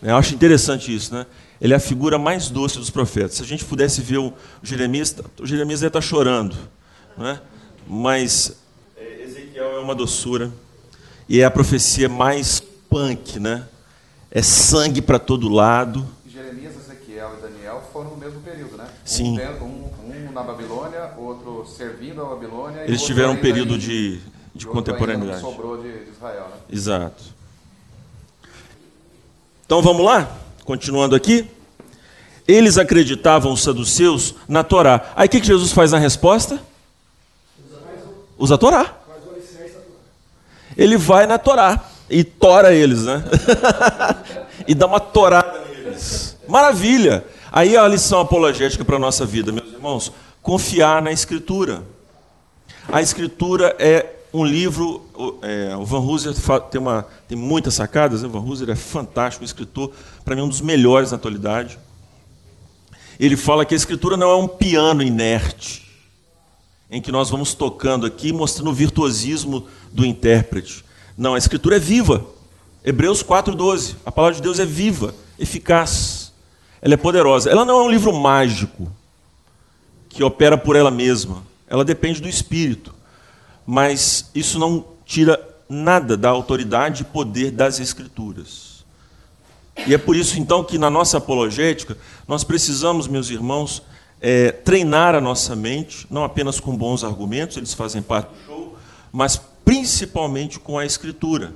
Eu 0.01 0.15
acho 0.15 0.33
interessante 0.33 0.95
isso, 0.95 1.13
né? 1.13 1.25
Ele 1.59 1.73
é 1.73 1.75
a 1.75 1.79
figura 1.79 2.17
mais 2.17 2.49
doce 2.49 2.77
dos 2.77 2.89
profetas. 2.89 3.33
Se 3.33 3.43
a 3.43 3.45
gente 3.45 3.65
pudesse 3.65 4.01
ver 4.01 4.17
o 4.17 4.33
Jeremias, 4.63 5.13
o 5.39 5.45
Jeremias 5.45 5.81
deve 5.81 5.89
estar 5.89 6.01
chorando, 6.01 6.55
né? 7.17 7.41
Mas 7.85 8.55
Ezequiel 8.97 9.75
é 9.75 9.79
uma 9.79 9.93
doçura 9.93 10.51
e 11.27 11.41
é 11.41 11.45
a 11.45 11.51
profecia 11.51 12.07
mais 12.07 12.61
punk, 12.89 13.39
né? 13.39 13.67
É 14.31 14.41
sangue 14.41 15.01
para 15.01 15.19
todo 15.19 15.49
lado. 15.49 16.07
Jeremias, 16.25 16.75
Ezequiel 16.77 17.35
e 17.37 17.41
Daniel 17.41 17.83
foram 17.91 18.11
no 18.11 18.17
mesmo 18.17 18.39
período, 18.39 18.77
né? 18.77 18.87
Sim. 19.03 19.37
Um, 19.61 19.89
um 20.05 20.31
na 20.31 20.43
Babilônia, 20.43 21.08
servindo 21.69 22.21
a 22.21 22.25
Babilônia. 22.25 22.83
Eles 22.83 23.01
tiveram 23.03 23.33
um 23.33 23.37
período 23.37 23.77
de, 23.77 24.19
de 24.53 24.65
contemporaneidade. 24.65 25.41
sobrou 25.41 25.77
de, 25.77 26.05
de 26.05 26.11
Israel, 26.11 26.47
né? 26.49 26.57
Exato. 26.71 27.23
Então 29.65 29.81
vamos 29.81 30.03
lá? 30.03 30.29
Continuando 30.65 31.15
aqui. 31.15 31.47
Eles 32.47 32.77
acreditavam, 32.77 33.53
os 33.53 33.61
saduceus, 33.61 34.33
na 34.47 34.63
Torá. 34.63 35.13
Aí 35.15 35.27
o 35.27 35.29
que, 35.29 35.39
que 35.39 35.47
Jesus 35.47 35.71
faz 35.71 35.91
na 35.91 35.99
resposta? 35.99 36.59
Usa 38.37 38.55
a 38.55 38.57
Torá. 38.57 38.95
Ele 40.75 40.97
vai 40.97 41.27
na 41.27 41.37
Torá 41.37 41.83
e 42.09 42.23
tora 42.23 42.73
eles, 42.73 43.03
né? 43.03 43.23
e 44.67 44.73
dá 44.73 44.87
uma 44.87 44.99
torada 44.99 45.59
neles. 45.67 46.37
Maravilha! 46.47 47.23
Aí 47.51 47.75
é 47.75 47.79
a 47.79 47.87
lição 47.87 48.19
apologética 48.19 48.83
para 48.83 48.95
a 48.95 48.99
nossa 48.99 49.25
vida, 49.25 49.51
meus 49.51 49.71
irmãos 49.71 50.11
confiar 50.49 50.99
na 50.99 51.11
Escritura. 51.11 51.83
A 52.91 53.03
Escritura 53.03 53.75
é 53.77 54.15
um 54.33 54.43
livro. 54.43 55.05
É, 55.43 55.77
o 55.77 55.85
Van 55.85 55.99
Hooser 55.99 56.33
tem, 56.71 56.81
uma, 56.81 57.05
tem 57.27 57.37
muitas 57.37 57.75
sacadas. 57.75 58.23
Né? 58.23 58.27
O 58.27 58.31
Van 58.31 58.39
Hooser 58.39 58.67
é 58.67 58.75
fantástico, 58.75 59.45
escritor, 59.45 59.91
para 60.25 60.35
mim, 60.35 60.41
um 60.41 60.49
dos 60.49 60.61
melhores 60.61 61.11
na 61.11 61.17
atualidade. 61.17 61.77
Ele 63.19 63.37
fala 63.37 63.63
que 63.63 63.75
a 63.75 63.77
Escritura 63.77 64.17
não 64.17 64.31
é 64.31 64.35
um 64.37 64.47
piano 64.47 65.03
inerte, 65.03 65.85
em 66.89 66.99
que 66.99 67.11
nós 67.11 67.29
vamos 67.29 67.53
tocando 67.53 68.07
aqui, 68.07 68.33
mostrando 68.33 68.71
o 68.71 68.73
virtuosismo 68.73 69.67
do 69.91 70.03
intérprete. 70.03 70.83
Não, 71.15 71.35
a 71.35 71.37
Escritura 71.37 71.75
é 71.75 71.79
viva. 71.79 72.25
Hebreus 72.83 73.21
4,12. 73.21 73.97
A 74.03 74.11
palavra 74.11 74.37
de 74.37 74.41
Deus 74.41 74.57
é 74.57 74.65
viva, 74.65 75.13
eficaz. 75.37 76.33
Ela 76.81 76.95
é 76.95 76.97
poderosa. 76.97 77.51
Ela 77.51 77.63
não 77.63 77.81
é 77.81 77.83
um 77.83 77.89
livro 77.91 78.11
mágico 78.11 78.91
que 80.09 80.23
opera 80.23 80.57
por 80.57 80.75
ela 80.75 80.91
mesma. 80.91 81.43
Ela 81.67 81.85
depende 81.85 82.19
do 82.21 82.27
Espírito. 82.27 82.93
Mas 83.65 84.29
isso 84.33 84.57
não 84.57 84.83
tira 85.05 85.39
nada 85.69 86.17
da 86.17 86.29
autoridade 86.29 87.03
e 87.03 87.05
poder 87.05 87.51
das 87.51 87.79
Escrituras. 87.79 88.83
E 89.87 89.93
é 89.93 89.97
por 89.97 90.15
isso, 90.15 90.39
então, 90.39 90.63
que 90.63 90.77
na 90.77 90.89
nossa 90.89 91.19
apologética, 91.19 91.95
nós 92.27 92.43
precisamos, 92.43 93.07
meus 93.07 93.29
irmãos, 93.29 93.83
é, 94.19 94.51
treinar 94.51 95.15
a 95.15 95.21
nossa 95.21 95.55
mente, 95.55 96.05
não 96.09 96.23
apenas 96.23 96.59
com 96.59 96.75
bons 96.75 97.03
argumentos, 97.03 97.55
eles 97.55 97.73
fazem 97.73 98.01
parte 98.01 98.29
do 98.29 98.45
show, 98.45 98.77
mas 99.11 99.39
principalmente 99.63 100.59
com 100.59 100.77
a 100.77 100.85
Escritura. 100.85 101.53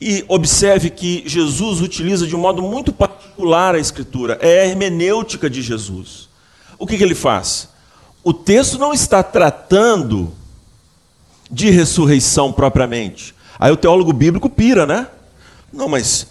E 0.00 0.24
observe 0.28 0.90
que 0.90 1.24
Jesus 1.26 1.80
utiliza 1.80 2.26
de 2.26 2.36
um 2.36 2.38
modo 2.38 2.62
muito 2.62 2.92
particular 2.92 3.74
a 3.74 3.78
Escritura, 3.78 4.38
é 4.40 4.60
a 4.60 4.66
hermenêutica 4.66 5.48
de 5.48 5.62
Jesus. 5.62 6.28
O 6.78 6.86
que, 6.86 6.96
que 6.96 7.02
ele 7.02 7.14
faz? 7.14 7.70
O 8.28 8.34
texto 8.34 8.76
não 8.76 8.92
está 8.92 9.22
tratando 9.22 10.30
de 11.50 11.70
ressurreição 11.70 12.52
propriamente. 12.52 13.34
Aí 13.58 13.72
o 13.72 13.76
teólogo 13.76 14.12
bíblico 14.12 14.50
pira, 14.50 14.84
né? 14.84 15.08
Não, 15.72 15.88
mas, 15.88 16.26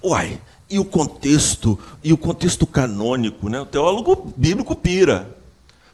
uai, 0.00 0.40
e 0.70 0.78
o 0.78 0.84
contexto, 0.84 1.76
e 2.04 2.12
o 2.12 2.16
contexto 2.16 2.64
canônico, 2.68 3.48
né? 3.48 3.60
O 3.60 3.66
teólogo 3.66 4.32
bíblico 4.36 4.76
pira. 4.76 5.36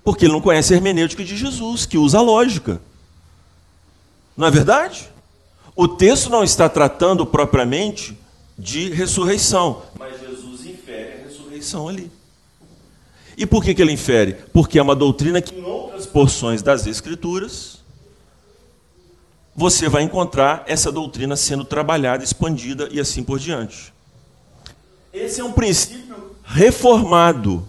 Porque 0.05 0.27
ele 0.27 0.35
não 0.35 0.43
conhece 0.43 0.75
a 0.75 0.77
hermenêutica 0.77 1.25
de 1.25 1.35
Jesus, 1.35 1.87
que 1.87 1.97
usa 1.97 2.19
a 2.19 2.21
lógica. 2.21 2.79
Não 4.37 4.49
é 4.49 4.51
verdade? 4.51 5.09
O 5.75 5.89
texto 5.89 6.29
não 6.29 6.45
está 6.45 6.69
tratando 6.69 7.25
propriamente 7.25 8.15
de 8.59 8.91
ressurreição, 8.91 9.85
mas 9.99 10.21
Jesus 10.21 10.67
infere 10.67 11.15
a 11.15 11.29
ressurreição 11.29 11.89
ali. 11.89 12.11
E 13.37 13.45
por 13.45 13.63
que, 13.63 13.75
que 13.75 13.83
ele 13.83 13.93
infere? 13.93 14.33
Porque 14.53 14.79
é 14.79 14.83
uma 14.83 14.97
doutrina 14.97 15.43
que, 15.43 15.55
em 15.55 15.63
outras 15.63 16.07
porções 16.07 16.63
das 16.63 16.87
Escrituras, 16.87 17.81
você 19.55 19.89
vai 19.89 20.03
encontrar 20.03 20.65
essa 20.67 20.91
doutrina 20.91 21.37
sendo 21.37 21.65
trabalhada, 21.65 22.25
expandida 22.25 22.89
e 22.91 22.99
assim 22.99 23.23
por 23.23 23.39
diante. 23.39 23.93
Esse 25.13 25.41
é 25.41 25.45
um 25.45 25.53
princípio 25.53 26.37
reformado, 26.45 27.67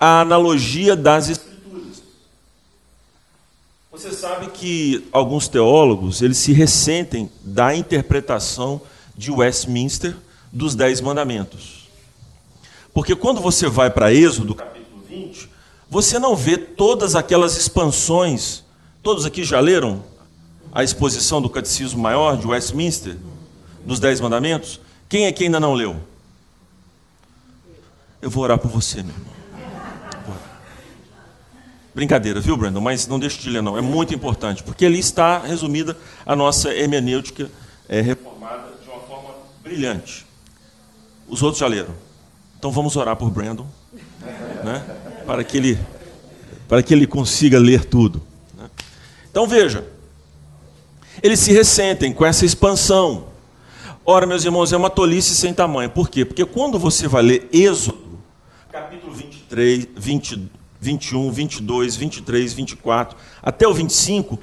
a 0.00 0.20
analogia 0.20 0.96
das 0.96 1.28
Escrituras. 1.28 2.02
Você 3.90 4.12
sabe 4.12 4.48
que 4.48 5.06
alguns 5.12 5.48
teólogos 5.48 6.22
eles 6.22 6.38
se 6.38 6.52
ressentem 6.52 7.30
da 7.42 7.74
interpretação 7.74 8.80
de 9.16 9.30
Westminster 9.30 10.16
dos 10.52 10.74
Dez 10.74 11.00
Mandamentos. 11.00 11.88
Porque 12.94 13.14
quando 13.14 13.40
você 13.40 13.68
vai 13.68 13.90
para 13.90 14.12
Êxodo, 14.12 14.54
capítulo 14.54 14.77
20, 15.26 15.50
você 15.90 16.18
não 16.18 16.36
vê 16.36 16.56
todas 16.56 17.14
aquelas 17.14 17.56
expansões. 17.56 18.62
Todos 19.02 19.24
aqui 19.24 19.42
já 19.42 19.58
leram 19.60 20.02
a 20.72 20.84
exposição 20.84 21.40
do 21.40 21.48
Catecismo 21.48 22.00
Maior 22.00 22.36
de 22.36 22.46
Westminster, 22.46 23.16
dos 23.84 23.98
Dez 23.98 24.20
Mandamentos? 24.20 24.80
Quem 25.08 25.26
é 25.26 25.32
que 25.32 25.44
ainda 25.44 25.58
não 25.58 25.74
leu? 25.74 25.96
Eu 28.20 28.28
vou 28.28 28.42
orar 28.42 28.58
por 28.58 28.70
você, 28.70 29.02
meu 29.02 29.14
irmão. 29.14 29.38
Brincadeira, 31.94 32.40
viu, 32.40 32.56
Brandon? 32.56 32.80
Mas 32.80 33.08
não 33.08 33.18
deixe 33.18 33.40
de 33.40 33.50
ler, 33.50 33.60
não. 33.60 33.76
É 33.76 33.80
muito 33.80 34.14
importante, 34.14 34.62
porque 34.62 34.86
ali 34.86 35.00
está 35.00 35.38
resumida 35.38 35.96
a 36.24 36.36
nossa 36.36 36.72
hermenêutica 36.72 37.50
é, 37.88 38.00
reformada 38.00 38.68
de 38.82 38.88
uma 38.88 39.00
forma 39.00 39.30
brilhante. 39.62 40.24
Os 41.26 41.42
outros 41.42 41.58
já 41.58 41.66
leram. 41.66 41.92
Então 42.56 42.70
vamos 42.70 42.94
orar 42.94 43.16
por 43.16 43.30
Brandon, 43.30 43.66
né? 44.64 44.84
Para, 45.28 45.44
que 45.44 45.58
ele, 45.58 45.78
para 46.66 46.82
que 46.82 46.94
ele 46.94 47.06
consiga 47.06 47.58
ler 47.58 47.84
tudo. 47.84 48.22
Né? 48.56 48.70
Então 49.30 49.46
veja, 49.46 49.84
eles 51.22 51.38
se 51.38 51.52
ressentem 51.52 52.14
com 52.14 52.24
essa 52.24 52.46
expansão. 52.46 53.26
Ora, 54.06 54.24
meus 54.24 54.42
irmãos, 54.42 54.72
é 54.72 54.76
uma 54.78 54.88
tolice 54.88 55.34
sem 55.34 55.52
tamanho. 55.52 55.90
Por 55.90 56.08
quê? 56.08 56.24
Porque 56.24 56.46
quando 56.46 56.78
você 56.78 57.06
vai 57.06 57.22
ler 57.22 57.48
Êxodo, 57.52 58.18
capítulo 58.72 59.12
23, 59.12 59.88
20, 59.94 60.48
21, 60.80 61.30
22, 61.30 61.94
23, 61.94 62.52
24, 62.54 63.18
até 63.42 63.68
o 63.68 63.74
25, 63.74 64.38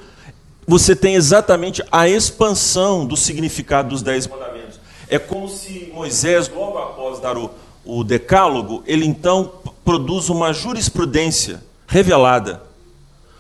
você 0.68 0.96
tem 0.96 1.16
exatamente 1.16 1.82
a 1.92 2.08
expansão 2.08 3.08
do 3.08 3.18
significado 3.18 3.90
dos 3.90 4.04
Dez 4.04 4.28
Mandamentos. 4.28 4.80
É 5.10 5.18
como 5.18 5.50
se 5.50 5.92
Moisés, 5.92 6.48
logo 6.48 6.78
após 6.78 7.20
dar 7.20 7.40
o, 7.40 7.50
o 7.84 8.04
decálogo, 8.04 8.84
ele 8.86 9.04
então 9.04 9.52
produz 9.86 10.30
uma 10.30 10.52
jurisprudência 10.52 11.64
revelada. 11.88 12.64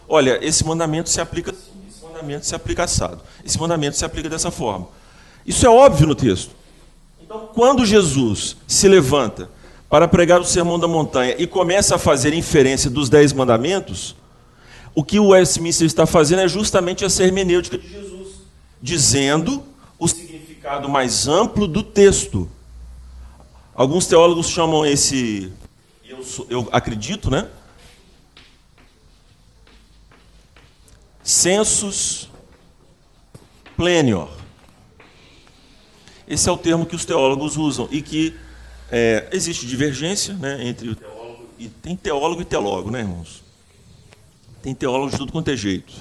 Olha, 0.07 0.39
esse 0.41 0.63
mandamento 0.63 1.09
se 1.09 1.19
aplica 1.19 1.51
assim, 1.51 1.71
esse 1.89 2.03
mandamento 2.03 2.45
se 2.45 2.55
aplica 2.55 2.83
assado, 2.83 3.21
esse 3.43 3.59
mandamento 3.59 3.97
se 3.97 4.05
aplica 4.05 4.29
dessa 4.29 4.51
forma. 4.51 4.87
Isso 5.45 5.65
é 5.65 5.69
óbvio 5.69 6.07
no 6.07 6.15
texto. 6.15 6.51
Então, 7.21 7.49
quando 7.53 7.85
Jesus 7.85 8.55
se 8.67 8.87
levanta 8.87 9.49
para 9.89 10.07
pregar 10.07 10.39
o 10.39 10.45
sermão 10.45 10.79
da 10.79 10.87
montanha 10.87 11.35
e 11.37 11.47
começa 11.47 11.95
a 11.95 11.99
fazer 11.99 12.33
inferência 12.33 12.89
dos 12.89 13.09
dez 13.09 13.33
mandamentos, 13.33 14.15
o 14.93 15.03
que 15.03 15.19
o 15.19 15.27
Westminster 15.29 15.85
está 15.85 16.05
fazendo 16.05 16.39
é 16.39 16.47
justamente 16.47 17.03
essa 17.03 17.23
hermenêutica 17.23 17.77
de 17.77 17.87
Jesus, 17.89 18.35
dizendo 18.81 19.63
o 19.97 20.07
significado 20.07 20.87
mais 20.87 21.27
amplo 21.27 21.67
do 21.67 21.83
texto. 21.83 22.49
Alguns 23.73 24.07
teólogos 24.07 24.47
chamam 24.47 24.85
esse, 24.85 25.51
eu, 26.49 26.67
acredito, 26.71 27.29
né? 27.29 27.49
Census 31.23 32.29
plenior. 33.75 34.29
Esse 36.27 36.49
é 36.49 36.51
o 36.51 36.57
termo 36.57 36.85
que 36.85 36.95
os 36.95 37.05
teólogos 37.05 37.57
usam 37.57 37.87
e 37.91 38.01
que 38.01 38.35
é, 38.91 39.27
existe 39.31 39.65
divergência 39.65 40.33
né, 40.33 40.67
entre 40.67 40.89
o 40.89 40.95
teólogo 40.95 41.49
e 41.57 41.69
tem 41.69 41.95
teólogo 41.95 42.41
e 42.41 42.45
teólogo, 42.45 42.91
né, 42.91 42.99
irmãos? 42.99 43.43
Tem 44.61 44.73
teólogos 44.73 45.11
de 45.11 45.17
tudo 45.19 45.31
quanto 45.31 45.49
é 45.51 45.55
jeito. 45.55 45.93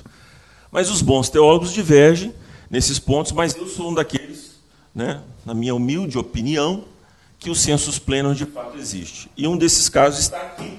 Mas 0.71 0.91
os 0.91 1.03
bons 1.03 1.29
teólogos 1.29 1.73
divergem 1.73 2.35
nesses 2.71 2.99
pontos, 2.99 3.33
mas 3.33 3.55
eu 3.55 3.69
sou 3.69 3.91
um 3.91 3.95
daqueles, 3.95 4.61
né, 4.95 5.23
na 5.45 5.55
minha 5.55 5.75
humilde 5.75 6.19
opinião, 6.19 6.85
que 7.45 7.51
o 7.51 7.55
census 7.55 7.99
pleno 7.99 8.35
de 8.35 8.47
fato 8.47 8.79
existe. 8.79 9.31
E 9.37 9.47
um 9.47 9.55
desses 9.55 9.91
casos 9.91 10.21
está 10.21 10.41
aqui. 10.41 10.79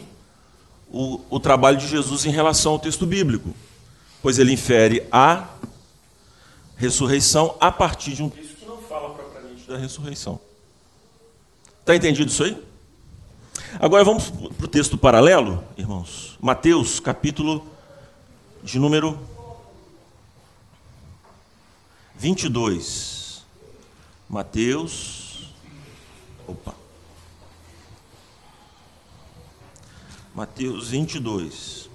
O, 0.91 1.21
o 1.29 1.39
trabalho 1.39 1.77
de 1.77 1.87
Jesus 1.87 2.25
em 2.25 2.31
relação 2.31 2.71
ao 2.71 2.79
texto 2.79 3.05
bíblico. 3.05 3.53
Pois 4.19 4.39
ele 4.39 4.51
infere 4.51 5.05
a 5.11 5.47
ressurreição 6.75 7.55
a 7.61 7.71
partir 7.71 8.13
de 8.13 8.23
um 8.23 8.29
texto 8.29 8.55
que 8.55 8.65
não 8.65 8.79
fala 8.79 9.13
propriamente 9.13 9.67
da 9.67 9.77
ressurreição. 9.77 10.39
Está 11.81 11.95
entendido 11.95 12.31
isso 12.31 12.43
aí? 12.43 12.59
Agora 13.79 14.03
vamos 14.03 14.31
para 14.31 14.65
o 14.65 14.67
texto 14.67 14.97
paralelo, 14.97 15.63
irmãos. 15.77 16.35
Mateus, 16.41 16.99
capítulo 16.99 17.63
de 18.63 18.79
número 18.79 19.19
22. 22.17 23.43
Mateus 24.27 25.24
Opa. 26.47 26.73
Mateus 30.33 30.89
22. 30.89 31.89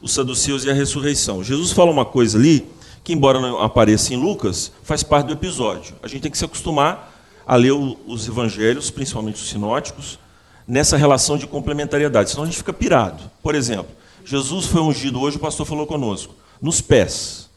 Os 0.00 0.12
saduceus 0.12 0.64
e 0.64 0.70
a 0.70 0.74
ressurreição. 0.74 1.44
Jesus 1.44 1.72
fala 1.72 1.90
uma 1.90 2.04
coisa 2.04 2.38
ali 2.38 2.66
que, 3.04 3.12
embora 3.12 3.40
não 3.40 3.60
apareça 3.60 4.14
em 4.14 4.16
Lucas, 4.16 4.72
faz 4.82 5.02
parte 5.02 5.26
do 5.26 5.32
episódio. 5.32 5.94
A 6.02 6.08
gente 6.08 6.22
tem 6.22 6.30
que 6.30 6.38
se 6.38 6.44
acostumar 6.44 7.14
a 7.46 7.56
ler 7.56 7.72
os 7.72 8.28
evangelhos, 8.28 8.90
principalmente 8.90 9.36
os 9.36 9.48
sinóticos, 9.48 10.18
nessa 10.66 10.96
relação 10.96 11.36
de 11.36 11.46
complementariedade, 11.46 12.30
senão 12.30 12.44
a 12.44 12.46
gente 12.46 12.58
fica 12.58 12.72
pirado. 12.72 13.30
Por 13.42 13.54
exemplo, 13.54 13.90
Jesus 14.24 14.66
foi 14.66 14.80
ungido 14.80 15.20
hoje, 15.20 15.36
o 15.36 15.40
pastor 15.40 15.66
falou 15.66 15.86
conosco, 15.86 16.34
nos 16.62 16.80
pés 16.80 17.49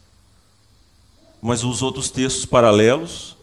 mas 1.43 1.61
os 1.65 1.81
outros 1.81 2.09
textos 2.09 2.45
paralelos 2.45 3.35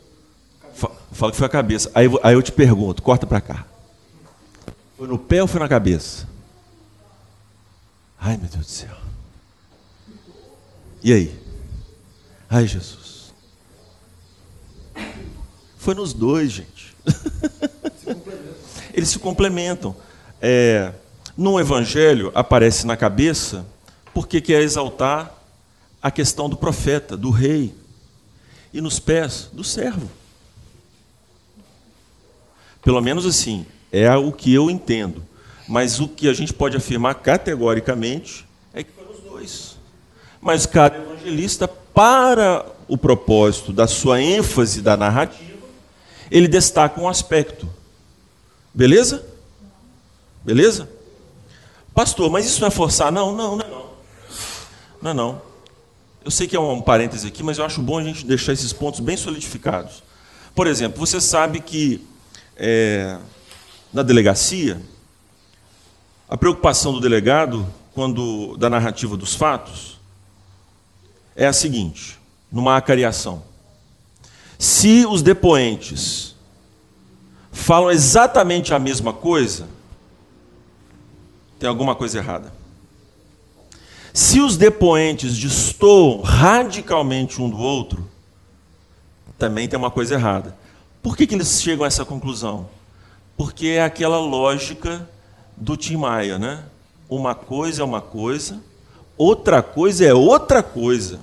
falam 1.12 1.30
que 1.32 1.36
foi 1.36 1.46
a 1.46 1.50
cabeça. 1.50 1.90
Aí, 1.94 2.06
aí 2.22 2.34
eu 2.34 2.40
te 2.40 2.50
pergunto, 2.50 3.02
corta 3.02 3.26
para 3.26 3.42
cá. 3.42 3.66
Foi 4.96 5.06
no 5.06 5.18
pé 5.18 5.42
ou 5.42 5.46
foi 5.46 5.60
na 5.60 5.68
cabeça? 5.68 6.26
Ai, 8.18 8.38
meu 8.38 8.48
Deus 8.48 8.64
do 8.64 8.70
céu. 8.70 8.96
E 11.02 11.12
aí? 11.12 11.38
Ai, 12.48 12.66
Jesus. 12.66 13.34
Foi 15.76 15.94
nos 15.94 16.14
dois, 16.14 16.52
gente. 16.52 16.96
Eles 18.94 19.10
se 19.10 19.18
complementam. 19.18 19.94
É, 20.40 20.94
no 21.36 21.60
Evangelho 21.60 22.32
aparece 22.34 22.86
na 22.86 22.96
cabeça 22.96 23.66
porque 24.14 24.40
quer 24.40 24.62
exaltar 24.62 25.34
a 26.00 26.10
questão 26.10 26.48
do 26.48 26.56
profeta, 26.56 27.14
do 27.14 27.28
rei 27.28 27.78
e 28.72 28.80
nos 28.80 28.98
pés 28.98 29.48
do 29.52 29.64
servo. 29.64 30.11
Pelo 32.83 33.00
menos 33.00 33.26
assim, 33.26 33.66
é 33.92 34.14
o 34.16 34.33
que 34.33 34.52
eu 34.52 34.70
entendo. 34.70 35.24
Mas 35.68 36.00
o 36.00 36.09
que 36.09 36.28
a 36.28 36.33
gente 36.33 36.52
pode 36.52 36.76
afirmar 36.76 37.14
categoricamente 37.16 38.46
é 38.74 38.83
que 38.83 38.90
foram 38.90 39.12
os 39.12 39.20
dois. 39.20 39.76
Mas 40.40 40.66
cada 40.66 40.96
evangelista, 40.96 41.68
para 41.68 42.66
o 42.88 42.96
propósito 42.96 43.72
da 43.72 43.87
sua 43.87 44.20
ênfase 44.20 44.80
da 44.80 44.96
narrativa, 44.96 45.66
ele 46.30 46.48
destaca 46.48 47.00
um 47.00 47.09
aspecto. 47.09 47.68
Beleza? 48.72 49.24
Beleza? 50.44 50.88
Pastor, 51.94 52.30
mas 52.30 52.46
isso 52.46 52.64
é 52.64 52.70
forçar? 52.70 53.12
Não, 53.12 53.37
não, 53.37 53.56
não 53.56 53.64
é 53.64 53.68
não. 53.68 53.90
Não 55.02 55.11
é 55.11 55.14
não. 55.14 55.49
Eu 56.24 56.30
sei 56.30 56.46
que 56.46 56.54
é 56.54 56.61
um 56.61 56.83
parêntese 56.83 57.26
aqui, 57.26 57.42
mas 57.42 57.59
eu 57.59 57.64
acho 57.64 57.80
bom 57.80 57.98
a 57.98 58.04
gente 58.04 58.26
deixar 58.26 58.52
esses 58.52 58.72
pontos 58.72 59.00
bem 59.00 59.16
solidificados. 59.16 60.02
Por 60.54 60.66
exemplo, 60.66 60.98
você 60.98 61.20
sabe 61.20 61.61
que 61.61 62.06
é, 62.56 63.18
na 63.92 64.02
delegacia, 64.02 64.80
a 66.28 66.37
preocupação 66.37 66.92
do 66.92 67.00
delegado, 67.00 67.66
quando 67.94 68.56
da 68.59 68.68
narrativa 68.68 69.16
dos 69.16 69.35
fatos, 69.35 69.98
é 71.35 71.46
a 71.46 71.52
seguinte: 71.52 72.18
numa 72.52 72.76
acariação. 72.76 73.42
Se 74.59 75.06
os 75.06 75.22
depoentes 75.22 76.35
falam 77.50 77.90
exatamente 77.90 78.74
a 78.74 78.78
mesma 78.78 79.12
coisa, 79.12 79.66
tem 81.59 81.66
alguma 81.66 81.94
coisa 81.94 82.18
errada. 82.18 82.60
Se 84.12 84.40
os 84.40 84.57
depoentes 84.57 85.37
destoam 85.37 86.20
radicalmente 86.20 87.40
um 87.40 87.49
do 87.49 87.59
outro, 87.59 88.09
também 89.38 89.68
tem 89.68 89.79
uma 89.79 89.90
coisa 89.90 90.14
errada. 90.14 90.57
Por 91.03 91.16
que, 91.16 91.27
que 91.27 91.35
eles 91.35 91.62
chegam 91.62 91.85
a 91.85 91.87
essa 91.87 92.05
conclusão? 92.05 92.68
Porque 93.37 93.68
é 93.68 93.83
aquela 93.83 94.18
lógica 94.18 95.09
do 95.57 95.77
Tim 95.77 95.96
Maia, 95.96 96.38
né? 96.38 96.64
Uma 97.09 97.35
coisa 97.35 97.83
é 97.83 97.85
uma 97.85 98.01
coisa, 98.01 98.61
outra 99.16 99.62
coisa 99.62 100.05
é 100.05 100.12
outra 100.12 100.62
coisa. 100.62 101.20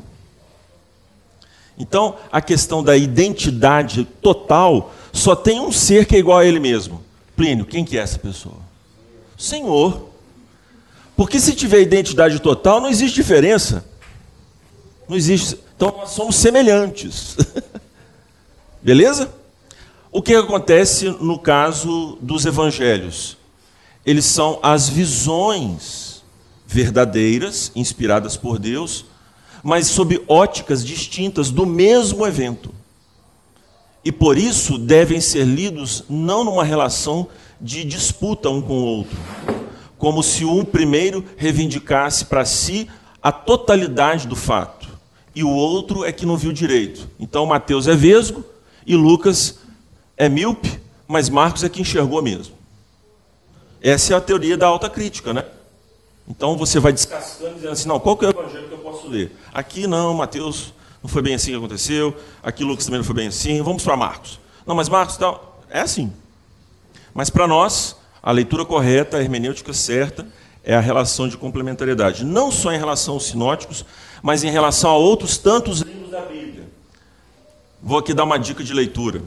Então, 1.78 2.15
a 2.32 2.41
questão 2.41 2.84
da 2.84 2.97
identidade 2.97 4.04
total 4.04 4.91
só 5.13 5.36
tem 5.36 5.60
um 5.60 5.71
ser 5.71 6.06
que 6.06 6.15
é 6.15 6.19
igual 6.19 6.39
a 6.39 6.45
ele 6.45 6.60
mesmo. 6.60 7.04
Plínio, 7.36 7.65
quem 7.65 7.86
que 7.86 7.97
é 7.97 8.02
essa 8.02 8.17
pessoa? 8.17 8.58
Senhor. 9.38 10.07
Porque 11.17 11.39
se 11.39 11.56
tiver 11.56 11.82
identidade 11.82 12.39
total, 12.39 12.80
não 12.80 12.88
existe 12.88 13.15
diferença. 13.15 13.84
Não 15.10 15.17
existe. 15.17 15.58
Então 15.75 15.91
nós 15.97 16.12
somos 16.12 16.36
semelhantes. 16.36 17.36
Beleza? 18.84 19.34
O 20.12 20.21
que 20.21 20.36
acontece 20.36 21.10
no 21.19 21.39
caso 21.39 22.19
dos 22.21 22.45
evangelhos? 22.45 23.36
Eles 24.06 24.25
são 24.25 24.60
as 24.62 24.88
visões 24.88 26.23
verdadeiras, 26.67 27.71
inspiradas 27.75 28.38
por 28.38 28.60
Deus, 28.60 29.06
mas 29.63 29.88
sob 29.88 30.23
óticas 30.27 30.86
distintas 30.86 31.49
do 31.49 31.65
mesmo 31.65 32.27
evento. 32.27 32.73
E 34.06 34.12
por 34.12 34.38
isso 34.38 34.77
devem 34.77 35.19
ser 35.19 35.45
lidos 35.45 36.03
não 36.08 36.43
numa 36.43 36.63
relação 36.63 37.27
de 37.60 37.84
disputa 37.84 38.49
um 38.49 38.62
com 38.62 38.73
o 38.73 38.86
outro, 38.86 39.17
como 39.97 40.21
se 40.21 40.45
um 40.45 40.63
primeiro 40.63 41.23
reivindicasse 41.36 42.25
para 42.25 42.45
si 42.45 42.89
a 43.21 43.31
totalidade 43.31 44.27
do 44.27 44.36
fato 44.36 44.88
e 45.38 45.43
o 45.43 45.49
outro 45.49 46.03
é 46.03 46.12
que 46.12 46.25
não 46.25 46.36
viu 46.36 46.51
direito. 46.51 47.07
Então 47.19 47.45
Mateus 47.45 47.88
é 47.88 47.95
vesgo 47.95 48.43
e 48.88 48.95
Lucas 48.95 49.60
é 50.17 50.27
míope, 50.27 50.79
mas 51.07 51.29
Marcos 51.29 51.63
é 51.63 51.69
que 51.69 51.79
enxergou 51.79 52.23
mesmo. 52.23 52.55
Essa 53.79 54.15
é 54.15 54.17
a 54.17 54.21
teoria 54.21 54.57
da 54.57 54.65
alta 54.65 54.89
crítica, 54.89 55.33
né? 55.33 55.45
Então 56.27 56.57
você 56.57 56.79
vai 56.79 56.91
descascando 56.91 57.53
dizendo 57.53 57.71
assim, 57.71 57.88
não, 57.88 57.99
qual 57.99 58.17
que 58.17 58.25
é 58.25 58.29
o 58.29 58.31
evangelho 58.31 58.67
que 58.67 58.73
eu 58.73 58.79
posso 58.79 59.07
ler? 59.07 59.31
Aqui 59.53 59.86
não, 59.86 60.15
Mateus 60.15 60.73
não 61.03 61.07
foi 61.07 61.21
bem 61.21 61.36
assim 61.36 61.51
que 61.51 61.57
aconteceu, 61.57 62.17
aqui 62.41 62.63
Lucas 62.63 62.86
também 62.86 62.99
não 62.99 63.05
foi 63.05 63.15
bem 63.15 63.27
assim, 63.27 63.62
vamos 63.62 63.83
para 63.83 63.95
Marcos. 63.95 64.39
Não, 64.65 64.73
mas 64.73 64.89
Marcos 64.89 65.19
não, 65.19 65.39
é 65.69 65.81
assim. 65.81 66.12
Mas 67.13 67.29
para 67.29 67.47
nós, 67.47 67.95
a 68.27 68.31
leitura 68.33 68.65
correta, 68.65 69.15
a 69.15 69.21
hermenêutica 69.21 69.71
certa, 69.71 70.27
é 70.61 70.75
a 70.75 70.81
relação 70.81 71.29
de 71.29 71.37
complementariedade. 71.37 72.25
Não 72.25 72.51
só 72.51 72.73
em 72.73 72.77
relação 72.77 73.13
aos 73.13 73.27
sinóticos, 73.27 73.85
mas 74.21 74.43
em 74.43 74.51
relação 74.51 74.89
a 74.89 74.97
outros 74.97 75.37
tantos 75.37 75.79
livros 75.79 76.11
da 76.11 76.19
Bíblia. 76.23 76.67
Vou 77.81 77.97
aqui 77.97 78.13
dar 78.13 78.25
uma 78.25 78.37
dica 78.37 78.65
de 78.65 78.73
leitura. 78.73 79.21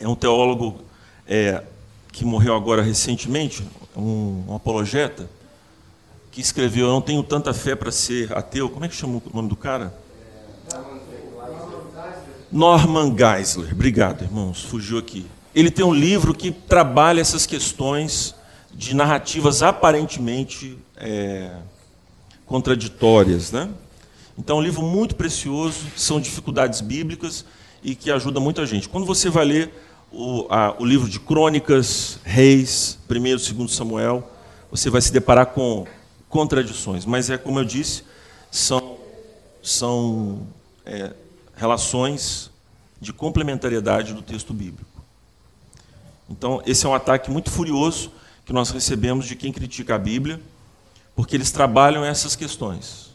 É 0.00 0.08
um 0.08 0.14
teólogo 0.14 0.80
é, 1.28 1.62
que 2.10 2.24
morreu 2.24 2.54
agora 2.54 2.80
recentemente, 2.80 3.62
um, 3.94 4.44
um, 4.48 4.56
apologeta, 4.56 5.28
que 6.32 6.40
escreveu 6.40 6.86
Eu 6.86 6.92
não 6.92 7.02
tenho 7.02 7.22
tanta 7.22 7.52
fé 7.52 7.76
para 7.76 7.92
ser 7.92 8.34
ateu. 8.34 8.70
Como 8.70 8.86
é 8.86 8.88
que 8.88 8.96
chama 8.96 9.18
o 9.18 9.36
nome 9.36 9.50
do 9.50 9.56
cara? 9.56 9.92
Norman 12.50 13.14
Geisler. 13.14 13.72
Obrigado, 13.72 14.22
irmãos. 14.22 14.62
Fugiu 14.62 14.96
aqui. 14.96 15.26
Ele 15.54 15.70
tem 15.70 15.84
um 15.84 15.94
livro 15.94 16.34
que 16.34 16.50
trabalha 16.50 17.20
essas 17.20 17.46
questões 17.46 18.34
de 18.72 18.94
narrativas 18.94 19.62
aparentemente 19.62 20.76
é, 20.96 21.52
contraditórias. 22.44 23.52
Né? 23.52 23.68
Então, 24.36 24.56
é 24.56 24.60
um 24.60 24.62
livro 24.62 24.82
muito 24.82 25.14
precioso, 25.14 25.86
são 25.96 26.20
dificuldades 26.20 26.80
bíblicas 26.80 27.44
e 27.82 27.94
que 27.94 28.10
ajuda 28.10 28.40
muita 28.40 28.66
gente. 28.66 28.88
Quando 28.88 29.06
você 29.06 29.30
vai 29.30 29.44
ler 29.44 29.72
o, 30.10 30.46
a, 30.50 30.74
o 30.78 30.84
livro 30.84 31.08
de 31.08 31.20
Crônicas, 31.20 32.18
Reis, 32.24 32.98
1 33.08 33.26
e 33.26 33.36
2 33.36 33.72
Samuel, 33.72 34.28
você 34.70 34.90
vai 34.90 35.00
se 35.00 35.12
deparar 35.12 35.46
com 35.46 35.86
contradições. 36.28 37.04
Mas 37.04 37.30
é 37.30 37.38
como 37.38 37.60
eu 37.60 37.64
disse, 37.64 38.02
são, 38.50 38.96
são 39.62 40.48
é, 40.84 41.12
relações 41.54 42.50
de 43.00 43.12
complementariedade 43.12 44.14
do 44.14 44.22
texto 44.22 44.52
bíblico. 44.52 44.93
Então, 46.28 46.62
esse 46.66 46.86
é 46.86 46.88
um 46.88 46.94
ataque 46.94 47.30
muito 47.30 47.50
furioso 47.50 48.10
que 48.44 48.52
nós 48.52 48.70
recebemos 48.70 49.26
de 49.26 49.36
quem 49.36 49.52
critica 49.52 49.94
a 49.94 49.98
Bíblia, 49.98 50.40
porque 51.14 51.36
eles 51.36 51.50
trabalham 51.50 52.04
essas 52.04 52.34
questões. 52.34 53.14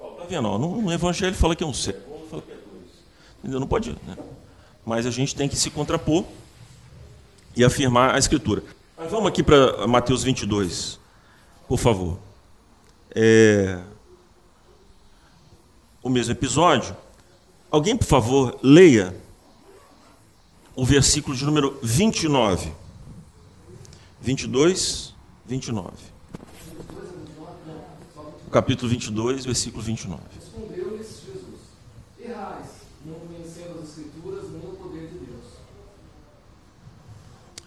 Está 0.00 0.24
vendo? 0.28 0.48
Ó, 0.48 0.58
no, 0.58 0.92
Evangelho 0.92 1.34
fala 1.34 1.54
que 1.54 1.62
é 1.62 1.66
um 1.66 1.74
cego, 1.74 2.00
fala 2.30 2.42
que 2.42 2.50
é 2.50 2.54
dois. 2.54 3.60
Não 3.60 3.66
pode. 3.66 3.90
Né? 3.90 4.16
Mas 4.84 5.06
a 5.06 5.10
gente 5.10 5.34
tem 5.34 5.48
que 5.48 5.56
se 5.56 5.70
contrapor 5.70 6.24
e 7.56 7.64
afirmar 7.64 8.14
a 8.14 8.18
Escritura. 8.18 8.62
Mas 8.96 9.10
vamos 9.10 9.28
aqui 9.28 9.42
para 9.42 9.86
Mateus 9.86 10.22
22, 10.22 10.98
por 11.68 11.78
favor. 11.78 12.18
É... 13.14 13.80
O 16.02 16.08
mesmo 16.08 16.32
episódio. 16.32 16.96
Alguém, 17.70 17.96
por 17.96 18.06
favor, 18.06 18.58
leia 18.62 19.14
o 20.76 20.84
versículo 20.84 21.36
de 21.36 21.44
número 21.44 21.78
29. 21.82 22.72
22, 24.20 25.14
29. 25.46 25.90
O 28.46 28.50
capítulo 28.50 28.88
22, 28.88 29.44
versículo 29.44 29.82
29. 29.82 30.20
Respondeu-lhes 30.34 31.22
Jesus: 31.26 31.60
Errais, 32.18 32.66
não 33.04 33.14
conhecendo 33.14 33.80
as 33.82 33.90
Escrituras 33.90 34.50
nem 34.50 34.70
o 34.70 34.76
poder 34.76 35.08
de 35.08 35.18
Deus. 35.18 35.44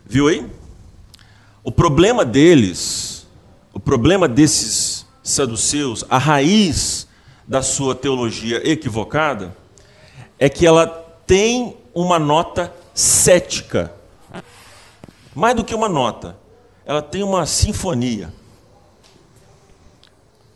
Viu 0.05 0.27
aí? 0.27 0.49
O 1.63 1.71
problema 1.71 2.25
deles, 2.25 3.27
o 3.73 3.79
problema 3.79 4.27
desses 4.27 5.05
saduceus, 5.21 6.03
a 6.09 6.17
raiz 6.17 7.07
da 7.47 7.61
sua 7.61 7.93
teologia 7.93 8.67
equivocada, 8.67 9.55
é 10.39 10.49
que 10.49 10.65
ela 10.65 10.87
tem 11.25 11.77
uma 11.93 12.17
nota 12.17 12.73
cética. 12.97 13.93
Mais 15.35 15.55
do 15.55 15.63
que 15.63 15.75
uma 15.75 15.87
nota, 15.87 16.35
ela 16.83 16.99
tem 16.99 17.21
uma 17.21 17.45
sinfonia. 17.45 18.33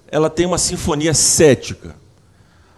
Ela 0.08 0.28
tem 0.28 0.48
uma 0.48 0.58
sinfonia 0.58 1.14
cética. 1.14 1.96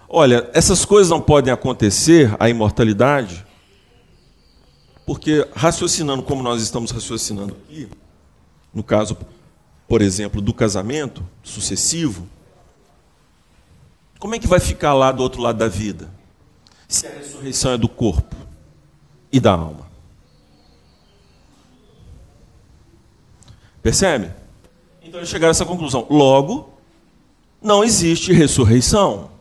Olha, 0.09 0.49
essas 0.53 0.83
coisas 0.83 1.09
não 1.09 1.21
podem 1.21 1.51
acontecer, 1.51 2.35
a 2.37 2.49
imortalidade, 2.49 3.45
porque 5.05 5.47
raciocinando 5.55 6.21
como 6.21 6.43
nós 6.43 6.61
estamos 6.61 6.91
raciocinando 6.91 7.55
aqui, 7.63 7.87
no 8.73 8.83
caso, 8.83 9.17
por 9.87 10.01
exemplo, 10.01 10.41
do 10.41 10.53
casamento 10.53 11.25
sucessivo, 11.41 12.27
como 14.19 14.35
é 14.35 14.39
que 14.39 14.47
vai 14.47 14.59
ficar 14.59 14.93
lá 14.93 15.11
do 15.11 15.23
outro 15.23 15.41
lado 15.41 15.57
da 15.57 15.69
vida? 15.69 16.11
Se 16.87 17.07
a 17.07 17.11
ressurreição 17.11 17.71
é 17.71 17.77
do 17.77 17.87
corpo 17.87 18.43
e 19.33 19.39
da 19.39 19.53
alma. 19.53 19.87
Percebe? 23.81 24.31
Então 25.01 25.19
eles 25.19 25.27
chegaram 25.27 25.49
a 25.49 25.51
essa 25.51 25.65
conclusão. 25.65 26.05
Logo, 26.07 26.71
não 27.59 27.83
existe 27.83 28.31
ressurreição. 28.31 29.31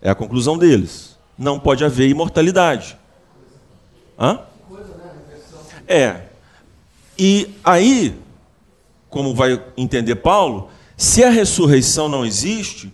É 0.00 0.08
a 0.08 0.14
conclusão 0.14 0.56
deles. 0.56 1.18
Não 1.36 1.58
pode 1.58 1.84
haver 1.84 2.08
imortalidade. 2.08 2.96
Hã? 4.18 4.40
É. 5.88 6.22
E 7.18 7.52
aí, 7.64 8.16
como 9.10 9.34
vai 9.34 9.62
entender 9.76 10.14
Paulo, 10.16 10.70
se 10.96 11.24
a 11.24 11.30
ressurreição 11.30 12.08
não 12.08 12.24
existe, 12.24 12.92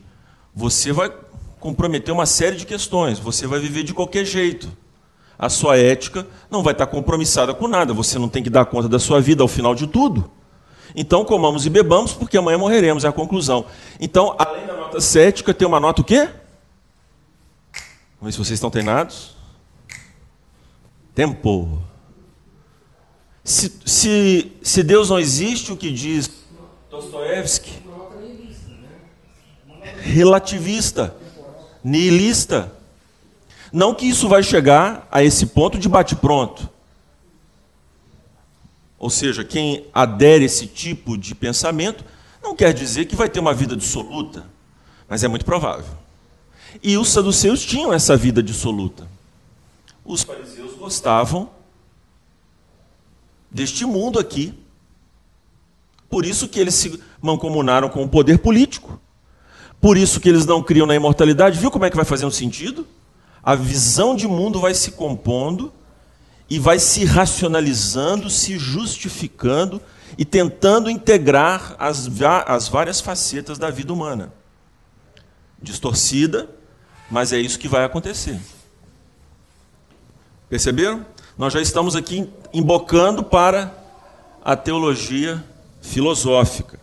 você 0.54 0.92
vai 0.92 1.12
comprometer 1.60 2.12
uma 2.12 2.26
série 2.26 2.56
de 2.56 2.64
questões. 2.64 3.18
Você 3.18 3.46
vai 3.46 3.60
viver 3.60 3.82
de 3.82 3.92
qualquer 3.92 4.24
jeito 4.24 4.70
a 5.38 5.48
sua 5.48 5.76
ética 5.76 6.26
não 6.50 6.62
vai 6.62 6.72
estar 6.72 6.86
compromissada 6.86 7.52
com 7.52 7.68
nada. 7.68 7.92
Você 7.92 8.18
não 8.18 8.28
tem 8.28 8.42
que 8.42 8.50
dar 8.50 8.64
conta 8.64 8.88
da 8.88 8.98
sua 8.98 9.20
vida 9.20 9.42
ao 9.42 9.48
final 9.48 9.74
de 9.74 9.86
tudo. 9.86 10.30
Então 10.94 11.24
comamos 11.24 11.66
e 11.66 11.70
bebamos, 11.70 12.12
porque 12.12 12.38
amanhã 12.38 12.56
morreremos, 12.56 13.04
é 13.04 13.08
a 13.08 13.12
conclusão. 13.12 13.66
Então, 14.00 14.34
além 14.38 14.66
da 14.66 14.74
nota 14.74 15.00
cética, 15.00 15.52
tem 15.52 15.68
uma 15.68 15.78
nota 15.78 16.00
o 16.00 16.04
quê? 16.04 16.28
Vamos 18.18 18.22
ver 18.22 18.32
se 18.32 18.38
vocês 18.38 18.52
estão 18.52 18.70
treinados. 18.70 19.36
Tempo. 21.14 21.82
Se, 23.44 23.72
se, 23.84 24.52
se 24.62 24.82
Deus 24.82 25.10
não 25.10 25.18
existe, 25.18 25.70
o 25.70 25.76
que 25.76 25.92
diz 25.92 26.30
Dostoevsky? 26.90 27.84
Relativista, 30.00 31.14
nihilista. 31.84 32.72
Não 33.76 33.94
que 33.94 34.06
isso 34.06 34.26
vai 34.26 34.42
chegar 34.42 35.06
a 35.12 35.22
esse 35.22 35.44
ponto 35.44 35.78
de 35.78 35.86
bate-pronto. 35.86 36.66
Ou 38.98 39.10
seja, 39.10 39.44
quem 39.44 39.84
adere 39.92 40.44
a 40.44 40.46
esse 40.46 40.66
tipo 40.66 41.14
de 41.14 41.34
pensamento 41.34 42.02
não 42.42 42.56
quer 42.56 42.72
dizer 42.72 43.04
que 43.04 43.14
vai 43.14 43.28
ter 43.28 43.38
uma 43.38 43.52
vida 43.52 43.76
dissoluta, 43.76 44.46
mas 45.06 45.22
é 45.22 45.28
muito 45.28 45.44
provável. 45.44 45.94
E 46.82 46.96
os 46.96 47.10
saduceus 47.10 47.62
tinham 47.66 47.92
essa 47.92 48.16
vida 48.16 48.42
dissoluta. 48.42 49.06
Os 50.02 50.22
fariseus 50.22 50.72
gostavam 50.72 51.50
deste 53.50 53.84
mundo 53.84 54.18
aqui. 54.18 54.54
Por 56.08 56.24
isso 56.24 56.48
que 56.48 56.58
eles 56.58 56.76
se 56.76 56.98
mancomunaram 57.20 57.90
com 57.90 58.02
o 58.02 58.08
poder 58.08 58.38
político. 58.38 58.98
Por 59.82 59.98
isso 59.98 60.18
que 60.18 60.30
eles 60.30 60.46
não 60.46 60.62
criam 60.62 60.86
na 60.86 60.94
imortalidade. 60.94 61.58
Viu 61.58 61.70
como 61.70 61.84
é 61.84 61.90
que 61.90 61.96
vai 61.96 62.06
fazer 62.06 62.24
um 62.24 62.30
sentido? 62.30 62.86
A 63.46 63.54
visão 63.54 64.16
de 64.16 64.26
mundo 64.26 64.58
vai 64.58 64.74
se 64.74 64.90
compondo 64.90 65.72
e 66.50 66.58
vai 66.58 66.80
se 66.80 67.04
racionalizando, 67.04 68.28
se 68.28 68.58
justificando 68.58 69.80
e 70.18 70.24
tentando 70.24 70.90
integrar 70.90 71.76
as, 71.78 72.10
as 72.44 72.66
várias 72.66 73.00
facetas 73.00 73.56
da 73.56 73.70
vida 73.70 73.92
humana. 73.92 74.32
Distorcida, 75.62 76.50
mas 77.08 77.32
é 77.32 77.38
isso 77.38 77.56
que 77.56 77.68
vai 77.68 77.84
acontecer. 77.84 78.40
Perceberam? 80.48 81.06
Nós 81.38 81.52
já 81.52 81.62
estamos 81.62 81.94
aqui 81.94 82.28
embocando 82.52 83.22
para 83.22 83.72
a 84.44 84.56
teologia 84.56 85.44
filosófica. 85.80 86.80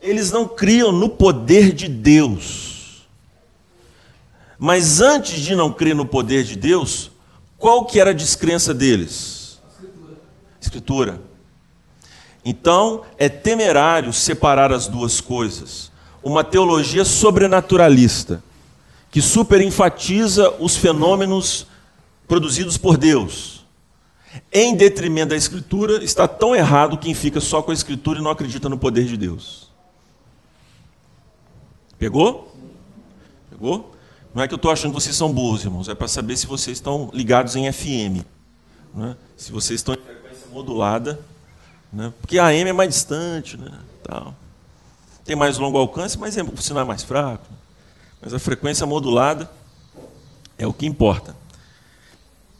Eles 0.00 0.30
não 0.32 0.48
criam 0.48 0.90
no 0.90 1.10
poder 1.10 1.70
de 1.74 1.86
Deus. 1.86 2.69
Mas 4.62 5.00
antes 5.00 5.40
de 5.40 5.56
não 5.56 5.72
crer 5.72 5.94
no 5.94 6.04
poder 6.04 6.44
de 6.44 6.54
Deus, 6.54 7.10
qual 7.56 7.86
que 7.86 7.98
era 7.98 8.10
a 8.10 8.12
descrença 8.12 8.74
deles? 8.74 9.58
Escritura. 9.70 10.16
Escritura. 10.60 11.22
Então, 12.44 13.02
é 13.16 13.26
temerário 13.30 14.12
separar 14.12 14.70
as 14.70 14.86
duas 14.86 15.18
coisas. 15.18 15.90
Uma 16.22 16.44
teologia 16.44 17.06
sobrenaturalista, 17.06 18.44
que 19.10 19.22
superenfatiza 19.22 20.50
os 20.58 20.76
fenômenos 20.76 21.66
produzidos 22.28 22.76
por 22.76 22.98
Deus, 22.98 23.64
em 24.52 24.76
detrimento 24.76 25.30
da 25.30 25.36
Escritura, 25.36 26.04
está 26.04 26.28
tão 26.28 26.54
errado 26.54 26.98
quem 26.98 27.14
fica 27.14 27.40
só 27.40 27.62
com 27.62 27.70
a 27.70 27.74
Escritura 27.74 28.18
e 28.18 28.22
não 28.22 28.30
acredita 28.30 28.68
no 28.68 28.76
poder 28.76 29.06
de 29.06 29.16
Deus. 29.16 29.70
Pegou? 31.98 32.54
Pegou? 33.48 33.92
Não 34.34 34.42
é 34.42 34.48
que 34.48 34.54
eu 34.54 34.56
estou 34.56 34.70
achando 34.70 34.94
que 34.94 35.00
vocês 35.00 35.16
são 35.16 35.32
burros, 35.32 35.64
irmãos, 35.64 35.88
é 35.88 35.94
para 35.94 36.06
saber 36.06 36.36
se 36.36 36.46
vocês 36.46 36.76
estão 36.76 37.10
ligados 37.12 37.56
em 37.56 37.70
FM. 37.70 38.24
Né? 38.94 39.16
Se 39.36 39.50
vocês 39.50 39.80
estão 39.80 39.94
em 39.94 39.98
frequência 39.98 40.46
modulada, 40.52 41.20
né? 41.92 42.12
porque 42.20 42.38
a 42.38 42.46
AM 42.46 42.70
é 42.70 42.72
mais 42.72 42.90
distante, 42.90 43.56
né? 43.56 43.70
Tal. 44.04 44.34
tem 45.24 45.36
mais 45.36 45.58
longo 45.58 45.78
alcance, 45.78 46.18
mas 46.18 46.36
é, 46.36 46.42
o 46.42 46.56
sinal 46.56 46.84
é 46.84 46.86
mais 46.86 47.02
fraco. 47.02 47.46
Mas 48.20 48.34
a 48.34 48.38
frequência 48.38 48.86
modulada 48.86 49.50
é 50.58 50.66
o 50.66 50.72
que 50.72 50.86
importa. 50.86 51.36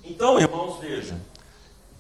Então, 0.05 0.41
irmãos, 0.41 0.81
vejam, 0.81 1.21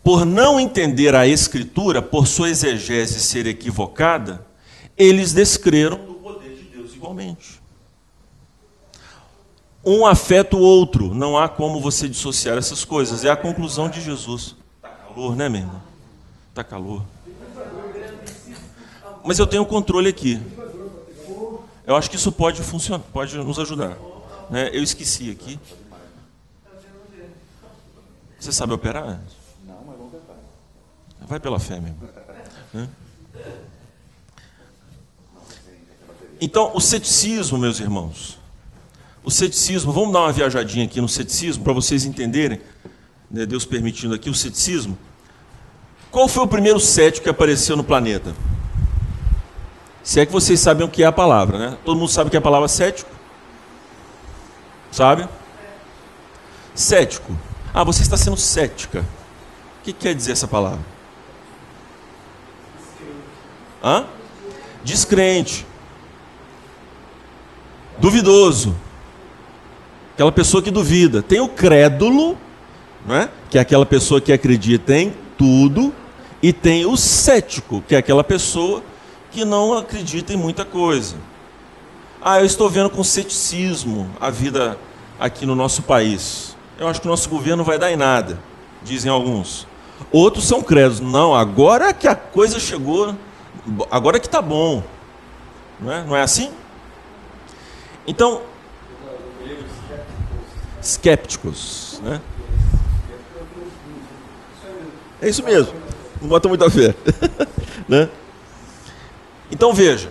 por 0.02 0.24
não 0.24 0.58
entender 0.58 1.14
a 1.14 1.26
Escritura, 1.26 2.02
por 2.02 2.26
sua 2.26 2.50
exegese 2.50 3.20
ser 3.20 3.46
equivocada, 3.46 4.44
eles 4.96 5.32
descreram 5.32 5.96
do 6.04 6.14
poder 6.14 6.56
de 6.56 6.64
Deus 6.64 6.94
igualmente. 6.94 7.59
Um 9.85 10.05
afeta 10.05 10.57
o 10.57 10.61
outro, 10.61 11.14
não 11.14 11.39
há 11.39 11.49
como 11.49 11.81
você 11.81 12.09
dissociar 12.09 12.59
essas 12.59 12.85
coisas. 12.85 13.24
É 13.24 13.31
a 13.31 13.37
conclusão 13.37 13.89
de 13.89 14.01
Jesus. 14.01 14.55
Está 14.76 14.91
calor, 14.91 15.37
né, 15.37 15.49
meu 15.49 15.61
irmão? 15.62 15.83
Está 16.51 16.62
calor. 16.62 17.03
Mas 19.24 19.39
eu 19.39 19.47
tenho 19.47 19.64
controle 19.64 20.09
aqui. 20.09 20.41
Eu 21.87 21.97
acho 21.97 22.11
que 22.11 22.16
isso 22.16 22.31
pode 22.31 22.62
funcionar, 22.62 23.03
pode 23.12 23.37
nos 23.37 23.59
ajudar. 23.59 23.97
Né? 24.51 24.68
Eu 24.72 24.83
esqueci 24.83 25.31
aqui. 25.31 25.59
Você 28.39 28.53
sabe 28.53 28.72
operar? 28.72 29.20
Não, 29.66 29.83
mas 29.87 29.97
vamos 29.97 30.12
tentar. 30.12 30.35
Vai 31.22 31.41
pela 31.41 31.59
fé 31.59 31.81
mesmo. 31.81 31.99
Né? 32.72 32.89
Então, 36.41 36.72
o 36.74 36.81
ceticismo, 36.81 37.59
meus 37.59 37.81
irmãos, 37.81 38.39
o 39.24 39.30
ceticismo, 39.30 39.92
vamos 39.92 40.12
dar 40.12 40.20
uma 40.20 40.32
viajadinha 40.32 40.84
aqui 40.84 41.00
no 41.00 41.08
ceticismo 41.08 41.62
para 41.62 41.72
vocês 41.72 42.04
entenderem, 42.04 42.60
né, 43.30 43.46
Deus 43.46 43.64
permitindo 43.64 44.14
aqui 44.14 44.30
o 44.30 44.34
ceticismo. 44.34 44.96
Qual 46.10 46.26
foi 46.26 46.42
o 46.42 46.48
primeiro 46.48 46.80
cético 46.80 47.24
que 47.24 47.30
apareceu 47.30 47.76
no 47.76 47.84
planeta? 47.84 48.34
Se 50.02 50.18
é 50.18 50.26
que 50.26 50.32
vocês 50.32 50.58
sabem 50.58 50.86
o 50.86 50.90
que 50.90 51.02
é 51.02 51.06
a 51.06 51.12
palavra, 51.12 51.58
né? 51.58 51.78
Todo 51.84 51.98
mundo 51.98 52.10
sabe 52.10 52.28
o 52.28 52.30
que 52.30 52.36
é 52.36 52.38
a 52.38 52.42
palavra 52.42 52.66
cético? 52.66 53.10
Sabe? 54.90 55.28
Cético 56.74 57.36
ah, 57.72 57.84
você 57.84 58.02
está 58.02 58.16
sendo 58.16 58.36
cética. 58.36 59.00
O 59.00 59.84
que 59.84 59.92
quer 59.92 60.14
dizer 60.14 60.32
essa 60.32 60.48
palavra? 60.48 60.84
Hã? 63.82 64.06
Descrente. 64.84 65.66
Duvidoso. 67.98 68.74
Aquela 70.20 70.32
pessoa 70.32 70.62
que 70.62 70.70
duvida. 70.70 71.22
Tem 71.22 71.40
o 71.40 71.48
crédulo, 71.48 72.36
não 73.06 73.16
é? 73.16 73.30
que 73.48 73.56
é 73.56 73.60
aquela 73.60 73.86
pessoa 73.86 74.20
que 74.20 74.32
acredita 74.32 74.94
em 74.94 75.14
tudo, 75.36 75.94
e 76.42 76.52
tem 76.52 76.84
o 76.84 76.96
cético, 76.96 77.82
que 77.88 77.94
é 77.94 77.98
aquela 77.98 78.22
pessoa 78.22 78.82
que 79.30 79.44
não 79.44 79.76
acredita 79.76 80.32
em 80.32 80.36
muita 80.36 80.64
coisa. 80.64 81.16
Ah, 82.20 82.38
eu 82.40 82.44
estou 82.44 82.68
vendo 82.68 82.90
com 82.90 83.02
ceticismo 83.02 84.10
a 84.20 84.30
vida 84.30 84.78
aqui 85.18 85.46
no 85.46 85.54
nosso 85.54 85.82
país 85.82 86.54
eu 86.80 86.88
acho 86.88 86.98
que 86.98 87.06
o 87.06 87.10
nosso 87.10 87.28
governo 87.28 87.62
vai 87.62 87.78
dar 87.78 87.92
em 87.92 87.96
nada, 87.96 88.40
dizem 88.82 89.12
alguns. 89.12 89.68
Outros 90.10 90.48
são 90.48 90.62
credos. 90.62 90.98
Não, 90.98 91.34
agora 91.34 91.92
que 91.92 92.08
a 92.08 92.14
coisa 92.14 92.58
chegou, 92.58 93.14
agora 93.90 94.18
que 94.18 94.24
está 94.26 94.40
bom. 94.40 94.82
Não 95.78 95.92
é? 95.92 96.04
não 96.04 96.16
é 96.16 96.22
assim? 96.22 96.50
Então, 98.06 98.40
escépticos. 100.81 102.01
Né? 102.03 102.20
É 105.20 105.28
isso 105.28 105.43
mesmo. 105.43 105.72
Não 106.20 106.28
bota 106.28 106.49
muita 106.49 106.70
fé. 106.70 106.95
né? 107.89 108.09
Então 109.51 109.72
veja, 109.72 110.11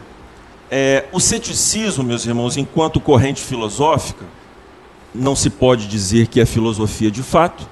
é, 0.70 1.06
o 1.12 1.20
ceticismo, 1.20 2.04
meus 2.04 2.26
irmãos, 2.26 2.58
enquanto 2.58 3.00
corrente 3.00 3.42
filosófica, 3.42 4.26
não 5.14 5.36
se 5.36 5.50
pode 5.50 5.88
dizer 5.88 6.28
que 6.28 6.40
é 6.40 6.46
filosofia 6.46 7.10
de 7.10 7.24
fato, 7.24 7.68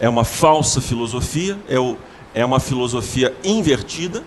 é 0.00 0.08
uma 0.08 0.24
falsa 0.24 0.80
filosofia, 0.80 1.56
é, 1.68 1.78
o, 1.78 1.96
é 2.34 2.44
uma 2.44 2.58
filosofia 2.58 3.32
invertida. 3.44 4.24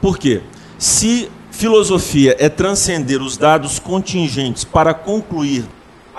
Por 0.00 0.18
quê? 0.18 0.40
Se 0.78 1.30
filosofia 1.50 2.34
é 2.38 2.48
transcender 2.48 3.20
os 3.20 3.36
dados 3.36 3.78
contingentes 3.78 4.64
para 4.64 4.94
concluir 4.94 5.66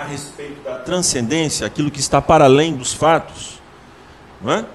a 0.04 0.06
respeito 0.06 0.62
da 0.64 0.80
transcendência, 0.80 1.66
aquilo 1.66 1.90
que 1.90 2.00
está 2.00 2.22
para 2.22 2.44
além 2.46 2.76
dos 2.76 2.94
fatos, 2.94 3.62
não 4.42 4.52
é? 4.52 4.66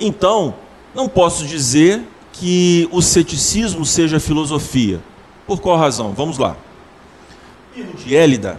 então 0.00 0.54
não 0.94 1.08
posso 1.08 1.46
dizer 1.46 2.02
que 2.32 2.88
o 2.90 3.02
ceticismo 3.02 3.84
seja 3.84 4.18
filosofia. 4.18 5.00
Por 5.46 5.60
qual 5.60 5.76
razão? 5.76 6.12
Vamos 6.14 6.38
lá. 6.38 6.56
Pirro 7.74 7.92
de 7.94 8.14
Élida 8.14 8.58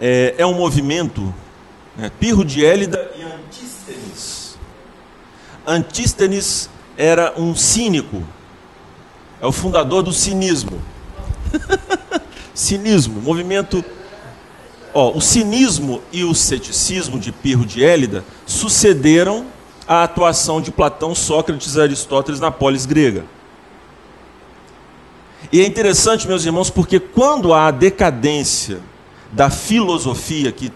é, 0.00 0.34
é 0.38 0.46
um 0.46 0.54
movimento, 0.54 1.32
né, 1.96 2.10
Pirro 2.18 2.44
de 2.44 2.64
Élida 2.64 3.12
e 3.16 3.22
Antístenes. 3.22 4.58
Antístenes 5.66 6.70
era 6.96 7.34
um 7.36 7.54
cínico, 7.54 8.24
é 9.40 9.46
o 9.46 9.52
fundador 9.52 10.02
do 10.02 10.12
cinismo. 10.12 10.80
cinismo, 12.60 13.20
movimento. 13.20 13.84
Ó, 14.92 15.16
o 15.16 15.20
cinismo 15.20 16.02
e 16.12 16.24
o 16.24 16.34
ceticismo 16.34 17.18
de 17.18 17.32
Pirro 17.32 17.64
de 17.64 17.82
Élida 17.82 18.24
sucederam 18.44 19.46
a 19.86 20.02
atuação 20.04 20.60
de 20.60 20.70
Platão, 20.70 21.14
Sócrates 21.14 21.74
e 21.74 21.80
Aristóteles 21.80 22.40
na 22.40 22.50
polis 22.50 22.86
grega. 22.86 23.24
E 25.52 25.60
é 25.60 25.66
interessante, 25.66 26.28
meus 26.28 26.44
irmãos, 26.44 26.70
porque 26.70 27.00
quando 27.00 27.54
há 27.54 27.68
a 27.68 27.70
decadência 27.70 28.80
da 29.32 29.48
filosofia, 29.48 30.52
que, 30.52 30.72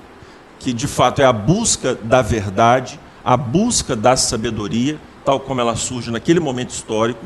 que 0.58 0.72
de 0.72 0.86
fato 0.86 1.20
é 1.20 1.24
a 1.24 1.32
busca 1.32 1.94
da 1.94 2.22
verdade, 2.22 2.98
a 3.24 3.36
busca 3.36 3.94
da 3.94 4.16
sabedoria, 4.16 4.98
tal 5.24 5.38
como 5.38 5.60
ela 5.60 5.76
surge 5.76 6.10
naquele 6.10 6.40
momento 6.40 6.70
histórico. 6.70 7.24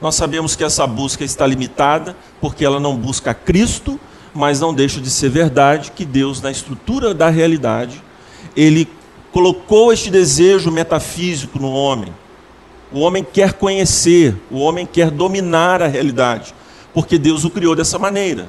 Nós 0.00 0.14
sabemos 0.14 0.54
que 0.54 0.62
essa 0.62 0.86
busca 0.86 1.24
está 1.24 1.46
limitada, 1.46 2.16
porque 2.40 2.64
ela 2.64 2.78
não 2.78 2.96
busca 2.96 3.34
Cristo, 3.34 3.98
mas 4.32 4.60
não 4.60 4.72
deixa 4.72 5.00
de 5.00 5.10
ser 5.10 5.28
verdade 5.28 5.90
que 5.90 6.04
Deus, 6.04 6.40
na 6.40 6.50
estrutura 6.50 7.12
da 7.12 7.28
realidade, 7.28 8.02
ele 8.56 8.88
colocou 9.32 9.92
este 9.92 10.10
desejo 10.10 10.70
metafísico 10.70 11.58
no 11.58 11.72
homem. 11.72 12.14
O 12.92 13.00
homem 13.00 13.24
quer 13.24 13.54
conhecer, 13.54 14.36
o 14.50 14.58
homem 14.58 14.86
quer 14.86 15.10
dominar 15.10 15.82
a 15.82 15.86
realidade, 15.86 16.54
porque 16.94 17.18
Deus 17.18 17.44
o 17.44 17.50
criou 17.50 17.74
dessa 17.74 17.98
maneira. 17.98 18.48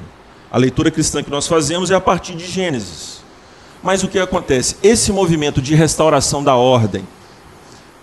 A 0.52 0.58
leitura 0.58 0.89
cristã 0.91 1.22
que 1.22 1.30
nós 1.30 1.47
fazemos 1.47 1.91
é 1.91 1.95
a 1.95 2.02
partir 2.02 2.36
de 2.36 2.45
Gênesis. 2.45 3.20
Mas 3.82 4.04
o 4.04 4.08
que 4.08 4.20
acontece? 4.20 4.76
Esse 4.84 5.12
movimento 5.12 5.62
de 5.62 5.74
restauração 5.76 6.43
da 6.43 6.56
ordem, 6.56 7.08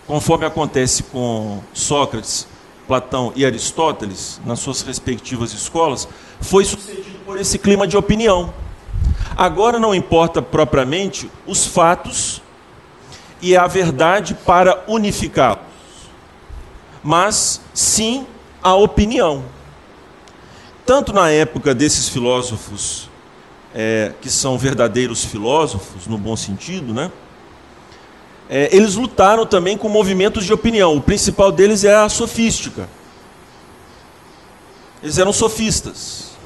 conforme 0.06 0.46
acontece 0.46 1.02
com 1.02 1.60
Sócrates, 1.72 2.46
Platão 2.86 3.32
e 3.34 3.44
Aristóteles, 3.44 4.40
nas 4.44 4.60
suas 4.60 4.82
respectivas 4.82 5.52
escolas, 5.52 6.08
foi 6.40 6.64
sucedido 6.64 7.18
por 7.24 7.38
esse 7.38 7.58
clima 7.58 7.86
de 7.86 7.96
opinião. 7.96 8.52
Agora 9.36 9.78
não 9.78 9.94
importa 9.94 10.40
propriamente 10.40 11.30
os 11.46 11.66
fatos 11.66 12.40
e 13.42 13.56
a 13.56 13.66
verdade 13.66 14.34
para 14.34 14.84
unificá-los, 14.86 15.60
mas 17.02 17.60
sim 17.74 18.26
a 18.62 18.74
opinião. 18.74 19.44
Tanto 20.86 21.12
na 21.12 21.30
época 21.30 21.74
desses 21.74 22.08
filósofos 22.08 23.10
é, 23.74 24.12
que 24.22 24.30
são 24.30 24.56
verdadeiros 24.56 25.24
filósofos, 25.24 26.06
no 26.06 26.16
bom 26.16 26.36
sentido, 26.36 26.94
né? 26.94 27.10
É, 28.48 28.74
eles 28.74 28.94
lutaram 28.94 29.44
também 29.44 29.76
com 29.76 29.88
movimentos 29.88 30.44
de 30.44 30.52
opinião. 30.52 30.96
O 30.96 31.00
principal 31.00 31.50
deles 31.50 31.84
é 31.84 31.94
a 31.94 32.08
sofística. 32.08 32.88
Eles 35.02 35.18
eram 35.18 35.32
sofistas. 35.32 36.36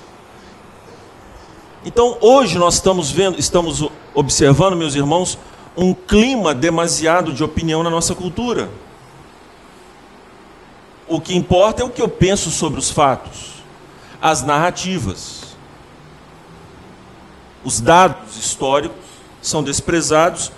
Então, 1.84 2.18
hoje 2.20 2.58
nós 2.58 2.74
estamos 2.74 3.10
vendo, 3.10 3.38
estamos 3.38 3.88
observando, 4.14 4.76
meus 4.76 4.94
irmãos, 4.94 5.38
um 5.76 5.94
clima 5.94 6.54
demasiado 6.54 7.32
de 7.32 7.42
opinião 7.42 7.82
na 7.82 7.90
nossa 7.90 8.14
cultura. 8.14 8.68
O 11.08 11.20
que 11.20 11.34
importa 11.34 11.82
é 11.82 11.84
o 11.84 11.90
que 11.90 12.02
eu 12.02 12.08
penso 12.08 12.50
sobre 12.50 12.78
os 12.78 12.90
fatos, 12.90 13.62
as 14.20 14.42
narrativas. 14.42 15.56
Os 17.64 17.80
dados 17.80 18.36
históricos 18.36 18.96
são 19.42 19.62
desprezados 19.62 20.52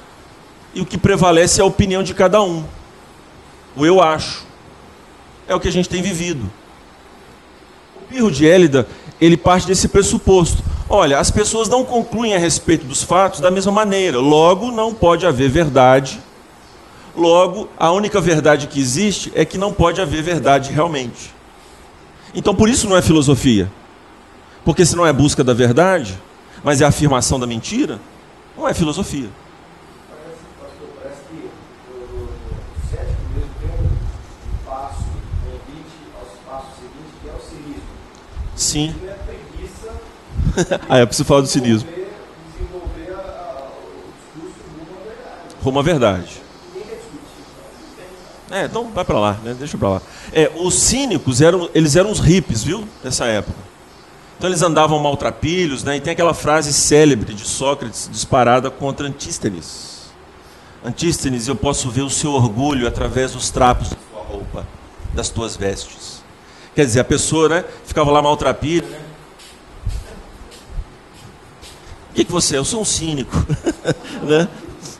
e 0.75 0.81
o 0.81 0.87
que 0.87 0.97
prevalece 0.99 1.61
é 1.61 1.63
a 1.63 1.67
opinião 1.67 2.03
de 2.03 2.15
cada 2.15 2.43
um. 2.43 2.65
O 3.77 3.85
eu 3.85 4.03
acho. 4.03 4.45
É 5.49 5.55
o 5.55 5.61
que 5.61 5.69
a 5.69 5.73
gente 5.73 5.89
tem 5.89 6.03
vivido. 6.03 6.51
O 7.97 8.05
Pirro 8.07 8.31
de 8.31 8.47
Élida, 8.47 8.87
ele 9.21 9.37
parte 9.37 9.67
desse 9.67 9.89
pressuposto. 9.89 10.63
Olha, 10.89 11.19
as 11.19 11.31
pessoas 11.31 11.69
não 11.69 11.85
concluem 11.85 12.35
a 12.35 12.39
respeito 12.39 12.85
dos 12.85 13.03
fatos 13.03 13.41
da 13.41 13.51
mesma 13.51 13.73
maneira. 13.73 14.19
Logo, 14.19 14.71
não 14.71 14.93
pode 14.93 15.27
haver 15.27 15.49
verdade. 15.49 16.21
Logo, 17.17 17.69
a 17.79 17.91
única 17.91 18.21
verdade 18.21 18.67
que 18.67 18.81
existe 18.81 19.33
é 19.35 19.45
que 19.45 19.59
não 19.59 19.73
pode 19.73 20.01
haver 20.01 20.23
verdade 20.23 20.73
realmente. 20.73 21.35
Então, 22.35 22.55
por 22.55 22.69
isso 22.69 22.89
não 22.89 22.97
é 22.97 23.03
filosofia. 23.03 23.71
Porque 24.65 24.87
se 24.87 24.97
não 24.97 25.07
é 25.07 25.13
busca 25.13 25.43
da 25.43 25.53
verdade, 25.53 26.19
mas 26.63 26.81
é 26.81 26.85
afirmação 26.85 27.39
da 27.39 27.47
mentira, 27.47 28.01
não 28.57 28.69
é 28.69 28.73
filosofia. 28.73 29.29
Parece, 30.09 30.41
pastor, 30.61 30.89
parece 31.03 31.21
que 31.29 31.35
o, 31.35 31.97
o, 31.97 32.29
o 32.29 32.91
cético 32.91 33.23
mesmo 33.35 33.51
tem 33.61 33.71
um 33.71 34.65
passo, 34.65 35.03
um 35.03 35.51
convite 35.51 35.97
ao 36.15 36.27
passo 36.51 36.69
seguinte, 36.77 37.13
que 37.23 37.29
é 37.29 37.33
o 37.33 37.41
cinismo. 37.41 37.83
Sim. 38.73 38.95
Ah, 40.89 40.99
eu 40.99 41.07
preciso 41.07 41.27
falar 41.27 41.41
do 41.43 41.47
cinismo. 41.47 41.89
rumo 45.63 45.79
à 45.79 45.83
verdade. 45.83 46.43
É, 48.51 48.65
então 48.65 48.91
vai 48.91 49.05
para 49.05 49.19
lá, 49.19 49.39
né? 49.43 49.55
deixa 49.59 49.79
para 49.79 49.89
lá. 49.89 50.03
É, 50.33 50.51
os 50.57 50.75
cínicos 50.75 51.41
eram, 51.41 51.71
eles 51.75 51.97
eram 51.97 52.11
os 52.11 52.19
hippies, 52.19 52.65
viu? 52.65 52.87
Nessa 53.03 53.27
época. 53.27 53.59
Então 54.37 54.51
eles 54.51 54.63
andavam 54.63 54.99
maltrapilhos, 54.99 55.85
né? 55.85 55.97
E 55.97 56.01
tem 56.01 56.13
aquela 56.13 56.35
frase 56.35 56.73
célebre 56.73 57.33
de 57.33 57.47
Sócrates 57.47 58.11
disparada 58.11 58.71
contra 58.71 59.07
Antístenes. 59.07 60.11
Antístenes, 60.85 61.47
eu 61.47 61.57
posso 61.57 61.91
ver 61.91 62.03
o 62.03 62.11
seu 62.11 62.33
orgulho 62.33 62.89
através 62.89 63.33
dos 63.33 63.51
trapos 63.51 63.91
da 63.91 63.97
tua 63.97 64.23
roupa, 64.23 64.67
das 65.15 65.31
tuas 65.31 65.57
vestes. 65.57 66.12
Quer 66.75 66.87
dizer, 66.87 67.01
a 67.01 67.05
pessoa, 67.05 67.49
né, 67.49 67.65
ficava 67.85 68.11
lá 68.11 68.23
maltrapilho, 68.23 68.87
né? 68.89 69.01
O 72.11 72.15
que, 72.15 72.25
que 72.25 72.33
você 72.33 72.57
é? 72.57 72.59
Eu 72.59 72.65
sou 72.65 72.83
um 72.83 72.85
cínico, 72.85 73.35
né? 74.23 74.49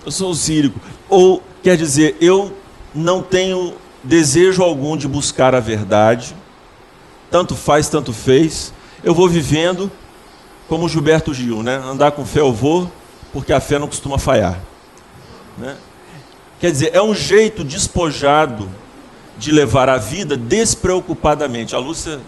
Eu 0.05 0.11
sou 0.11 0.31
um 0.31 0.35
cínico. 0.35 0.81
Ou 1.09 1.43
quer 1.63 1.77
dizer, 1.77 2.17
eu 2.21 2.57
não 2.95 3.23
tenho 3.23 3.75
desejo 4.03 4.63
algum 4.63 4.97
de 4.97 5.07
buscar 5.07 5.55
a 5.55 5.61
verdade. 5.61 6.35
Tanto 7.31 7.55
faz, 7.55 7.89
tanto 7.89 8.13
fez 8.13 8.73
eu 9.03 9.15
vou 9.15 9.29
vivendo 9.29 9.91
como 10.69 10.89
Gilberto 10.89 11.35
Gil, 11.35 11.63
né? 11.63 11.77
Andar 11.77 12.13
com 12.13 12.25
fé 12.25 12.41
eu 12.41 12.53
vou, 12.53 12.91
porque 13.33 13.53
a 13.53 13.61
fé 13.61 13.79
não 13.79 13.89
costuma 13.89 14.17
falhar. 14.17 14.59
Né? 15.59 15.77
Quer 16.61 16.71
dizer, 16.71 16.91
é 16.95 17.03
um 17.03 17.15
jeito 17.15 17.65
despojado 17.65 18.69
de 19.43 19.51
levar 19.51 19.89
a 19.89 19.99
vida 19.99 20.37
despreocupadamente. 20.37 21.75
A 21.75 21.79
Lúcia. 21.79 22.21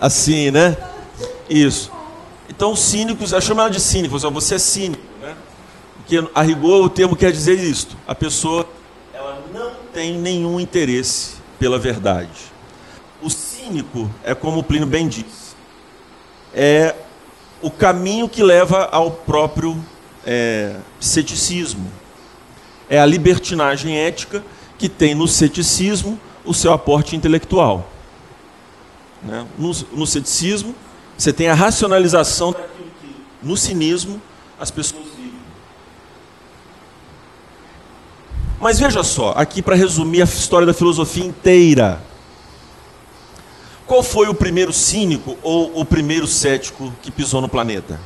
Assim, 0.00 0.52
né? 0.52 0.76
Isso. 1.50 1.90
Então, 2.48 2.70
os 2.70 2.78
cínicos, 2.78 3.32
eu 3.32 3.40
chamo 3.40 3.62
ela 3.62 3.70
de 3.70 3.80
cínico, 3.80 4.16
você 4.16 4.54
é 4.54 4.58
cínico, 4.60 5.02
né? 5.20 5.34
Porque, 5.96 6.24
a 6.32 6.42
rigor, 6.42 6.84
o 6.84 6.88
termo 6.88 7.16
quer 7.16 7.32
dizer 7.32 7.58
isto: 7.58 7.96
a 8.06 8.14
pessoa 8.14 8.64
ela 9.12 9.42
não 9.52 9.72
tem 9.92 10.18
nenhum 10.18 10.60
interesse 10.60 11.34
pela 11.58 11.76
verdade. 11.76 12.52
O 13.20 13.28
cínico 13.28 14.08
é 14.22 14.36
como 14.36 14.60
o 14.60 14.62
Plínio 14.62 14.86
bem 14.86 15.08
diz, 15.08 15.56
é 16.54 16.94
o 17.60 17.72
caminho 17.72 18.28
que 18.28 18.42
leva 18.42 18.84
ao 18.92 19.10
próprio 19.10 19.76
é, 20.24 20.76
ceticismo. 21.00 22.03
É 22.88 22.98
a 23.00 23.06
libertinagem 23.06 23.96
ética 23.96 24.44
que 24.78 24.88
tem 24.88 25.14
no 25.14 25.26
ceticismo 25.26 26.18
o 26.44 26.52
seu 26.52 26.72
aporte 26.72 27.16
intelectual. 27.16 27.88
Né? 29.22 29.46
No, 29.58 29.72
no 29.92 30.06
ceticismo, 30.06 30.74
você 31.16 31.32
tem 31.32 31.48
a 31.48 31.54
racionalização 31.54 32.52
daquilo 32.52 32.90
que, 33.00 33.16
no 33.42 33.56
cinismo, 33.56 34.20
as 34.60 34.70
pessoas 34.70 35.04
vivem. 35.16 35.32
Mas 38.60 38.78
veja 38.78 39.02
só, 39.02 39.32
aqui 39.36 39.62
para 39.62 39.74
resumir 39.74 40.20
a 40.20 40.24
história 40.24 40.66
da 40.66 40.74
filosofia 40.74 41.24
inteira. 41.24 42.02
Qual 43.86 44.02
foi 44.02 44.28
o 44.28 44.34
primeiro 44.34 44.72
cínico 44.72 45.36
ou 45.42 45.78
o 45.78 45.84
primeiro 45.84 46.26
cético 46.26 46.92
que 47.02 47.10
pisou 47.10 47.40
no 47.40 47.48
planeta? 47.48 48.00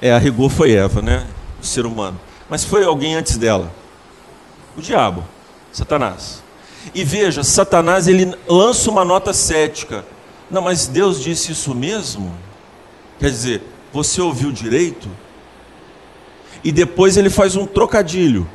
É, 0.00 0.12
a 0.12 0.18
rigor 0.18 0.50
foi 0.50 0.72
Eva, 0.72 1.00
né? 1.00 1.26
O 1.62 1.64
ser 1.64 1.86
humano. 1.86 2.20
Mas 2.50 2.64
foi 2.64 2.84
alguém 2.84 3.14
antes 3.14 3.36
dela. 3.38 3.72
O 4.76 4.82
diabo, 4.82 5.24
Satanás. 5.72 6.42
E 6.94 7.04
veja, 7.04 7.44
Satanás 7.44 8.08
ele 8.08 8.34
lança 8.48 8.90
uma 8.90 9.04
nota 9.04 9.32
cética. 9.32 10.04
Não, 10.50 10.60
mas 10.60 10.86
Deus 10.86 11.22
disse 11.22 11.52
isso 11.52 11.74
mesmo? 11.74 12.34
Quer 13.18 13.30
dizer, 13.30 13.62
você 13.92 14.20
ouviu 14.20 14.50
direito? 14.50 15.08
E 16.64 16.72
depois 16.72 17.16
ele 17.16 17.30
faz 17.30 17.56
um 17.56 17.66
trocadilho. 17.66 18.48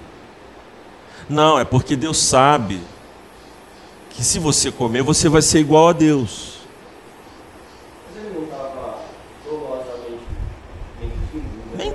Não, 1.30 1.60
é 1.60 1.66
porque 1.66 1.96
Deus 1.96 2.18
sabe 2.18 2.80
que 4.12 4.24
se 4.24 4.40
você 4.40 4.72
comer, 4.72 5.04
você 5.04 5.30
vai 5.30 5.42
ser 5.42 5.60
igual 5.60 5.90
a 5.90 5.94
Deus. 5.94 6.58
Mas 8.08 8.24
ele 8.24 8.34
não 8.36 8.44
estava 8.46 9.00
dolosamente 9.46 10.24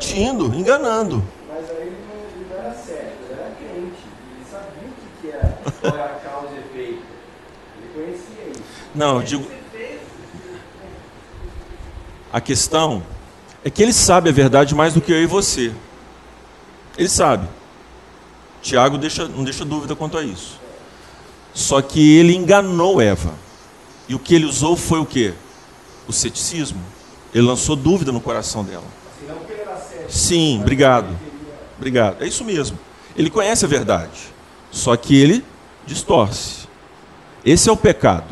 mentindo? 0.02 0.54
enganando. 0.54 1.22
Mas 1.48 1.70
aí 1.70 1.76
ele 1.76 1.96
não, 2.50 2.58
era 2.58 2.74
certo, 2.74 3.18
ele 3.30 3.40
era 3.40 3.50
crente. 3.54 4.02
Ele 4.34 4.44
sabia 4.50 4.88
o 4.88 4.92
que, 4.92 5.20
que 5.20 5.28
era, 5.28 5.58
qual 5.80 5.94
era 5.94 6.04
a 6.04 6.18
causa 6.20 6.48
e 6.54 6.58
efeito. 6.58 7.02
Ele 7.78 7.94
conhecia 7.94 8.52
isso. 8.52 8.62
Não, 8.94 9.16
eu 9.16 9.22
digo. 9.22 9.50
A 12.32 12.40
questão 12.40 13.02
é 13.64 13.70
que 13.70 13.82
ele 13.82 13.92
sabe 13.92 14.30
a 14.30 14.32
verdade 14.32 14.74
mais 14.74 14.94
do 14.94 15.00
que 15.00 15.12
eu 15.12 15.22
e 15.22 15.26
você. 15.26 15.72
Ele 16.96 17.08
sabe. 17.08 17.46
Tiago 18.62 18.96
deixa, 18.96 19.28
não 19.28 19.44
deixa 19.44 19.64
dúvida 19.64 19.94
quanto 19.94 20.16
a 20.16 20.22
isso. 20.22 20.58
Só 21.54 21.82
que 21.82 22.16
ele 22.18 22.34
enganou 22.34 23.00
Eva. 23.00 23.34
E 24.08 24.14
o 24.14 24.18
que 24.18 24.34
ele 24.34 24.46
usou 24.46 24.76
foi 24.76 24.98
o 24.98 25.06
quê? 25.06 25.34
O 26.08 26.12
ceticismo. 26.12 26.80
Ele 27.34 27.46
lançou 27.46 27.76
dúvida 27.76 28.12
no 28.12 28.20
coração 28.20 28.64
dela. 28.64 28.84
Assim, 29.22 29.26
não 29.26 29.44
que 29.44 29.52
ele 29.52 29.62
era 29.62 29.76
certo. 29.76 30.01
Sim, 30.12 30.60
obrigado. 30.60 31.18
Obrigado. 31.78 32.22
É 32.22 32.26
isso 32.26 32.44
mesmo. 32.44 32.78
Ele 33.16 33.30
conhece 33.30 33.64
a 33.64 33.68
verdade. 33.68 34.30
Só 34.70 34.94
que 34.94 35.18
ele 35.18 35.42
distorce. 35.86 36.68
Esse 37.42 37.70
é 37.70 37.72
o 37.72 37.76
pecado. 37.76 38.26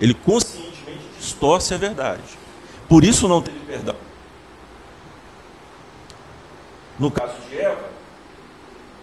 Ele 0.00 0.12
conscientemente 0.12 1.04
distorce 1.16 1.72
a 1.72 1.76
verdade. 1.76 2.22
Por 2.88 3.04
isso 3.04 3.28
não 3.28 3.40
teve 3.40 3.60
perdão. 3.60 3.94
No 6.98 7.08
caso 7.08 7.34
de 7.48 7.56
Eva, 7.56 7.84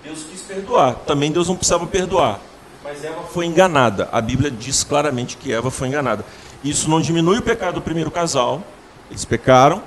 Deus 0.03 0.23
quis 0.29 0.41
perdoar. 0.41 0.93
Também 0.93 1.31
Deus 1.31 1.47
não 1.47 1.55
precisava 1.55 1.88
perdoar. 1.88 2.41
Mas 2.83 3.03
Eva 3.03 3.23
foi 3.23 3.45
enganada. 3.45 4.09
A 4.11 4.19
Bíblia 4.19 4.51
diz 4.51 4.83
claramente 4.83 5.38
que 5.38 5.53
Eva 5.53 5.71
foi 5.71 5.88
enganada. 5.88 6.25
Isso 6.61 6.89
não 6.89 6.99
diminui 6.99 7.38
o 7.38 7.41
pecado 7.41 7.75
do 7.75 7.81
primeiro 7.81 8.11
casal. 8.11 8.61
Eles 9.09 9.23
pecaram, 9.23 9.81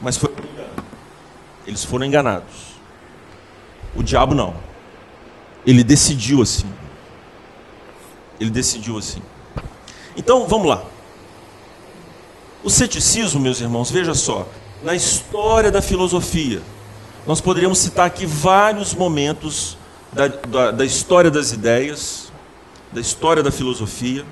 mas 0.00 0.16
foi 0.16 0.30
eles 1.66 1.84
foram 1.84 2.06
enganados. 2.06 2.76
O 3.94 4.02
diabo 4.02 4.34
não. 4.34 4.54
Ele 5.66 5.82
decidiu 5.82 6.42
assim. 6.42 6.70
Ele 8.38 8.50
decidiu 8.50 8.98
assim. 8.98 9.22
Então, 10.16 10.46
vamos 10.46 10.68
lá. 10.68 10.84
O 12.62 12.70
ceticismo, 12.70 13.40
meus 13.40 13.60
irmãos, 13.60 13.90
veja 13.90 14.14
só, 14.14 14.46
na 14.82 14.94
história 14.94 15.70
da 15.70 15.80
filosofia, 15.80 16.62
nós 17.26 17.40
poderíamos 17.40 17.78
citar 17.78 18.06
aqui 18.06 18.26
vários 18.26 18.94
momentos 18.94 19.76
da, 20.12 20.28
da, 20.28 20.70
da 20.70 20.84
história 20.84 21.30
das 21.30 21.52
ideias, 21.52 22.32
da 22.92 23.00
história 23.00 23.42
da 23.42 23.50
filosofia, 23.50 24.24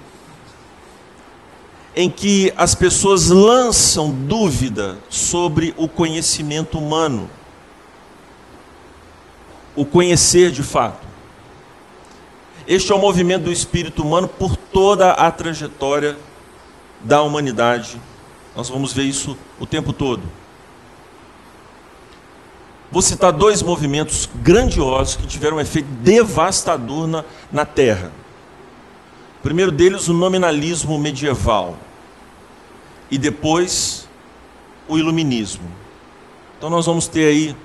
em 1.96 2.10
que 2.10 2.52
as 2.56 2.74
pessoas 2.74 3.28
lançam 3.28 4.10
dúvida 4.10 4.98
sobre 5.08 5.72
o 5.76 5.88
conhecimento 5.88 6.78
humano, 6.78 7.30
o 9.76 9.84
conhecer 9.84 10.50
de 10.50 10.62
fato. 10.62 11.06
Este 12.66 12.90
é 12.90 12.94
o 12.94 12.98
movimento 12.98 13.44
do 13.44 13.52
espírito 13.52 14.02
humano 14.02 14.26
por 14.26 14.56
toda 14.56 15.12
a 15.12 15.30
trajetória 15.30 16.16
da 17.00 17.22
humanidade. 17.22 18.00
Nós 18.56 18.68
vamos 18.68 18.92
ver 18.92 19.04
isso 19.04 19.36
o 19.60 19.66
tempo 19.66 19.92
todo. 19.92 20.22
Vou 22.90 23.02
citar 23.02 23.32
dois 23.32 23.62
movimentos 23.62 24.28
grandiosos 24.36 25.16
que 25.16 25.26
tiveram 25.26 25.56
um 25.58 25.60
efeito 25.60 25.88
devastador 26.00 27.06
na, 27.06 27.24
na 27.52 27.66
Terra. 27.66 28.12
Primeiro 29.44 29.70
deles, 29.70 30.08
o 30.08 30.12
nominalismo 30.12 30.98
medieval. 30.98 31.78
E 33.08 33.16
depois, 33.16 34.08
o 34.88 34.98
iluminismo. 34.98 35.70
Então, 36.58 36.68
nós 36.68 36.86
vamos 36.86 37.06
ter 37.06 37.28
aí. 37.28 37.56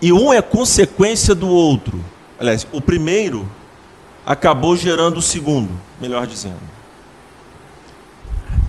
E 0.00 0.12
um 0.12 0.32
é 0.32 0.40
consequência 0.40 1.34
do 1.34 1.48
outro. 1.48 2.04
Aliás, 2.38 2.64
o 2.70 2.80
primeiro 2.80 3.50
acabou 4.24 4.76
gerando 4.76 5.16
o 5.16 5.22
segundo, 5.22 5.70
melhor 6.00 6.24
dizendo. 6.28 6.60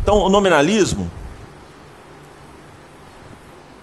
Então, 0.01 0.17
o 0.17 0.29
nominalismo 0.29 1.11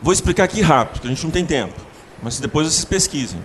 Vou 0.03 0.13
explicar 0.13 0.45
aqui 0.45 0.63
rápido, 0.63 0.95
porque 0.95 1.09
a 1.09 1.11
gente 1.11 1.25
não 1.25 1.31
tem 1.31 1.45
tempo. 1.45 1.79
Mas 2.23 2.41
depois 2.41 2.67
vocês 2.67 2.85
pesquisem. 2.85 3.41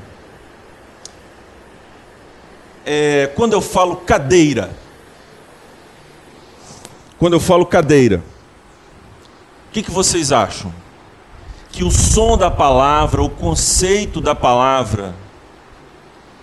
É, 2.86 3.32
quando 3.36 3.54
eu 3.54 3.62
falo 3.62 3.96
cadeira, 3.96 4.70
quando 7.18 7.34
eu 7.34 7.40
falo 7.40 7.66
cadeira, 7.66 8.24
o 9.70 9.72
que, 9.72 9.82
que 9.82 9.90
vocês 9.90 10.32
acham? 10.32 10.72
Que 11.72 11.84
o 11.84 11.90
som 11.90 12.38
da 12.38 12.52
palavra, 12.52 13.24
o 13.24 13.30
conceito 13.30 14.22
da 14.22 14.36
palavra, 14.36 15.16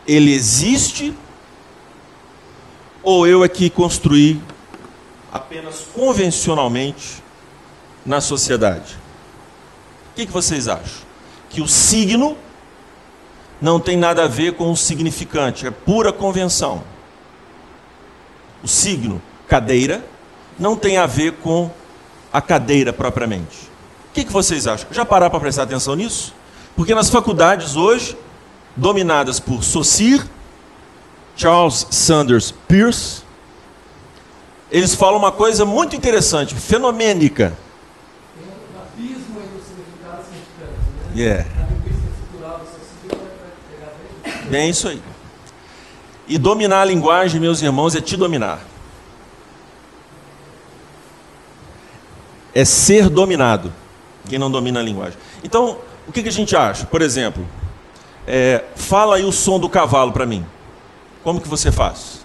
ele 0.07 0.33
existe? 0.33 1.15
Ou 3.03 3.27
eu 3.27 3.45
é 3.45 3.49
que 3.49 3.71
construí 3.71 4.41
apenas 5.33 5.87
convencionalmente 5.95 7.23
na 8.05 8.21
sociedade? 8.21 8.97
O 10.11 10.15
que, 10.17 10.27
que 10.27 10.33
vocês 10.33 10.69
acham? 10.69 11.07
Que 11.49 11.61
o 11.61 11.69
signo 11.69 12.37
não 13.63 13.79
tem 13.79 13.97
nada 13.97 14.25
a 14.25 14.29
ver 14.29 14.55
com 14.55 14.73
o 14.73 14.77
significante, 14.77 15.67
é 15.67 15.71
pura 15.71 16.13
convenção. 16.13 16.83
O 18.61 18.67
signo, 18.67 19.23
cadeira, 19.47 20.05
não 20.59 20.77
tem 20.77 20.99
a 20.99 21.07
ver 21.07 21.35
com 21.35 21.71
a 22.33 22.41
cadeira 22.41 22.93
propriamente. 22.93 23.71
O 24.11 24.15
que, 24.15 24.25
que 24.25 24.33
vocês 24.33 24.67
acham? 24.67 24.89
Já 24.91 25.05
pararam 25.05 25.31
para 25.31 25.41
prestar 25.41 25.63
atenção 25.63 25.95
nisso? 25.95 26.35
Porque 26.75 26.93
nas 26.93 27.09
faculdades 27.09 27.77
hoje, 27.77 28.17
dominadas 28.75 29.39
por 29.39 29.63
Saussure, 29.63 30.25
Charles 31.37 31.87
Sanders 31.91 32.53
Peirce, 32.67 33.23
eles 34.71 34.95
falam 34.95 35.19
uma 35.19 35.31
coisa 35.31 35.65
muito 35.65 35.95
interessante, 35.95 36.55
fenomênica. 36.55 37.57
Yeah. 41.15 41.52
É 44.53 44.69
isso 44.69 44.89
aí. 44.89 45.01
E 46.29 46.39
dominar 46.39 46.83
a 46.83 46.85
linguagem, 46.85 47.41
meus 47.41 47.63
irmãos, 47.63 47.95
é 47.95 48.01
te 48.01 48.17
dominar. 48.17 48.61
É 52.55 52.65
ser 52.65 53.09
dominado. 53.09 53.73
Quem 54.29 54.39
não 54.39 54.51
domina 54.51 54.81
a 54.81 54.83
linguagem. 54.83 55.19
Então, 55.43 55.79
o 56.07 56.13
que, 56.13 56.23
que 56.23 56.29
a 56.29 56.33
gente 56.33 56.55
acha? 56.55 56.87
Por 56.87 57.03
exemplo, 57.03 57.47
é, 58.27 58.65
fala 58.77 59.17
aí 59.17 59.25
o 59.25 59.33
som 59.33 59.59
do 59.59 59.69
cavalo 59.69 60.13
para 60.13 60.27
mim. 60.27 60.45
Como 61.25 61.41
que 61.41 61.49
você 61.49 61.73
faz? 61.73 62.25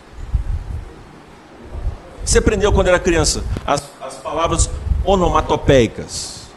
Você 2.24 2.40
aprendeu 2.40 2.74
quando 2.74 2.88
era 2.88 3.00
criança 3.00 3.44
as, 3.66 3.82
as 4.02 4.16
palavras 4.16 4.70
onomatopeicas. 5.06 6.48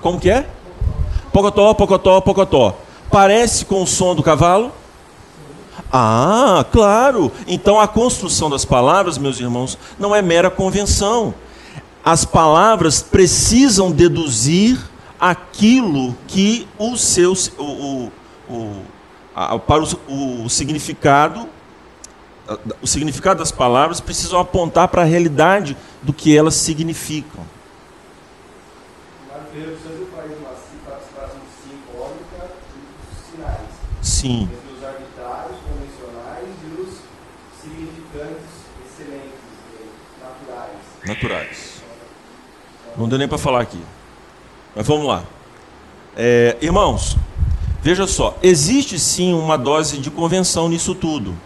Como 0.00 0.18
que 0.18 0.30
é? 0.30 0.46
Pocotó, 1.32 1.74
pocotó, 1.74 2.20
pocotó. 2.20 2.76
Parece 3.10 3.64
com 3.64 3.82
o 3.82 3.86
som 3.86 4.14
do 4.14 4.22
cavalo? 4.22 4.72
Ah, 5.92 6.64
claro. 6.72 7.30
Então 7.46 7.78
a 7.80 7.86
construção 7.86 8.50
das 8.50 8.64
palavras, 8.64 9.18
meus 9.18 9.38
irmãos, 9.38 9.78
não 9.98 10.14
é 10.14 10.20
mera 10.20 10.50
convenção. 10.50 11.34
As 12.04 12.24
palavras 12.24 13.00
precisam 13.02 13.90
deduzir 13.90 14.78
aquilo 15.20 16.16
que 16.26 16.68
o 16.78 16.96
seu 16.96 17.32
o, 17.58 18.10
o, 18.50 18.82
a, 19.34 19.58
para 19.58 19.84
o, 19.84 20.44
o 20.44 20.50
significado 20.50 21.48
o 22.82 22.86
significado 22.86 23.38
das 23.38 23.50
palavras 23.50 24.00
precisam 24.00 24.38
apontar 24.38 24.88
para 24.88 25.02
a 25.02 25.04
realidade 25.04 25.76
do 26.02 26.12
que 26.12 26.36
elas 26.36 26.54
significam. 26.54 27.42
Sim. 34.24 34.48
Os 34.74 34.82
arbitrários, 34.82 35.58
convencionais 35.68 36.48
e 36.64 36.80
os 36.80 36.94
significantes 37.60 38.54
excelentes, 38.86 39.38
naturais. 40.18 40.78
Naturais. 41.04 41.82
Não 42.96 43.06
deu 43.06 43.18
nem 43.18 43.28
para 43.28 43.36
falar 43.36 43.60
aqui. 43.60 43.82
Mas 44.74 44.86
vamos 44.86 45.06
lá. 45.06 45.24
É, 46.16 46.56
irmãos, 46.62 47.18
veja 47.82 48.06
só, 48.06 48.38
existe 48.42 48.98
sim 48.98 49.34
uma 49.34 49.58
dose 49.58 49.98
de 49.98 50.10
convenção 50.10 50.70
nisso 50.70 50.94
tudo. 50.94 51.36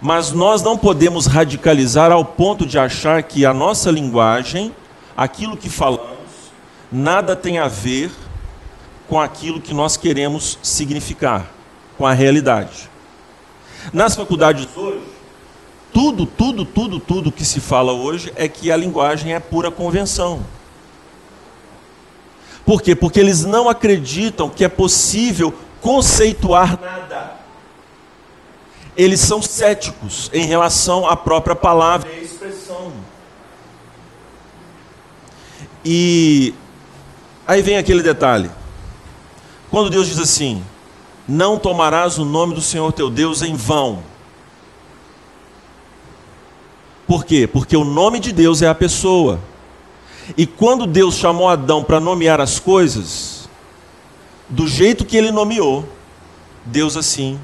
Mas 0.00 0.32
nós 0.32 0.62
não 0.62 0.78
podemos 0.78 1.26
radicalizar 1.26 2.10
ao 2.10 2.24
ponto 2.24 2.64
de 2.64 2.78
achar 2.78 3.22
que 3.22 3.44
a 3.44 3.52
nossa 3.52 3.90
linguagem, 3.90 4.74
aquilo 5.14 5.54
que 5.54 5.68
falamos, 5.68 6.16
nada 6.90 7.36
tem 7.36 7.58
a 7.58 7.68
ver 7.68 8.10
com 9.06 9.20
aquilo 9.20 9.60
que 9.60 9.74
nós 9.74 9.98
queremos 9.98 10.58
significar, 10.62 11.57
com 11.98 12.06
a 12.06 12.12
realidade. 12.12 12.88
Nas 13.92 14.14
faculdades 14.14 14.68
hoje, 14.76 15.02
tudo, 15.92 16.24
tudo, 16.24 16.64
tudo, 16.64 17.00
tudo 17.00 17.32
que 17.32 17.44
se 17.44 17.60
fala 17.60 17.92
hoje 17.92 18.32
é 18.36 18.46
que 18.48 18.70
a 18.70 18.76
linguagem 18.76 19.34
é 19.34 19.40
pura 19.40 19.70
convenção. 19.70 20.46
Por 22.64 22.80
quê? 22.80 22.94
Porque 22.94 23.18
eles 23.18 23.44
não 23.44 23.68
acreditam 23.68 24.48
que 24.48 24.64
é 24.64 24.68
possível 24.68 25.52
conceituar 25.80 26.78
nada. 26.80 27.38
Eles 28.96 29.20
são 29.20 29.40
céticos 29.40 30.30
em 30.32 30.44
relação 30.44 31.06
à 31.06 31.16
própria 31.16 31.56
palavra 31.56 32.10
e 32.12 32.24
expressão. 32.24 32.92
E 35.84 36.54
aí 37.46 37.62
vem 37.62 37.78
aquele 37.78 38.02
detalhe. 38.02 38.50
Quando 39.70 39.88
Deus 39.88 40.06
diz 40.06 40.18
assim: 40.18 40.62
Não 41.28 41.58
tomarás 41.58 42.18
o 42.18 42.24
nome 42.24 42.54
do 42.54 42.62
Senhor 42.62 42.90
teu 42.92 43.10
Deus 43.10 43.42
em 43.42 43.54
vão. 43.54 44.02
Por 47.06 47.24
quê? 47.24 47.46
Porque 47.46 47.76
o 47.76 47.84
nome 47.84 48.18
de 48.18 48.32
Deus 48.32 48.62
é 48.62 48.68
a 48.68 48.74
pessoa. 48.74 49.38
E 50.36 50.46
quando 50.46 50.86
Deus 50.86 51.14
chamou 51.14 51.48
Adão 51.48 51.84
para 51.84 52.00
nomear 52.00 52.40
as 52.40 52.58
coisas, 52.58 53.48
do 54.48 54.66
jeito 54.66 55.04
que 55.04 55.16
ele 55.16 55.30
nomeou, 55.30 55.86
Deus 56.64 56.96
assim 56.96 57.38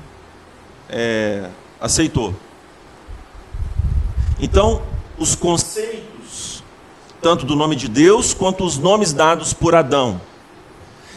é, 0.89 1.49
aceitou. 1.81 2.35
Então, 4.41 4.83
os 5.19 5.35
conceitos, 5.35 6.63
tanto 7.23 7.47
do 7.47 7.55
nome 7.55 7.77
de 7.77 7.89
Deus 7.89 8.35
quanto 8.35 8.65
os 8.65 8.79
nomes 8.79 9.13
dados 9.13 9.53
por 9.53 9.75
Adão, 9.75 10.21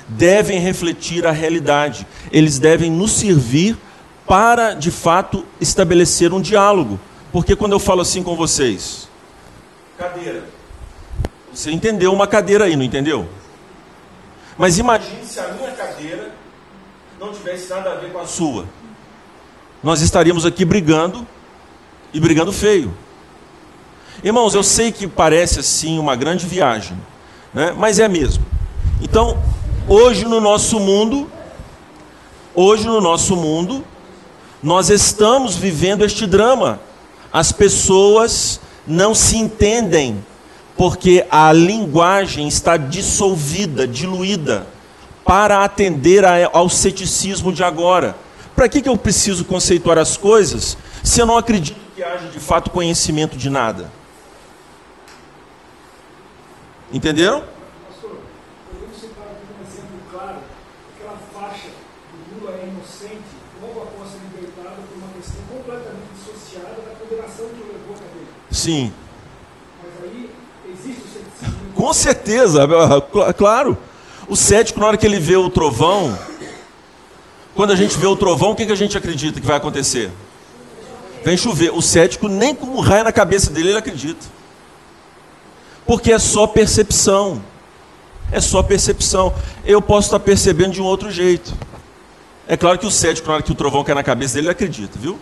devem 0.07 0.59
refletir 0.59 1.25
a 1.25 1.31
realidade, 1.31 2.07
eles 2.31 2.59
devem 2.59 2.89
nos 2.89 3.11
servir 3.11 3.77
para, 4.25 4.73
de 4.73 4.91
fato, 4.91 5.45
estabelecer 5.59 6.33
um 6.33 6.41
diálogo. 6.41 6.99
Porque 7.31 7.55
quando 7.55 7.73
eu 7.73 7.79
falo 7.79 8.01
assim 8.01 8.23
com 8.23 8.35
vocês, 8.35 9.07
Cadeira. 9.97 10.43
Você 11.51 11.71
entendeu 11.71 12.13
uma 12.13 12.27
cadeira 12.27 12.65
aí, 12.65 12.75
não 12.75 12.83
entendeu? 12.83 13.27
Mas 14.57 14.77
imagine 14.77 15.25
se 15.25 15.39
a 15.39 15.47
minha 15.53 15.71
cadeira 15.71 16.31
não 17.19 17.33
tivesse 17.33 17.69
nada 17.69 17.93
a 17.93 17.95
ver 17.95 18.11
com 18.11 18.19
a 18.19 18.27
sua. 18.27 18.65
Nós 19.81 20.01
estaríamos 20.01 20.45
aqui 20.45 20.63
brigando 20.63 21.25
e 22.13 22.19
brigando 22.19 22.53
feio. 22.53 22.95
Irmãos, 24.23 24.53
eu 24.53 24.63
sei 24.63 24.91
que 24.91 25.07
parece 25.07 25.59
assim 25.59 25.97
uma 25.97 26.15
grande 26.15 26.45
viagem, 26.45 26.97
né? 27.51 27.73
mas 27.75 27.97
é 27.97 28.07
mesmo. 28.07 28.45
Então, 29.01 29.41
hoje 29.87 30.25
no 30.25 30.41
nosso 30.41 30.79
mundo, 30.79 31.29
hoje 32.53 32.85
no 32.85 32.99
nosso 33.01 33.35
mundo, 33.35 33.83
nós 34.61 34.89
estamos 34.89 35.55
vivendo 35.55 36.03
este 36.03 36.25
drama. 36.25 36.79
As 37.31 37.51
pessoas 37.51 38.59
não 38.85 39.13
se 39.13 39.37
entendem 39.37 40.23
porque 40.77 41.25
a 41.31 41.51
linguagem 41.51 42.47
está 42.47 42.77
dissolvida, 42.77 43.87
diluída, 43.87 44.67
para 45.25 45.63
atender 45.63 46.23
ao 46.53 46.69
ceticismo 46.69 47.51
de 47.51 47.63
agora. 47.63 48.15
Para 48.55 48.69
que, 48.69 48.81
que 48.81 48.89
eu 48.89 48.97
preciso 48.97 49.43
conceituar 49.43 49.97
as 49.97 50.15
coisas 50.17 50.77
se 51.03 51.19
eu 51.19 51.25
não 51.25 51.37
acredito 51.37 51.79
que 51.95 52.03
haja 52.03 52.27
de 52.29 52.39
fato 52.39 52.69
conhecimento 52.69 53.37
de 53.37 53.49
nada? 53.49 53.91
Entenderam? 56.93 57.43
Pastor, 57.89 58.17
podemos 58.71 58.97
citar 58.97 59.25
aqui 59.27 59.45
um 59.51 59.67
exemplo 59.67 59.99
claro, 60.09 60.37
aquela 60.95 61.17
faixa 61.33 61.67
do 61.67 62.39
Lula 62.39 62.57
é 62.61 62.67
inocente, 62.67 63.35
logo 63.61 63.81
após 63.81 64.11
ser 64.11 64.19
libertado 64.23 64.81
por 64.87 64.97
uma 64.97 65.13
questão 65.13 65.41
completamente 65.51 66.07
dissociada 66.15 66.81
da 66.81 66.95
condenação 66.95 67.45
que 67.49 67.61
o 67.61 67.73
levou 67.73 67.95
à 67.95 67.99
cadeia. 67.99 68.46
Sim. 68.57 68.91
O. 70.73 71.71
Com 71.75 71.93
certeza, 71.93 72.67
cl- 73.13 73.33
claro. 73.33 73.77
O 74.27 74.35
cético, 74.35 74.79
na 74.79 74.87
hora 74.87 74.97
que 74.97 75.05
ele 75.05 75.19
vê 75.19 75.35
o 75.37 75.49
trovão, 75.49 76.17
quando 77.55 77.71
a 77.71 77.75
gente 77.75 77.95
vê 77.97 78.07
o 78.07 78.15
trovão, 78.15 78.51
o 78.51 78.55
que, 78.55 78.63
a 78.63 78.75
gente 78.75 78.97
acredita 78.97 79.39
que 79.39 79.45
vai 79.45 79.57
acontecer? 79.57 80.11
Vem 81.23 81.37
chover. 81.37 81.71
O 81.73 81.81
cético, 81.81 82.27
nem 82.27 82.53
com 82.55 82.65
um 82.65 82.79
raio 82.79 83.03
na 83.03 83.11
cabeça 83.11 83.51
dele, 83.51 83.69
ele 83.69 83.77
acredita. 83.77 84.25
Porque 85.85 86.11
é 86.11 86.19
só 86.19 86.47
percepção. 86.47 87.41
É 88.31 88.41
só 88.41 88.61
percepção. 88.63 89.33
Eu 89.63 89.81
posso 89.81 90.07
estar 90.07 90.19
percebendo 90.19 90.71
de 90.73 90.81
um 90.81 90.85
outro 90.85 91.09
jeito. 91.11 91.53
É 92.47 92.57
claro 92.57 92.79
que 92.79 92.85
o 92.87 92.91
cético, 92.91 93.27
na 93.27 93.35
hora 93.35 93.43
que 93.43 93.51
o 93.51 93.55
trovão 93.55 93.83
cai 93.83 93.93
na 93.95 94.03
cabeça 94.03 94.33
dele, 94.33 94.47
ele 94.47 94.51
acredita, 94.51 94.97
viu? 94.99 95.17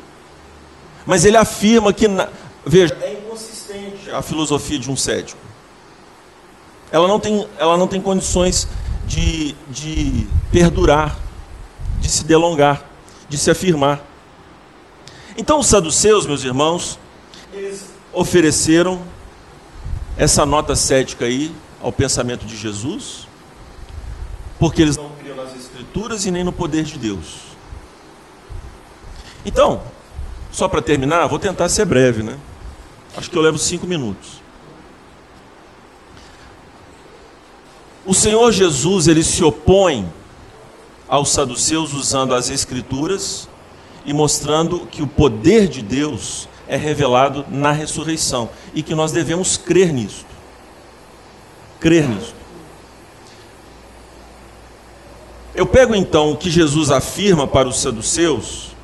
Mas 1.06 1.26
ele 1.26 1.36
afirma 1.38 1.92
que. 1.92 2.08
na- 2.08 2.30
Veja, 2.66 2.98
a 4.18 4.22
filosofia 4.22 4.80
de 4.80 4.90
um 4.90 4.96
cético. 4.96 5.40
Ela 6.92 7.08
não 7.08 7.20
tem, 7.20 7.48
ela 7.58 7.78
não 7.78 7.88
tem 7.88 8.02
condições 8.02 8.68
de, 9.06 9.56
de 9.70 10.28
perdurar, 10.52 11.18
de 12.00 12.10
se 12.10 12.24
delongar, 12.24 12.84
de 13.28 13.38
se 13.38 13.50
afirmar. 13.52 14.02
Então, 15.38 15.60
os 15.60 15.68
saduceus, 15.68 16.26
meus 16.26 16.44
irmãos, 16.44 16.98
eles 17.54 17.86
ofereceram 18.14 19.02
essa 20.18 20.46
nota 20.46 20.76
cética 20.76 21.26
aí 21.26 21.54
ao 21.82 21.92
pensamento 21.92 22.46
de 22.46 22.56
Jesus, 22.56 23.28
porque 24.58 24.82
eles 24.82 24.96
não 24.96 25.10
criam 25.20 25.36
nas 25.36 25.54
Escrituras 25.56 26.26
e 26.26 26.32
nem 26.32 26.44
no 26.44 26.54
poder 26.54 26.84
de 26.84 26.98
Deus. 26.98 27.42
Então, 29.46 29.82
só 30.52 30.68
para 30.68 30.82
terminar, 30.82 31.28
vou 31.28 31.38
tentar 31.38 31.68
ser 31.68 31.86
breve, 31.86 32.24
né? 32.24 32.38
Acho 33.18 33.30
que 33.30 33.38
eu 33.38 33.42
levo 33.42 33.58
cinco 33.58 33.88
minutos. 33.88 34.42
O 38.06 38.14
Senhor 38.14 38.52
Jesus 38.52 39.08
ele 39.08 39.24
se 39.24 39.44
opõe 39.44 40.08
aos 41.08 41.30
saduceus 41.30 41.94
usando 41.94 42.36
as 42.36 42.50
Escrituras 42.50 43.50
e 44.06 44.14
mostrando 44.14 44.86
que 44.88 45.02
o 45.02 45.08
poder 45.08 45.68
de 45.68 45.82
Deus 45.82 46.48
é 46.68 46.76
revelado 46.76 47.46
na 47.50 47.72
ressurreição 47.72 48.50
e 48.74 48.84
que 48.84 48.94
nós 48.94 49.12
devemos 49.12 49.58
crer 49.58 49.92
nisso. 49.92 50.26
Crer 51.80 52.08
nisso. 52.08 52.36
Eu 55.56 55.66
pego 55.66 55.96
então 55.96 56.32
o 56.32 56.38
que 56.38 56.50
Jesus 56.50 56.92
afirma 56.92 57.48
para 57.48 57.68
os 57.68 57.78
saduceus 57.78 58.75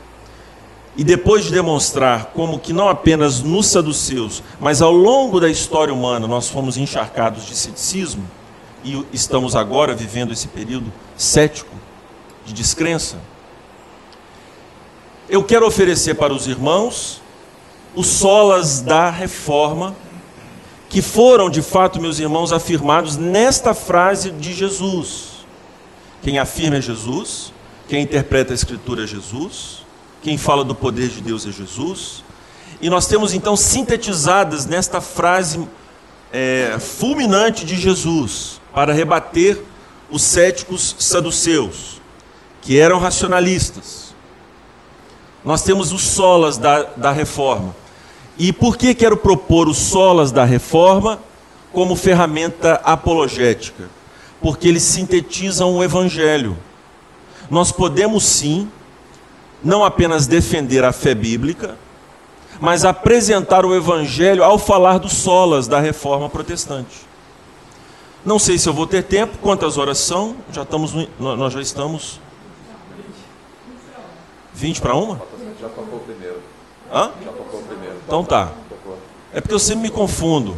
e 0.95 1.03
depois 1.03 1.45
de 1.45 1.51
demonstrar 1.51 2.31
como 2.33 2.59
que 2.59 2.73
não 2.73 2.89
apenas 2.89 3.41
nos 3.41 3.67
saduceus, 3.67 4.43
mas 4.59 4.81
ao 4.81 4.91
longo 4.91 5.39
da 5.39 5.49
história 5.49 5.93
humana 5.93 6.27
nós 6.27 6.49
fomos 6.49 6.77
encharcados 6.77 7.45
de 7.45 7.55
ceticismo 7.55 8.29
e 8.83 9.05
estamos 9.13 9.55
agora 9.55 9.95
vivendo 9.95 10.33
esse 10.33 10.47
período 10.47 10.91
cético 11.15 11.75
de 12.45 12.53
descrença. 12.53 13.17
Eu 15.29 15.43
quero 15.43 15.65
oferecer 15.65 16.15
para 16.15 16.33
os 16.33 16.47
irmãos 16.47 17.21
os 17.95 18.07
solas 18.07 18.81
da 18.81 19.09
reforma, 19.09 19.95
que 20.89 21.01
foram 21.01 21.49
de 21.49 21.61
fato, 21.61 22.01
meus 22.01 22.19
irmãos, 22.19 22.51
afirmados 22.51 23.15
nesta 23.15 23.73
frase 23.73 24.31
de 24.31 24.53
Jesus. 24.53 25.45
Quem 26.21 26.37
afirma 26.37 26.77
é 26.77 26.81
Jesus, 26.81 27.53
quem 27.87 28.03
interpreta 28.03 28.51
a 28.51 28.55
Escritura 28.55 29.03
é 29.03 29.07
Jesus, 29.07 29.80
quem 30.21 30.37
fala 30.37 30.63
do 30.63 30.75
poder 30.75 31.09
de 31.09 31.21
Deus 31.21 31.45
é 31.47 31.51
Jesus. 31.51 32.23
E 32.81 32.89
nós 32.89 33.07
temos 33.07 33.33
então 33.33 33.55
sintetizadas 33.55 34.65
nesta 34.65 35.01
frase 35.01 35.67
é, 36.31 36.77
fulminante 36.79 37.65
de 37.65 37.75
Jesus 37.75 38.61
para 38.73 38.93
rebater 38.93 39.61
os 40.09 40.21
céticos 40.21 40.95
saduceus, 40.99 42.01
que 42.61 42.79
eram 42.79 42.99
racionalistas. 42.99 44.13
Nós 45.43 45.63
temos 45.63 45.91
os 45.91 46.01
solas 46.01 46.57
da, 46.57 46.83
da 46.83 47.11
reforma. 47.11 47.75
E 48.37 48.53
por 48.53 48.77
que 48.77 48.93
quero 48.93 49.17
propor 49.17 49.67
os 49.67 49.77
solas 49.77 50.31
da 50.31 50.43
reforma 50.43 51.19
como 51.71 51.95
ferramenta 51.95 52.75
apologética? 52.83 53.89
Porque 54.39 54.67
eles 54.67 54.83
sintetizam 54.83 55.75
o 55.75 55.83
evangelho. 55.83 56.57
Nós 57.49 57.71
podemos 57.71 58.23
sim, 58.23 58.69
não 59.63 59.83
apenas 59.83 60.27
defender 60.27 60.83
a 60.83 60.91
fé 60.91 61.13
bíblica, 61.13 61.75
mas 62.59 62.85
apresentar 62.85 63.65
o 63.65 63.75
evangelho 63.75 64.43
ao 64.43 64.57
falar 64.57 64.97
dos 64.99 65.13
solas 65.13 65.67
da 65.67 65.79
reforma 65.79 66.29
protestante. 66.29 67.09
Não 68.23 68.37
sei 68.37 68.57
se 68.57 68.69
eu 68.69 68.73
vou 68.73 68.85
ter 68.85 69.03
tempo, 69.03 69.37
quantas 69.39 69.77
horas 69.77 69.97
são? 69.97 70.35
Já 70.51 70.61
estamos 70.61 70.93
no- 70.93 71.07
nós 71.35 71.53
já 71.53 71.61
estamos 71.61 72.19
20 74.53 74.79
para 74.81 74.95
uma? 74.95 75.19
Já 75.59 75.69
tocou 75.69 75.97
o 75.97 76.01
primeiro. 76.01 76.39
Hã? 76.93 77.11
Já 77.23 77.31
tocou 77.31 77.59
o 77.59 77.63
primeiro. 77.63 77.95
Então 78.05 78.23
tá. 78.23 78.51
É 79.33 79.41
porque 79.41 79.53
eu 79.55 79.59
sempre 79.59 79.83
me 79.83 79.89
confundo. 79.89 80.55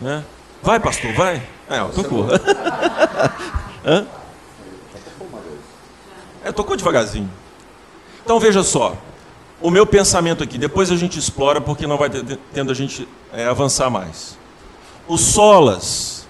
Né? 0.00 0.24
Vai, 0.62 0.78
pastor, 0.80 1.12
vai. 1.12 1.42
É, 1.68 1.78
tocou. 1.94 2.26
Hã? 3.84 4.06
É, 6.44 6.52
tocou 6.52 6.76
devagarzinho. 6.76 7.28
Então 8.26 8.40
veja 8.40 8.64
só. 8.64 8.96
O 9.62 9.70
meu 9.70 9.86
pensamento 9.86 10.42
aqui, 10.42 10.58
depois 10.58 10.90
a 10.90 10.96
gente 10.96 11.16
explora 11.16 11.60
porque 11.60 11.86
não 11.86 11.96
vai 11.96 12.10
ter- 12.10 12.36
tendo 12.52 12.72
a 12.72 12.74
gente 12.74 13.06
é, 13.32 13.46
avançar 13.46 13.88
mais. 13.88 14.36
Os 15.06 15.20
solas, 15.20 16.26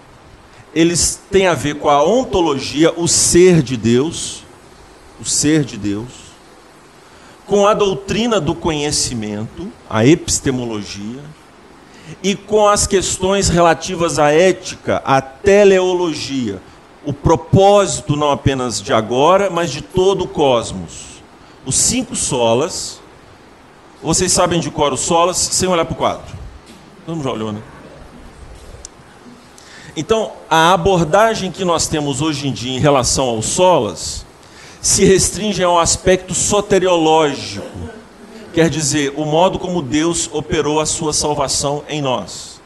eles 0.74 1.18
têm 1.30 1.47
a 1.47 1.55
ver 1.55 1.76
com 1.76 1.88
a 1.88 2.05
ontologia, 2.05 2.92
o 2.99 3.09
ser 3.09 3.62
de 3.62 3.78
Deus, 3.78 4.42
o 5.18 5.24
ser 5.24 5.64
de 5.64 5.78
Deus, 5.78 6.11
com 7.47 7.66
a 7.66 7.72
doutrina 7.72 8.38
do 8.38 8.55
conhecimento, 8.55 9.72
a 9.88 10.05
epistemologia, 10.05 11.22
e 12.22 12.34
com 12.36 12.68
as 12.68 12.86
questões 12.86 13.49
relativas 13.49 14.18
à 14.18 14.30
ética, 14.32 15.01
à 15.03 15.22
teleologia, 15.22 16.61
o 17.07 17.12
propósito 17.14 18.16
não 18.16 18.30
apenas 18.30 18.82
de 18.82 18.92
agora, 18.92 19.49
mas 19.49 19.70
de 19.70 19.80
todo 19.80 20.24
o 20.24 20.28
cosmos. 20.28 21.15
Os 21.66 21.74
cinco 21.74 22.14
solas, 22.14 23.00
vocês 24.00 24.30
sabem 24.30 24.60
de 24.60 24.70
cor 24.70 24.92
os 24.92 25.00
solas 25.00 25.36
sem 25.36 25.68
olhar 25.68 25.84
para 25.84 25.94
o 25.94 25.96
quadro. 25.96 26.36
Mundo 27.06 27.24
já 27.24 27.32
olhou, 27.32 27.52
né? 27.52 27.60
Então, 29.96 30.32
a 30.48 30.72
abordagem 30.72 31.50
que 31.50 31.64
nós 31.64 31.88
temos 31.88 32.22
hoje 32.22 32.46
em 32.46 32.52
dia 32.52 32.76
em 32.76 32.78
relação 32.78 33.26
aos 33.26 33.46
solas 33.46 34.24
se 34.80 35.04
restringe 35.04 35.64
ao 35.64 35.78
aspecto 35.78 36.34
soteriológico, 36.34 37.66
quer 38.54 38.70
dizer, 38.70 39.14
o 39.16 39.24
modo 39.24 39.58
como 39.58 39.82
Deus 39.82 40.30
operou 40.32 40.78
a 40.80 40.86
sua 40.86 41.12
salvação 41.12 41.82
em 41.88 42.00
nós. 42.00 42.60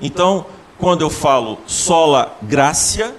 Então, 0.00 0.46
quando 0.78 1.02
eu 1.02 1.10
falo 1.10 1.58
sola 1.66 2.36
gracia, 2.42 3.14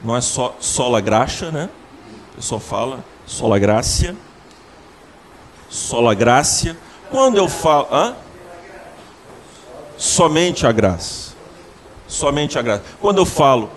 não 0.00 0.16
é 0.16 0.20
só 0.20 0.54
sola 0.60 1.00
graxa, 1.00 1.50
né? 1.50 1.68
A 2.38 2.40
pessoa 2.40 2.60
fala 2.60 3.04
sola 3.26 3.58
gracia, 3.58 4.14
sola 5.68 6.14
gracia. 6.14 6.78
Quando 7.10 7.36
eu 7.36 7.48
falo, 7.48 7.88
hã? 7.90 8.14
somente 9.96 10.64
a 10.64 10.70
graça. 10.70 11.34
Somente 12.06 12.56
a 12.56 12.62
graça. 12.62 12.84
Quando 13.00 13.18
eu 13.18 13.26
falo 13.26 13.68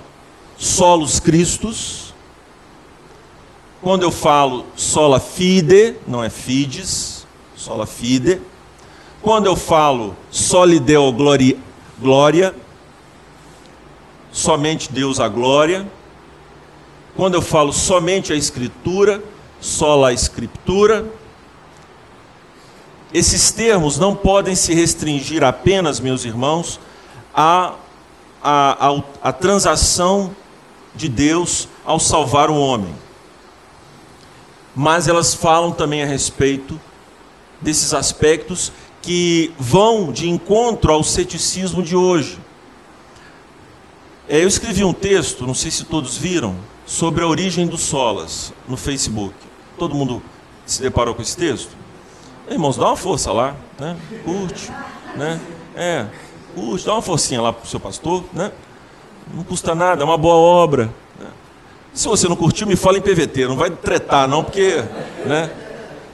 solos 0.59 1.19
Cristos, 1.19 2.13
quando 3.81 4.03
eu 4.03 4.11
falo 4.11 4.67
sola 4.75 5.19
fide, 5.19 5.95
não 6.07 6.23
é 6.23 6.29
fides, 6.29 7.25
sola 7.55 7.87
fide. 7.87 8.39
Quando 9.23 9.47
eu 9.47 9.55
falo 9.55 10.15
soli 10.29 10.79
deo 10.79 11.11
glória, 11.99 12.55
somente 14.31 14.91
Deus 14.91 15.19
a 15.19 15.27
glória. 15.27 15.87
Quando 17.15 17.35
eu 17.35 17.41
falo 17.41 17.73
somente 17.73 18.31
a 18.31 18.35
escritura, 18.35 19.21
sola 19.59 20.09
a 20.09 20.13
escritura. 20.13 21.05
Esses 23.13 23.51
termos 23.51 23.97
não 23.97 24.15
podem 24.15 24.55
se 24.55 24.73
restringir 24.73 25.43
apenas, 25.43 25.99
meus 25.99 26.25
irmãos, 26.25 26.79
à, 27.33 27.75
à, 28.41 28.87
à, 28.89 29.03
à 29.21 29.33
transação 29.33 30.35
de 30.95 31.07
Deus 31.07 31.67
ao 31.85 31.99
salvar 31.99 32.49
o 32.49 32.59
homem. 32.59 32.93
Mas 34.75 35.07
elas 35.07 35.33
falam 35.33 35.71
também 35.71 36.01
a 36.01 36.05
respeito 36.05 36.79
desses 37.61 37.93
aspectos 37.93 38.71
que 39.01 39.53
vão 39.59 40.11
de 40.11 40.29
encontro 40.29 40.91
ao 40.91 41.03
ceticismo 41.03 41.83
de 41.83 41.95
hoje. 41.95 42.39
É, 44.29 44.41
eu 44.43 44.47
escrevi 44.47 44.83
um 44.83 44.93
texto, 44.93 45.45
não 45.45 45.53
sei 45.53 45.69
se 45.69 45.83
todos 45.83 46.17
viram, 46.17 46.55
sobre 46.85 47.23
a 47.23 47.27
origem 47.27 47.67
dos 47.67 47.81
solas 47.81 48.53
no 48.67 48.77
Facebook. 48.77 49.35
Todo 49.77 49.95
mundo 49.95 50.21
se 50.65 50.81
deparou 50.81 51.15
com 51.15 51.21
esse 51.21 51.35
texto? 51.35 51.75
Irmãos, 52.49 52.77
dá 52.77 52.87
uma 52.87 52.97
força 52.97 53.31
lá, 53.31 53.55
né? 53.79 53.97
Curte, 54.23 54.71
né? 55.15 55.39
É, 55.75 56.05
curte, 56.53 56.85
dá 56.85 56.93
uma 56.93 57.01
forcinha 57.01 57.41
lá 57.41 57.53
pro 57.53 57.67
seu 57.67 57.79
pastor, 57.79 58.23
né? 58.33 58.51
Não 59.33 59.43
custa 59.43 59.73
nada, 59.73 60.03
é 60.03 60.05
uma 60.05 60.17
boa 60.17 60.35
obra. 60.35 60.93
Né? 61.19 61.27
Se 61.93 62.07
você 62.07 62.27
não 62.27 62.35
curtiu, 62.35 62.67
me 62.67 62.75
fala 62.75 62.97
em 62.97 63.01
PVT, 63.01 63.47
não 63.47 63.55
vai 63.55 63.69
tretar 63.69 64.27
não, 64.27 64.43
porque, 64.43 64.83
né? 65.25 65.49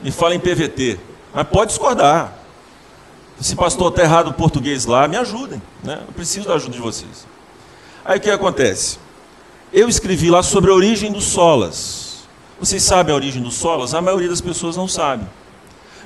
Me 0.03 0.11
fala 0.11 0.35
em 0.35 0.39
PVT. 0.39 0.99
Mas 1.33 1.47
pode 1.47 1.69
discordar. 1.71 2.33
Se 3.39 3.55
pastor 3.55 3.89
está 3.89 4.03
errado 4.03 4.29
o 4.29 4.33
português 4.33 4.85
lá, 4.85 5.07
me 5.07 5.17
ajudem, 5.17 5.61
né? 5.83 6.01
Eu 6.07 6.13
preciso 6.13 6.47
da 6.47 6.55
ajuda 6.55 6.73
de 6.73 6.81
vocês. 6.81 7.27
Aí 8.03 8.17
o 8.17 8.21
que 8.21 8.29
acontece? 8.29 8.99
Eu 9.71 9.89
escrevi 9.89 10.29
lá 10.29 10.41
sobre 10.41 10.71
a 10.71 10.73
origem 10.73 11.11
dos 11.11 11.25
solas. 11.25 12.27
Vocês 12.59 12.83
sabem 12.83 13.13
a 13.13 13.15
origem 13.15 13.41
dos 13.41 13.55
solas? 13.55 13.93
A 13.93 14.01
maioria 14.01 14.29
das 14.29 14.41
pessoas 14.41 14.75
não 14.75 14.87
sabe 14.87 15.25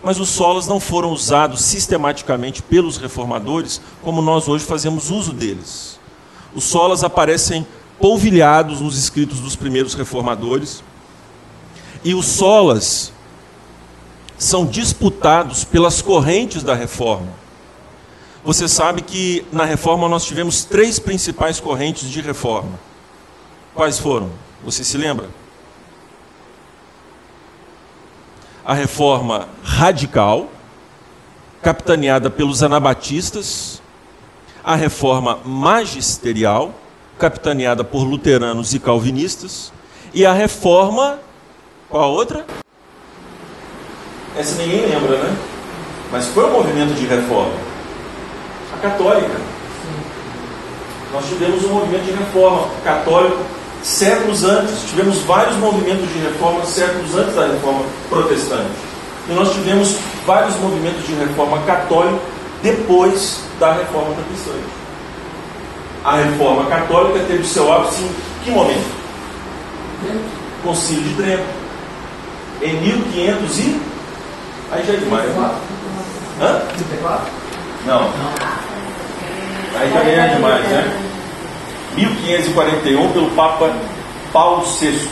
mas 0.04 0.20
os 0.20 0.30
solos 0.30 0.68
não 0.68 0.80
foram 0.80 1.12
usados 1.12 1.62
sistematicamente 1.62 2.62
pelos 2.64 2.98
reformadores 2.98 3.80
como 4.02 4.22
nós 4.22 4.48
hoje 4.48 4.66
fazemos 4.66 5.12
uso 5.12 5.32
deles. 5.32 6.00
Os 6.56 6.64
solas 6.64 7.04
aparecem 7.04 7.66
polvilhados 8.00 8.82
nos 8.82 8.98
escritos 8.98 9.40
dos 9.40 9.56
primeiros 9.56 9.94
reformadores, 9.94 10.84
e 12.04 12.16
os 12.16 12.26
solas 12.26 13.14
são 14.40 14.66
disputados 14.66 15.64
pelas 15.64 16.02
correntes 16.02 16.64
da 16.64 16.74
reforma. 16.74 17.30
Você 18.44 18.68
sabe 18.68 19.04
que 19.04 19.46
na 19.52 19.66
reforma 19.66 20.10
nós 20.10 20.26
tivemos 20.26 20.64
três 20.64 20.98
principais 20.98 21.60
correntes 21.60 22.10
de 22.10 22.22
reforma. 22.22 22.80
Quais 23.74 24.00
foram? 24.00 24.30
Você 24.64 24.84
se 24.84 24.98
lembra? 24.98 25.30
a 28.66 28.74
reforma 28.74 29.50
radical, 29.64 30.50
capitaneada 31.62 32.30
pelos 32.30 32.64
anabatistas, 32.64 33.82
a 34.64 34.76
reforma 34.76 35.40
magisterial, 35.44 36.74
capitaneada 37.18 37.84
por 37.84 38.04
luteranos 38.04 38.74
e 38.74 38.80
calvinistas, 38.80 39.74
e 40.14 40.26
a 40.26 40.34
reforma. 40.34 41.20
Qual 41.90 42.04
a 42.04 42.08
outra? 42.08 42.46
Essa 44.38 44.56
ninguém 44.56 44.86
lembra, 44.86 45.18
né? 45.18 45.38
Mas 46.12 46.28
qual 46.30 46.48
é 46.48 46.50
o 46.50 46.54
movimento 46.54 46.94
de 46.94 47.06
reforma? 47.06 47.54
A 48.74 48.78
católica. 48.78 49.42
Nós 51.12 51.28
tivemos 51.28 51.66
um 51.66 51.74
movimento 51.74 52.06
de 52.06 52.12
reforma 52.12 52.70
católico 52.84 53.44
séculos 53.84 54.44
antes, 54.44 54.90
tivemos 54.90 55.18
vários 55.20 55.56
movimentos 55.58 56.08
de 56.14 56.20
reforma 56.20 56.64
séculos 56.66 57.16
antes 57.16 57.36
da 57.36 57.48
reforma 57.48 57.84
protestante. 58.10 58.70
E 59.30 59.34
nós 59.34 59.52
tivemos 59.54 59.96
vários 60.26 60.56
movimentos 60.58 61.06
de 61.06 61.14
reforma 61.14 61.60
católica 61.64 62.20
depois 62.62 63.42
da 63.60 63.74
reforma 63.74 64.14
protestante. 64.14 64.82
A 66.04 66.16
reforma 66.18 66.66
católica 66.66 67.20
teve 67.28 67.46
seu 67.46 67.72
ápice 67.72 68.02
em 68.02 68.44
que 68.44 68.52
momento? 68.52 69.02
Concílio 70.64 71.04
de 71.04 71.14
Trento. 71.16 71.44
Em 72.62 72.74
1500 72.82 73.60
e. 73.60 73.82
Aí 74.72 74.84
já 74.86 74.94
é 74.94 74.98
demais. 74.98 75.30
Né? 75.30 75.52
Hã? 76.42 76.62
Não. 77.86 78.10
Aí 79.80 79.92
também 79.92 80.16
é 80.16 80.28
demais, 80.36 80.68
né? 80.68 81.11
1541 81.96 83.12
pelo 83.12 83.30
Papa 83.32 83.72
Paulo 84.32 84.64
VI. 84.80 85.10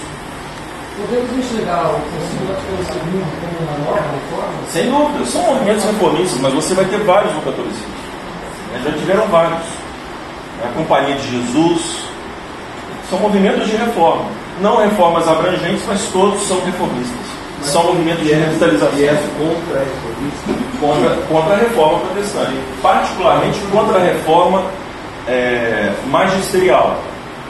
Podemos 1.00 1.32
enxergar 1.32 1.92
o 1.92 2.00
Concílio 2.00 2.86
segundo 2.86 3.26
como 3.40 3.70
uma 3.70 3.86
nova 3.86 4.12
reforma? 4.12 4.54
Sem 4.70 4.90
dúvida, 4.90 5.26
são 5.26 5.42
movimentos 5.44 5.86
reformistas, 5.86 6.40
mas 6.42 6.54
você 6.54 6.74
vai 6.74 6.86
ter 6.86 7.00
vários 7.00 7.34
no 7.36 7.42
catolicismo. 7.42 8.00
Já 8.84 8.92
tiveram 8.92 9.28
vários. 9.28 9.62
A 10.64 10.68
Companhia 10.76 11.16
de 11.16 11.32
Jesus. 11.32 12.04
São 13.10 13.20
movimentos 13.20 13.68
de 13.68 13.78
reforma. 13.78 14.26
Não 14.62 14.78
reformas 14.78 15.28
abrangentes, 15.28 15.84
mas 15.88 16.02
todos 16.12 16.42
são 16.48 16.60
reformistas. 16.66 17.18
Mas 17.60 17.70
são 17.70 17.84
movimentos 17.84 18.24
de 18.24 18.34
revitalização. 18.34 19.00
E 19.00 19.06
é 19.06 19.24
contra 19.38 19.80
a 19.80 19.84
reformista? 19.84 20.70
Contra, 20.80 21.16
contra 21.28 21.54
a 21.56 21.58
reforma 21.58 22.00
protestante. 22.00 22.54
Particularmente 22.82 23.60
contra 23.72 23.98
a 23.98 24.04
reforma 24.04 24.64
é, 25.30 25.94
magisterial. 26.08 27.00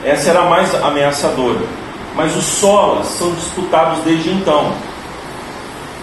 Essa 0.04 0.30
era 0.30 0.40
a 0.40 0.44
mais 0.44 0.74
ameaçadora. 0.74 1.60
Mas 2.14 2.36
os 2.36 2.44
solas 2.44 3.06
são 3.06 3.32
disputados 3.32 3.98
desde 4.04 4.30
então. 4.30 4.72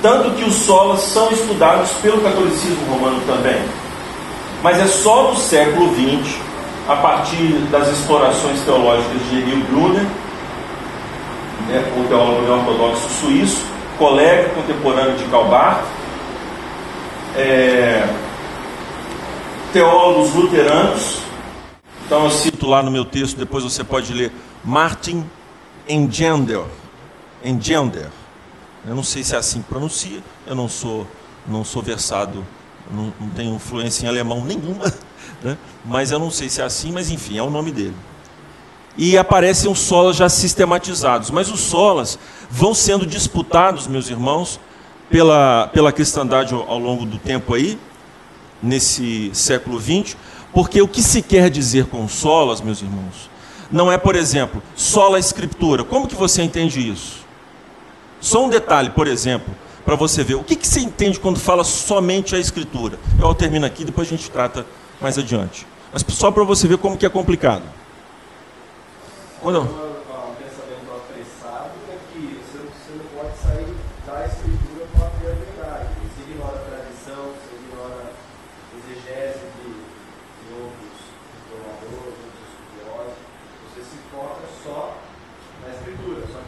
Tanto 0.02 0.32
que 0.32 0.44
os 0.44 0.56
solas 0.56 1.02
são 1.02 1.32
estudados 1.32 1.92
pelo 2.02 2.22
catolicismo 2.22 2.94
romano 2.94 3.22
também. 3.26 3.62
Mas 4.64 4.80
é 4.80 4.88
só 4.88 5.30
no 5.30 5.36
século 5.36 5.94
XX, 5.94 6.36
a 6.88 6.96
partir 6.96 7.54
das 7.72 7.88
explorações 7.90 8.60
teológicas 8.62 9.20
de 9.30 9.40
Emil 9.40 9.64
Brunner, 9.70 10.06
né, 11.68 11.84
o 11.98 12.08
teólogo 12.08 12.52
ortodoxo 12.52 13.10
suíço, 13.22 13.64
colega 13.98 14.50
contemporâneo 14.50 15.18
de 15.18 15.26
Calbart, 15.26 15.82
é, 17.36 18.08
teólogos 19.74 20.34
luteranos, 20.34 21.27
então 22.08 22.24
eu 22.24 22.32
cito 22.32 22.66
lá 22.66 22.82
no 22.82 22.90
meu 22.90 23.04
texto, 23.04 23.36
depois 23.36 23.66
você 23.66 23.84
pode 23.84 24.14
ler, 24.14 24.32
Martin 24.64 25.26
Engender. 25.90 26.64
Engender. 27.44 28.08
Eu 28.88 28.96
não 28.96 29.04
sei 29.04 29.26
se 29.26 29.36
é 29.36 29.38
assim 29.38 29.62
que 29.62 29.68
pronuncia, 29.68 30.24
eu 30.46 30.56
não 30.56 30.70
sou, 30.70 31.06
não 31.46 31.66
sou 31.66 31.82
versado, 31.82 32.48
não, 32.90 33.14
não 33.20 33.30
tenho 33.32 33.54
influência 33.54 34.06
em 34.06 34.08
alemão 34.08 34.42
nenhuma, 34.42 34.86
né? 35.44 35.58
mas 35.84 36.10
eu 36.10 36.18
não 36.18 36.32
sei 36.32 36.48
se 36.48 36.62
é 36.62 36.64
assim, 36.64 36.94
mas 36.94 37.12
enfim, 37.12 37.38
é 37.38 37.44
o 37.44 37.50
nome 37.50 37.72
dele. 37.72 37.96
E 38.98 39.18
aparecem 39.18 39.70
os 39.70 39.80
solas 39.80 40.16
já 40.16 40.30
sistematizados, 40.30 41.30
mas 41.30 41.52
os 41.52 41.60
solas 41.60 42.18
vão 42.50 42.74
sendo 42.74 43.06
disputados, 43.06 43.86
meus 43.86 44.10
irmãos, 44.10 44.62
pela, 45.10 45.70
pela 45.74 45.92
cristandade 45.92 46.54
ao 46.54 46.80
longo 46.80 47.06
do 47.06 47.18
tempo 47.18 47.54
aí, 47.54 47.78
nesse 48.64 49.30
século 49.34 49.78
XX, 49.78 50.16
porque 50.58 50.82
o 50.82 50.88
que 50.88 51.04
se 51.04 51.22
quer 51.22 51.52
dizer 51.52 51.86
com 51.86 52.08
solas, 52.08 52.62
meus 52.62 52.82
irmãos, 52.82 53.30
não 53.72 53.92
é, 53.92 53.96
por 54.00 54.16
exemplo, 54.16 54.60
sola 54.76 55.20
escritura. 55.20 55.84
Como 55.84 56.08
que 56.08 56.16
você 56.16 56.42
entende 56.42 56.80
isso? 56.80 57.18
Só 58.20 58.44
um 58.44 58.50
detalhe, 58.50 58.90
por 58.90 59.06
exemplo, 59.06 59.54
para 59.86 59.94
você 59.94 60.24
ver. 60.24 60.34
O 60.34 60.44
que, 60.44 60.56
que 60.56 60.68
você 60.68 60.80
entende 60.80 61.20
quando 61.20 61.40
fala 61.40 61.64
somente 61.64 62.36
a 62.36 62.40
escritura? 62.40 62.98
Eu 63.22 63.36
termino 63.36 63.68
aqui, 63.68 63.86
depois 63.86 64.08
a 64.08 64.10
gente 64.10 64.32
trata 64.32 64.66
mais 65.00 65.16
adiante. 65.20 65.68
Mas 65.94 66.04
só 66.10 66.32
para 66.32 66.44
você 66.44 66.68
ver 66.68 66.80
como 66.80 66.98
que 66.98 67.06
é 67.06 67.10
complicado. 67.10 67.62
Quando... 69.40 69.87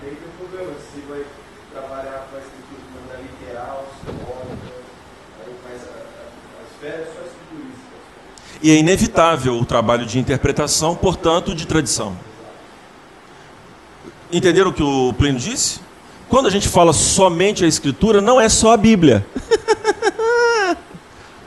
aí 0.10 0.18
problema, 0.38 0.74
se 0.92 1.02
vai 1.08 1.24
trabalhar 1.72 2.28
com 2.30 2.38
a 2.38 2.40
escritura 2.40 2.82
de 2.82 3.00
maneira 3.00 3.22
literal, 3.22 3.86
simbólica, 4.00 4.74
aí 5.46 5.54
faz 5.64 5.82
a, 5.84 5.92
a, 6.02 7.06
só. 7.06 7.20
Né? 7.20 7.70
E 8.62 8.72
é 8.72 8.76
inevitável 8.76 9.56
o 9.56 9.66
trabalho 9.66 10.06
de 10.06 10.20
interpretação, 10.20 10.96
portanto, 10.96 11.54
de 11.54 11.66
tradição. 11.66 12.18
Entenderam 14.32 14.72
o 14.72 14.74
que 14.74 14.84
o 14.84 15.14
Plínio 15.14 15.40
disse? 15.40 15.80
Quando 16.28 16.48
a 16.48 16.52
gente 16.52 16.68
fala 16.68 16.94
somente 16.94 17.66
a 17.66 17.68
Escritura, 17.68 18.22
não 18.22 18.40
é 18.40 18.48
só 18.50 18.74
a 18.74 18.78
Bíblia. 18.78 19.26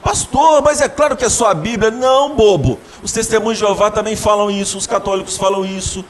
Pastor, 0.03 0.61
mas 0.61 0.81
é 0.81 0.89
claro 0.89 1.15
que 1.15 1.23
é 1.23 1.29
só 1.29 1.49
a 1.49 1.53
Bíblia. 1.53 1.89
Não, 1.89 2.35
bobo. 2.35 2.77
Os 3.01 3.13
testemunhos 3.13 3.57
de 3.57 3.65
Jeová 3.65 3.89
também 3.89 4.17
falam 4.17 4.51
isso, 4.51 4.77
os 4.77 4.85
católicos 4.85 5.37
falam 5.37 5.63
isso, 5.63 6.03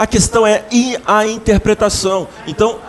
a 0.00 0.06
questão 0.06 0.46
é 0.46 0.64
a 1.04 1.26
interpretação. 1.26 2.26
Então, 2.46 2.80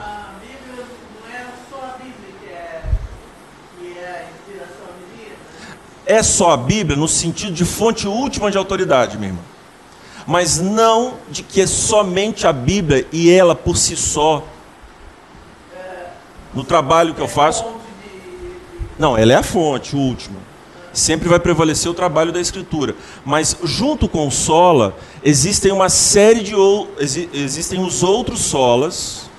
é 6.05 6.23
só 6.23 6.51
a 6.51 6.55
Bíblia 6.55 6.97
no 6.97 7.09
sentido 7.09 7.51
de 7.51 7.65
fonte 7.65 8.07
última 8.07 8.49
de 8.49 8.57
autoridade, 8.57 9.17
meu 9.17 9.27
irmão. 9.27 9.43
Mas 10.25 10.57
não 10.57 11.15
de 11.29 11.43
que 11.43 11.59
é 11.59 11.67
somente 11.67 12.47
a 12.47 12.53
Bíblia 12.53 13.05
e 13.11 13.29
ela 13.29 13.55
por 13.55 13.75
si 13.75 13.97
só. 13.97 14.47
No 16.53 16.63
trabalho 16.63 17.13
que 17.13 17.19
eu 17.19 17.27
faço. 17.27 17.65
Não, 18.97 19.17
ela 19.17 19.33
é 19.33 19.35
a 19.35 19.43
fonte 19.43 19.97
última. 19.97 20.39
Sempre 20.93 21.27
vai 21.29 21.39
prevalecer 21.39 21.89
o 21.91 21.93
trabalho 21.93 22.31
da 22.31 22.39
Escritura. 22.39 22.95
Mas 23.25 23.57
junto 23.63 24.07
com 24.07 24.31
sola, 24.31 24.95
existem 25.23 25.71
uma 25.71 25.89
série 25.89 26.41
de 26.41 26.53
existem 27.33 27.83
os 27.83 28.03
outros 28.03 28.39
solas 28.39 29.29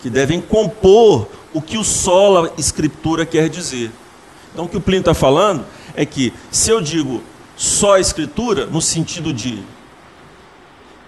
que 0.00 0.08
devem 0.08 0.40
compor 0.40 1.28
o 1.52 1.60
que 1.60 1.76
o 1.76 1.84
sola 1.84 2.52
Escritura 2.56 3.26
quer 3.26 3.48
dizer. 3.48 3.90
Então 4.52 4.64
o 4.64 4.68
que 4.68 4.76
o 4.76 4.80
Plínio 4.80 5.00
está 5.00 5.14
falando 5.14 5.64
é 5.94 6.06
que 6.06 6.32
se 6.50 6.70
eu 6.70 6.80
digo 6.80 7.22
só 7.56 7.98
Escritura, 7.98 8.66
no 8.66 8.80
sentido 8.80 9.32
de 9.32 9.62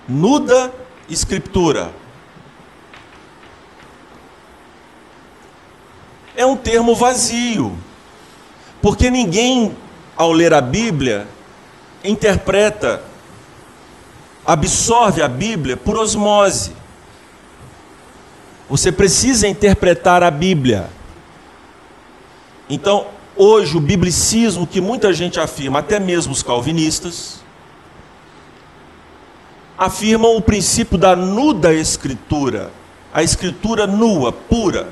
nuda 0.09 0.73
Escritura, 1.09 1.93
é 6.37 6.45
um 6.45 6.57
termo 6.57 6.95
vazio. 6.95 7.77
Porque 8.83 9.11
ninguém, 9.11 9.77
ao 10.17 10.33
ler 10.33 10.55
a 10.55 10.61
Bíblia, 10.61 11.29
interpreta, 12.03 13.03
absorve 14.53 15.23
a 15.23 15.29
Bíblia 15.29 15.77
por 15.77 15.97
osmose. 15.97 16.73
Você 18.69 18.91
precisa 18.91 19.47
interpretar 19.47 20.25
a 20.25 20.31
Bíblia. 20.31 20.91
Então, 22.69 23.07
hoje, 23.37 23.77
o 23.77 23.81
biblicismo 23.81 24.67
que 24.67 24.81
muita 24.81 25.13
gente 25.13 25.39
afirma, 25.39 25.79
até 25.79 26.01
mesmo 26.01 26.33
os 26.33 26.43
calvinistas, 26.43 27.45
afirmam 29.79 30.37
o 30.37 30.43
princípio 30.43 30.99
da 30.99 31.15
nuda 31.15 31.73
escritura, 31.73 32.73
a 33.15 33.23
escritura 33.23 33.87
nua, 33.87 34.33
pura 34.33 34.89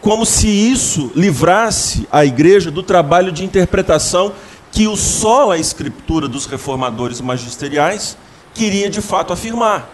como 0.00 0.24
se 0.24 0.48
isso 0.48 1.10
livrasse 1.14 2.06
a 2.10 2.24
igreja 2.24 2.70
do 2.70 2.82
trabalho 2.82 3.32
de 3.32 3.44
interpretação 3.44 4.32
que 4.78 4.86
o 4.86 4.96
sola 4.96 5.58
escritura 5.58 6.28
dos 6.28 6.46
reformadores 6.46 7.20
magisteriais 7.20 8.16
queria 8.54 8.88
de 8.88 9.02
fato 9.02 9.32
afirmar. 9.32 9.90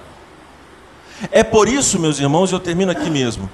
É 1.30 1.42
por 1.42 1.70
isso, 1.70 1.98
meus 1.98 2.20
irmãos, 2.20 2.52
eu 2.52 2.60
termino 2.60 2.92
aqui 2.92 3.08
mesmo, 3.08 3.48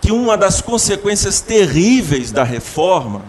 que 0.00 0.10
uma 0.10 0.38
das 0.38 0.62
consequências 0.62 1.42
terríveis 1.42 2.32
da 2.32 2.42
reforma, 2.44 3.20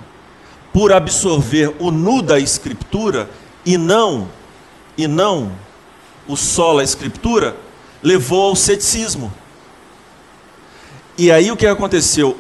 por 0.71 0.93
absorver 0.93 1.75
o 1.77 1.91
nu 1.91 2.21
da 2.21 2.39
escritura 2.39 3.29
e 3.65 3.77
não 3.77 4.29
e 4.97 5.05
não 5.05 5.51
o 6.29 6.37
sola 6.37 6.85
escritura, 6.85 7.57
levou 8.01 8.43
ao 8.43 8.55
ceticismo. 8.55 9.29
E 11.17 11.29
aí 11.29 11.51
o 11.51 11.57
que 11.57 11.67
aconteceu? 11.67 12.37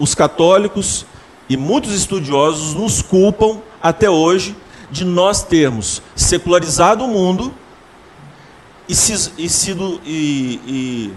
Os 0.00 0.16
católicos 0.16 1.06
e 1.48 1.56
muitos 1.56 1.94
estudiosos 1.94 2.74
nos 2.74 3.00
culpam 3.00 3.62
até 3.82 4.08
hoje 4.08 4.56
de 4.90 5.04
nós 5.04 5.42
termos 5.42 6.02
secularizado 6.14 7.04
o 7.04 7.08
mundo 7.08 7.52
e, 8.88 8.94
cis- 8.94 9.32
e 9.38 9.48
sido, 9.48 10.00
e, 10.04 10.60
e- 10.66 11.14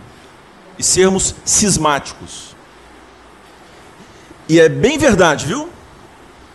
e 0.79 0.83
sermos 0.83 1.35
cismáticos. 1.43 2.55
E 4.47 4.59
é 4.59 4.69
bem 4.69 4.97
verdade, 4.97 5.45
viu? 5.45 5.69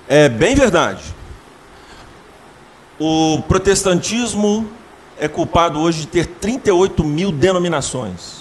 É 0.09 0.29
bem 0.29 0.55
verdade. 0.55 1.03
O 2.99 3.43
protestantismo 3.49 4.69
é 5.19 5.29
culpado 5.29 5.81
hoje 5.81 6.01
de 6.03 6.07
ter 6.07 6.27
38 6.27 7.03
mil 7.05 7.31
denominações. 7.33 8.41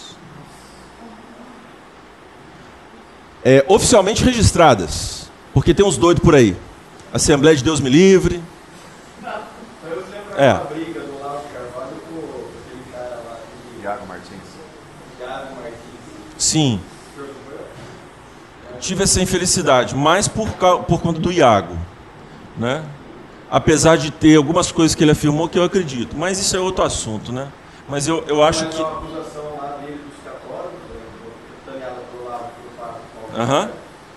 é, 3.43 3.63
oficialmente 3.69 4.21
registradas, 4.23 5.31
porque 5.53 5.73
tem 5.73 5.85
uns 5.85 5.97
doidos 5.97 6.21
por 6.21 6.35
aí. 6.35 6.57
Assembleia 7.13 7.55
de 7.55 7.63
Deus 7.63 7.79
me 7.79 7.89
livre. 7.89 8.41
Eu 9.83 9.95
lembro 9.95 10.37
É. 10.37 10.53
daquela 10.53 10.69
briga 10.69 10.99
do 11.01 11.19
Lavo 11.19 11.47
de 11.47 11.53
Carvalho 11.53 11.95
com 12.09 12.17
aquele 12.17 12.83
cara 12.93 13.21
lá, 13.25 13.37
Iago 13.83 14.07
Martins. 14.07 14.39
Thiago 15.17 15.55
Martins. 15.55 15.73
Sim. 16.37 16.79
Tive 18.79 19.03
essa 19.03 19.19
infelicidade, 19.21 19.95
mais 19.95 20.27
por, 20.27 20.47
por 20.87 21.01
conta 21.01 21.19
do 21.19 21.31
Iago. 21.31 21.75
Né? 22.55 22.83
Apesar 23.51 23.97
de 23.97 24.11
ter 24.11 24.35
algumas 24.37 24.71
coisas 24.71 24.95
que 24.95 25.03
ele 25.03 25.11
afirmou 25.11 25.49
que 25.49 25.57
eu 25.57 25.63
acredito. 25.63 26.15
Mas 26.15 26.39
isso 26.39 26.55
é 26.55 26.59
outro 26.59 26.83
assunto, 26.85 27.33
né? 27.33 27.51
Mas 27.89 28.07
eu, 28.07 28.23
eu 28.27 28.43
acho 28.43 28.65
Mas 28.65 28.75
que. 28.75 28.81
uma 28.81 28.91
acusação 28.99 29.57
lá 29.59 29.77
dele 29.81 29.99
dos 30.05 30.23
católicos, 30.23 30.79
né, 30.93 31.01
botando 31.65 31.81
ela 31.81 32.03
pro 32.11 32.29
lado 32.29 32.43
do 32.43 32.77
Papa 32.77 32.99
Paulo. 33.15 33.41
Aham. 33.43 33.71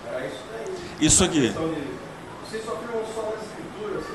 Era 0.07 0.27
isso 0.27 0.37
daí. 0.53 0.75
Isso 1.01 1.25
aqui. 1.25 1.41
questão 1.41 1.69
de 1.69 1.81
vocês 2.47 2.65
só 2.67 2.73
criam 2.73 3.03
só 3.15 3.23
na 3.23 3.43
escritura, 3.43 3.95
você 3.99 4.13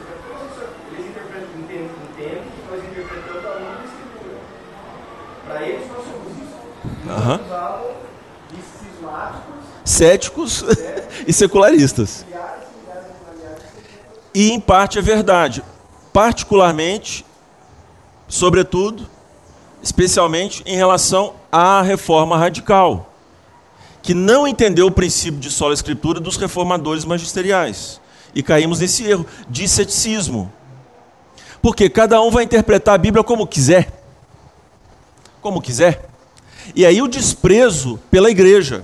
eles 0.93 1.07
interpretam, 1.09 1.49
entendem, 1.57 1.89
entendem 2.13 2.43
que 2.53 2.71
nós 2.71 2.83
interpretamos 2.85 3.45
a 3.45 3.49
outra 3.49 3.83
escritura. 3.83 4.37
Para 5.47 5.67
eles 5.67 5.87
nós 5.89 6.03
somos 6.05 6.37
cismáticos, 8.79 9.55
Céticos 9.83 10.65
e 11.27 11.33
secularistas. 11.33 12.25
E 14.33 14.51
em 14.51 14.59
parte 14.59 14.99
é 14.99 15.01
verdade. 15.01 15.63
Particularmente, 16.13 17.25
sobretudo, 18.27 19.07
especialmente 19.81 20.61
em 20.65 20.75
relação 20.75 21.33
à 21.51 21.81
reforma 21.81 22.37
radical, 22.37 23.11
que 24.01 24.13
não 24.13 24.47
entendeu 24.47 24.87
o 24.87 24.91
princípio 24.91 25.39
de 25.39 25.49
sola 25.49 25.73
escritura 25.73 26.19
dos 26.19 26.37
reformadores 26.37 27.03
magisteriais. 27.03 27.99
E 28.35 28.43
caímos 28.43 28.79
nesse 28.79 29.03
erro 29.03 29.25
de 29.49 29.67
ceticismo. 29.67 30.51
Porque 31.61 31.89
cada 31.89 32.21
um 32.21 32.29
vai 32.29 32.43
interpretar 32.43 32.95
a 32.95 32.97
Bíblia 32.97 33.23
como 33.23 33.47
quiser. 33.47 33.91
Como 35.41 35.61
quiser. 35.61 36.07
E 36.75 36.85
aí 36.85 37.01
o 37.01 37.07
desprezo 37.07 37.99
pela 38.11 38.29
igreja. 38.29 38.83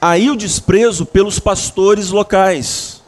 Aí 0.00 0.30
o 0.30 0.36
desprezo 0.36 1.04
pelos 1.04 1.38
pastores 1.38 2.10
locais. 2.10 3.02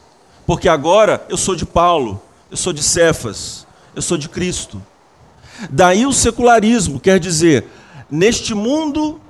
Porque 0.46 0.68
agora 0.68 1.24
eu 1.28 1.36
sou 1.36 1.56
de 1.56 1.66
Paulo, 1.66 2.22
eu 2.50 2.56
sou 2.56 2.72
de 2.72 2.82
Cefas, 2.82 3.66
eu 3.94 4.02
sou 4.02 4.16
de 4.16 4.28
Cristo. 4.28 4.80
Daí 5.70 6.06
o 6.06 6.12
secularismo, 6.12 7.00
quer 7.00 7.18
dizer, 7.18 7.66
neste 8.10 8.54
mundo, 8.54 9.20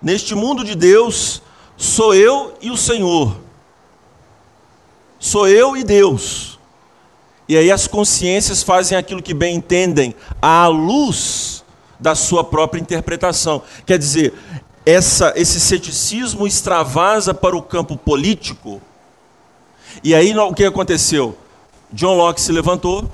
neste 0.00 0.34
mundo 0.34 0.62
de 0.62 0.74
Deus, 0.74 1.42
sou 1.76 2.14
eu 2.14 2.54
e 2.60 2.70
o 2.70 2.76
Senhor. 2.76 3.40
Sou 5.18 5.48
eu 5.48 5.76
e 5.76 5.82
Deus. 5.82 6.58
E 7.48 7.56
aí 7.56 7.70
as 7.70 7.86
consciências 7.86 8.62
fazem 8.62 8.96
aquilo 8.96 9.22
que 9.22 9.34
bem 9.34 9.56
entendem, 9.56 10.14
à 10.40 10.66
luz 10.66 11.63
da 12.04 12.14
sua 12.14 12.44
própria 12.44 12.78
interpretação. 12.78 13.62
Quer 13.86 13.96
dizer, 13.96 14.34
essa, 14.84 15.32
esse 15.36 15.58
ceticismo 15.58 16.46
extravasa 16.46 17.32
para 17.32 17.56
o 17.56 17.62
campo 17.62 17.96
político. 17.96 18.78
E 20.02 20.14
aí 20.14 20.36
o 20.36 20.52
que 20.52 20.66
aconteceu? 20.66 21.34
John 21.90 22.14
Locke 22.14 22.42
se 22.42 22.52
levantou, 22.52 23.10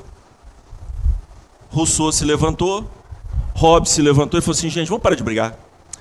Rousseau 1.68 2.10
se 2.10 2.24
levantou, 2.24 2.90
Hobbes 3.54 3.92
se 3.92 4.02
levantou 4.02 4.40
e 4.40 4.42
falou 4.42 4.58
assim: 4.58 4.68
gente, 4.68 4.88
vamos 4.88 5.02
parar 5.04 5.14
de 5.14 5.22
brigar. 5.22 5.56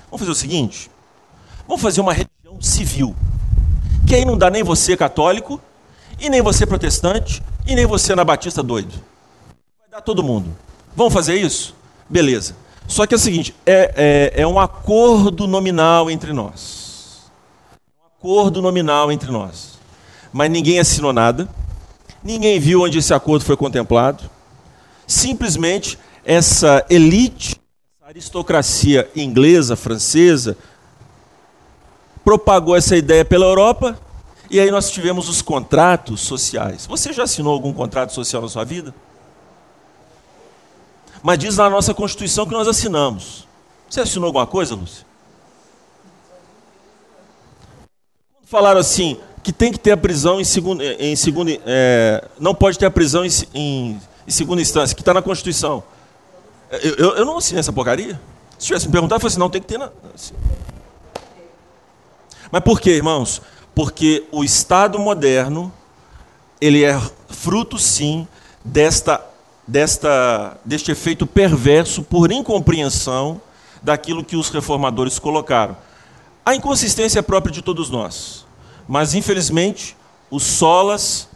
Vamos 0.06 0.18
fazer 0.18 0.32
o 0.32 0.34
seguinte: 0.34 0.90
vamos 1.68 1.80
fazer 1.80 2.00
uma 2.00 2.12
religião 2.12 2.60
civil. 2.60 3.14
Que 4.04 4.16
aí 4.16 4.24
não 4.24 4.36
dá 4.36 4.50
nem 4.50 4.64
você 4.64 4.96
católico, 4.96 5.60
e 6.18 6.28
nem 6.28 6.42
você 6.42 6.66
protestante, 6.66 7.40
e 7.64 7.76
nem 7.76 7.86
você 7.86 8.14
anabatista 8.14 8.64
doido. 8.64 8.94
Vai 9.78 9.90
dar 9.92 10.00
todo 10.00 10.24
mundo. 10.24 10.56
Vamos 10.96 11.14
fazer 11.14 11.36
isso? 11.36 11.72
Beleza. 12.08 12.56
Só 12.90 13.06
que 13.06 13.14
é 13.14 13.16
o 13.16 13.20
seguinte: 13.20 13.54
é, 13.64 14.32
é, 14.36 14.42
é 14.42 14.46
um 14.46 14.60
acordo 14.60 15.46
nominal 15.46 16.10
entre 16.10 16.32
nós. 16.34 17.30
Um 17.98 18.06
acordo 18.06 18.60
nominal 18.60 19.10
entre 19.10 19.30
nós. 19.30 19.78
Mas 20.32 20.50
ninguém 20.50 20.78
assinou 20.78 21.12
nada, 21.12 21.48
Ninguém 22.22 22.60
viu 22.60 22.82
onde 22.82 22.98
esse 22.98 23.14
acordo 23.14 23.44
foi 23.44 23.56
contemplado. 23.56 24.24
Simplesmente 25.06 25.98
essa 26.24 26.84
elite, 26.90 27.56
essa 27.98 28.10
aristocracia 28.10 29.10
inglesa, 29.16 29.74
francesa, 29.74 30.56
propagou 32.22 32.76
essa 32.76 32.96
ideia 32.96 33.24
pela 33.24 33.46
Europa 33.46 33.98
e 34.50 34.60
aí 34.60 34.70
nós 34.70 34.90
tivemos 34.90 35.28
os 35.28 35.40
contratos 35.40 36.20
sociais. 36.20 36.86
Você 36.86 37.12
já 37.12 37.22
assinou 37.22 37.52
algum 37.52 37.72
contrato 37.72 38.12
social 38.12 38.42
na 38.42 38.48
sua 38.48 38.64
vida? 38.64 38.94
Mas 41.22 41.38
diz 41.38 41.56
na 41.56 41.68
nossa 41.68 41.92
Constituição 41.92 42.46
que 42.46 42.52
nós 42.52 42.66
assinamos. 42.66 43.46
Você 43.88 44.00
assinou 44.00 44.26
alguma 44.26 44.46
coisa, 44.46 44.74
Lúcia? 44.74 45.04
Falaram 48.44 48.80
assim, 48.80 49.18
que 49.42 49.52
tem 49.52 49.72
que 49.72 49.78
ter 49.78 49.92
a 49.92 49.96
prisão 49.96 50.40
em 50.40 50.44
segunda, 50.44 50.84
em 50.84 51.14
segunda 51.16 51.50
é, 51.64 52.24
não 52.38 52.54
pode 52.54 52.78
ter 52.78 52.86
a 52.86 52.90
prisão 52.90 53.24
em, 53.24 53.30
em, 53.54 54.00
em 54.26 54.30
segunda 54.30 54.60
instância, 54.60 54.94
que 54.94 55.02
está 55.02 55.14
na 55.14 55.22
Constituição. 55.22 55.82
Eu, 56.70 56.94
eu, 56.94 57.16
eu, 57.16 57.24
não 57.24 57.38
assinei 57.38 57.60
essa 57.60 57.72
porcaria. 57.72 58.20
Se 58.58 58.66
tivesse 58.66 58.86
me 58.86 58.92
perguntado, 58.92 59.16
eu 59.16 59.20
falei 59.20 59.32
assim, 59.32 59.40
não, 59.40 59.50
tem 59.50 59.60
que 59.60 59.66
ter. 59.66 59.78
Na... 59.78 59.90
Mas 62.50 62.62
por 62.62 62.80
quê, 62.80 62.90
irmãos? 62.90 63.40
Porque 63.74 64.26
o 64.30 64.44
Estado 64.44 64.98
moderno, 64.98 65.72
ele 66.60 66.84
é 66.84 67.00
fruto, 67.28 67.78
sim, 67.78 68.26
desta, 68.64 69.24
desta, 69.70 70.58
deste 70.64 70.90
efeito 70.90 71.24
perverso 71.26 72.02
por 72.02 72.32
incompreensão 72.32 73.40
daquilo 73.80 74.24
que 74.24 74.36
os 74.36 74.50
reformadores 74.50 75.18
colocaram. 75.18 75.76
A 76.44 76.56
inconsistência 76.56 77.20
é 77.20 77.22
própria 77.22 77.52
de 77.52 77.62
todos 77.62 77.88
nós. 77.88 78.44
Mas, 78.88 79.14
infelizmente, 79.14 79.96
os 80.28 80.42
solas, 80.42 81.28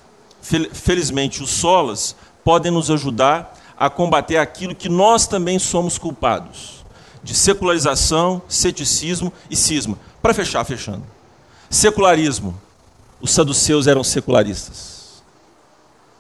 felizmente, 0.73 1.43
os 1.43 1.51
solas 1.51 2.17
podem 2.43 2.73
nos 2.73 2.91
ajudar 2.91 3.57
a 3.79 3.89
combater 3.89 4.39
aquilo 4.39 4.75
que 4.75 4.89
nós 4.89 5.29
também 5.29 5.59
somos 5.59 5.97
culpados, 5.97 6.85
de 7.23 7.35
secularização, 7.35 8.43
ceticismo 8.49 9.33
e 9.49 9.55
cisma. 9.55 9.97
Para 10.21 10.35
fechar, 10.35 10.65
fechando. 10.65 11.05
Secularismo. 11.71 12.61
Os 13.21 13.31
saduceus 13.31 13.87
eram 13.87 14.03
secularistas. 14.03 15.04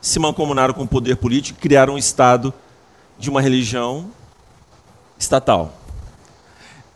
Se 0.05 0.19
mancomunaram 0.19 0.75
com 0.75 0.83
o 0.83 0.87
poder 0.87 1.17
político 1.17 1.59
e 1.59 1.63
criaram 1.63 1.95
um 1.95 1.99
Estado 1.99 2.53
de 3.19 3.31
uma 3.31 3.41
religião 3.41 4.11
estatal. 5.19 5.75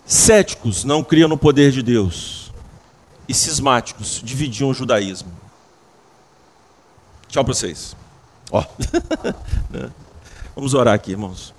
Céticos 0.04 0.84
não 0.84 1.02
criam 1.02 1.26
no 1.26 1.38
poder 1.38 1.72
de 1.72 1.82
Deus. 1.82 2.52
E 3.26 3.32
cismáticos 3.32 4.20
dividiam 4.22 4.68
o 4.68 4.74
judaísmo. 4.74 5.32
Tchau 7.28 7.42
para 7.42 7.54
vocês. 7.54 7.96
Ó. 8.50 8.62
Vamos 10.54 10.74
orar 10.74 10.92
aqui, 10.92 11.12
irmãos. 11.12 11.54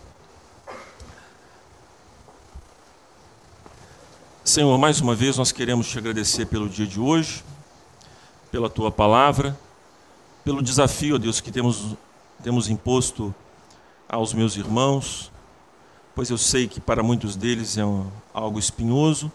Senhor, 4.45 4.77
mais 4.77 5.01
uma 5.01 5.15
vez 5.15 5.35
nós 5.35 5.51
queremos 5.51 5.87
te 5.87 5.97
agradecer 5.97 6.45
pelo 6.45 6.69
dia 6.69 6.85
de 6.85 6.99
hoje, 6.99 7.43
pela 8.51 8.69
tua 8.69 8.91
palavra, 8.91 9.57
pelo 10.43 10.61
desafio, 10.61 11.19
Deus, 11.19 11.41
que 11.41 11.51
temos, 11.51 11.95
temos 12.43 12.69
imposto 12.69 13.33
aos 14.07 14.33
meus 14.33 14.55
irmãos, 14.55 15.31
pois 16.15 16.29
eu 16.29 16.37
sei 16.37 16.67
que 16.67 16.79
para 16.79 17.03
muitos 17.03 17.35
deles 17.35 17.77
é 17.77 17.85
um, 17.85 18.09
algo 18.33 18.57
espinhoso, 18.57 19.31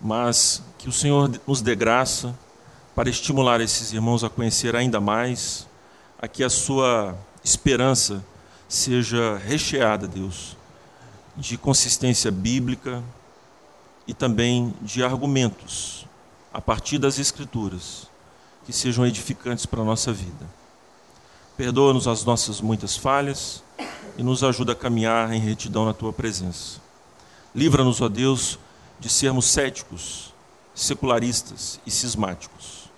mas 0.00 0.62
que 0.78 0.88
o 0.88 0.92
Senhor 0.92 1.30
nos 1.46 1.60
dê 1.60 1.74
graça 1.74 2.36
para 2.94 3.10
estimular 3.10 3.60
esses 3.60 3.92
irmãos 3.92 4.22
a 4.22 4.30
conhecer 4.30 4.76
ainda 4.76 5.00
mais, 5.00 5.66
a 6.18 6.28
que 6.28 6.44
a 6.44 6.50
sua 6.50 7.16
esperança 7.42 8.24
seja 8.68 9.36
recheada, 9.38 10.06
Deus, 10.08 10.56
de 11.36 11.58
consistência 11.58 12.30
bíblica 12.30 13.02
e 14.06 14.14
também 14.14 14.72
de 14.80 15.02
argumentos 15.02 16.06
a 16.52 16.60
partir 16.60 16.98
das 16.98 17.18
Escrituras 17.18 18.08
que 18.64 18.72
sejam 18.72 19.06
edificantes 19.06 19.66
para 19.66 19.82
a 19.82 19.84
nossa 19.84 20.12
vida. 20.12 20.48
Perdoa-nos 21.56 22.08
as 22.08 22.24
nossas 22.24 22.60
muitas 22.60 22.96
falhas 22.96 23.62
e 24.16 24.22
nos 24.22 24.42
ajuda 24.42 24.72
a 24.72 24.76
caminhar 24.76 25.32
em 25.32 25.38
retidão 25.38 25.84
na 25.84 25.92
tua 25.92 26.12
presença. 26.12 26.80
Livra-nos, 27.54 28.00
ó 28.00 28.08
Deus, 28.08 28.58
de 28.98 29.08
sermos 29.08 29.46
céticos, 29.46 30.34
secularistas 30.74 31.80
e 31.86 31.90
cismáticos. 31.90 32.90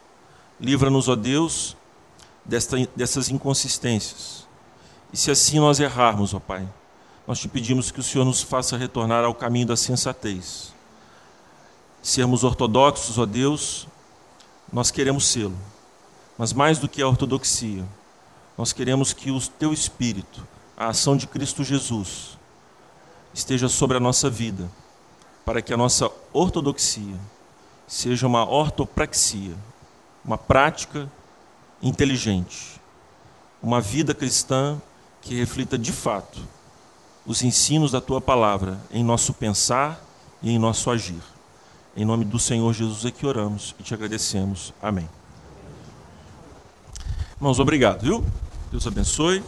Livra-nos, 0.59 1.09
ó 1.09 1.15
Deus, 1.15 1.77
desta, 2.45 2.77
dessas 2.97 3.29
inconsistências. 3.29 4.47
E 5.13 5.17
se 5.17 5.31
assim 5.31 5.59
nós 5.59 5.79
errarmos, 5.81 6.33
ó 6.33 6.39
Pai, 6.39 6.67
nós 7.27 7.39
te 7.39 7.49
pedimos 7.49 7.91
que 7.91 8.01
o 8.01 8.03
Senhor 8.03 8.25
nos 8.25 8.43
faça 8.43 8.77
retornar 8.77 9.25
ao 9.25 9.35
caminho 9.35 9.67
da 9.67 9.77
sensatez. 9.77 10.73
Sermos 12.03 12.45
ortodoxos, 12.45 13.19
ó 13.19 13.27
Deus, 13.27 13.87
nós 14.73 14.91
queremos 14.91 15.27
sê-lo. 15.27 15.57
Mas 16.39 16.53
mais 16.53 16.79
do 16.79 16.89
que 16.89 17.01
a 17.01 17.09
ortodoxia, 17.09 17.85
nós 18.59 18.73
queremos 18.73 19.13
que 19.13 19.31
o 19.31 19.41
teu 19.41 19.73
espírito, 19.73 20.47
a 20.77 20.89
ação 20.89 21.17
de 21.17 21.27
Cristo 21.27 21.65
Jesus, 21.65 22.39
esteja 23.33 23.69
sobre 23.69 23.97
a 23.97 24.01
nossa 24.01 24.29
vida, 24.29 24.71
para 25.45 25.63
que 25.63 25.73
a 25.73 25.77
nossa 25.77 26.11
ortodoxia 26.33 27.19
seja 27.87 28.27
uma 28.27 28.49
ortopraxia, 28.49 29.55
uma 30.25 30.37
prática 30.37 31.11
inteligente, 31.83 32.81
uma 33.63 33.81
vida 33.81 34.15
cristã 34.15 34.81
que 35.21 35.35
reflita 35.35 35.79
de 35.79 35.93
fato 35.93 36.39
os 37.25 37.43
ensinos 37.43 37.91
da 37.91 38.01
tua 38.01 38.21
palavra 38.21 38.79
em 38.91 39.03
nosso 39.03 39.35
pensar 39.35 40.01
e 40.43 40.51
em 40.51 40.59
nosso 40.59 40.91
agir. 40.91 41.36
Em 41.97 42.05
nome 42.05 42.27
do 42.27 42.39
Senhor 42.39 42.71
Jesus 42.75 43.07
é 43.07 43.11
que 43.11 43.27
oramos 43.27 43.75
e 43.81 43.83
te 43.83 43.95
agradecemos. 43.95 44.75
Amém. 44.83 45.09
Irmãos, 47.37 47.59
obrigado, 47.59 48.03
viu? 48.03 48.23
Deus 48.71 48.87
abençoe. 48.87 49.43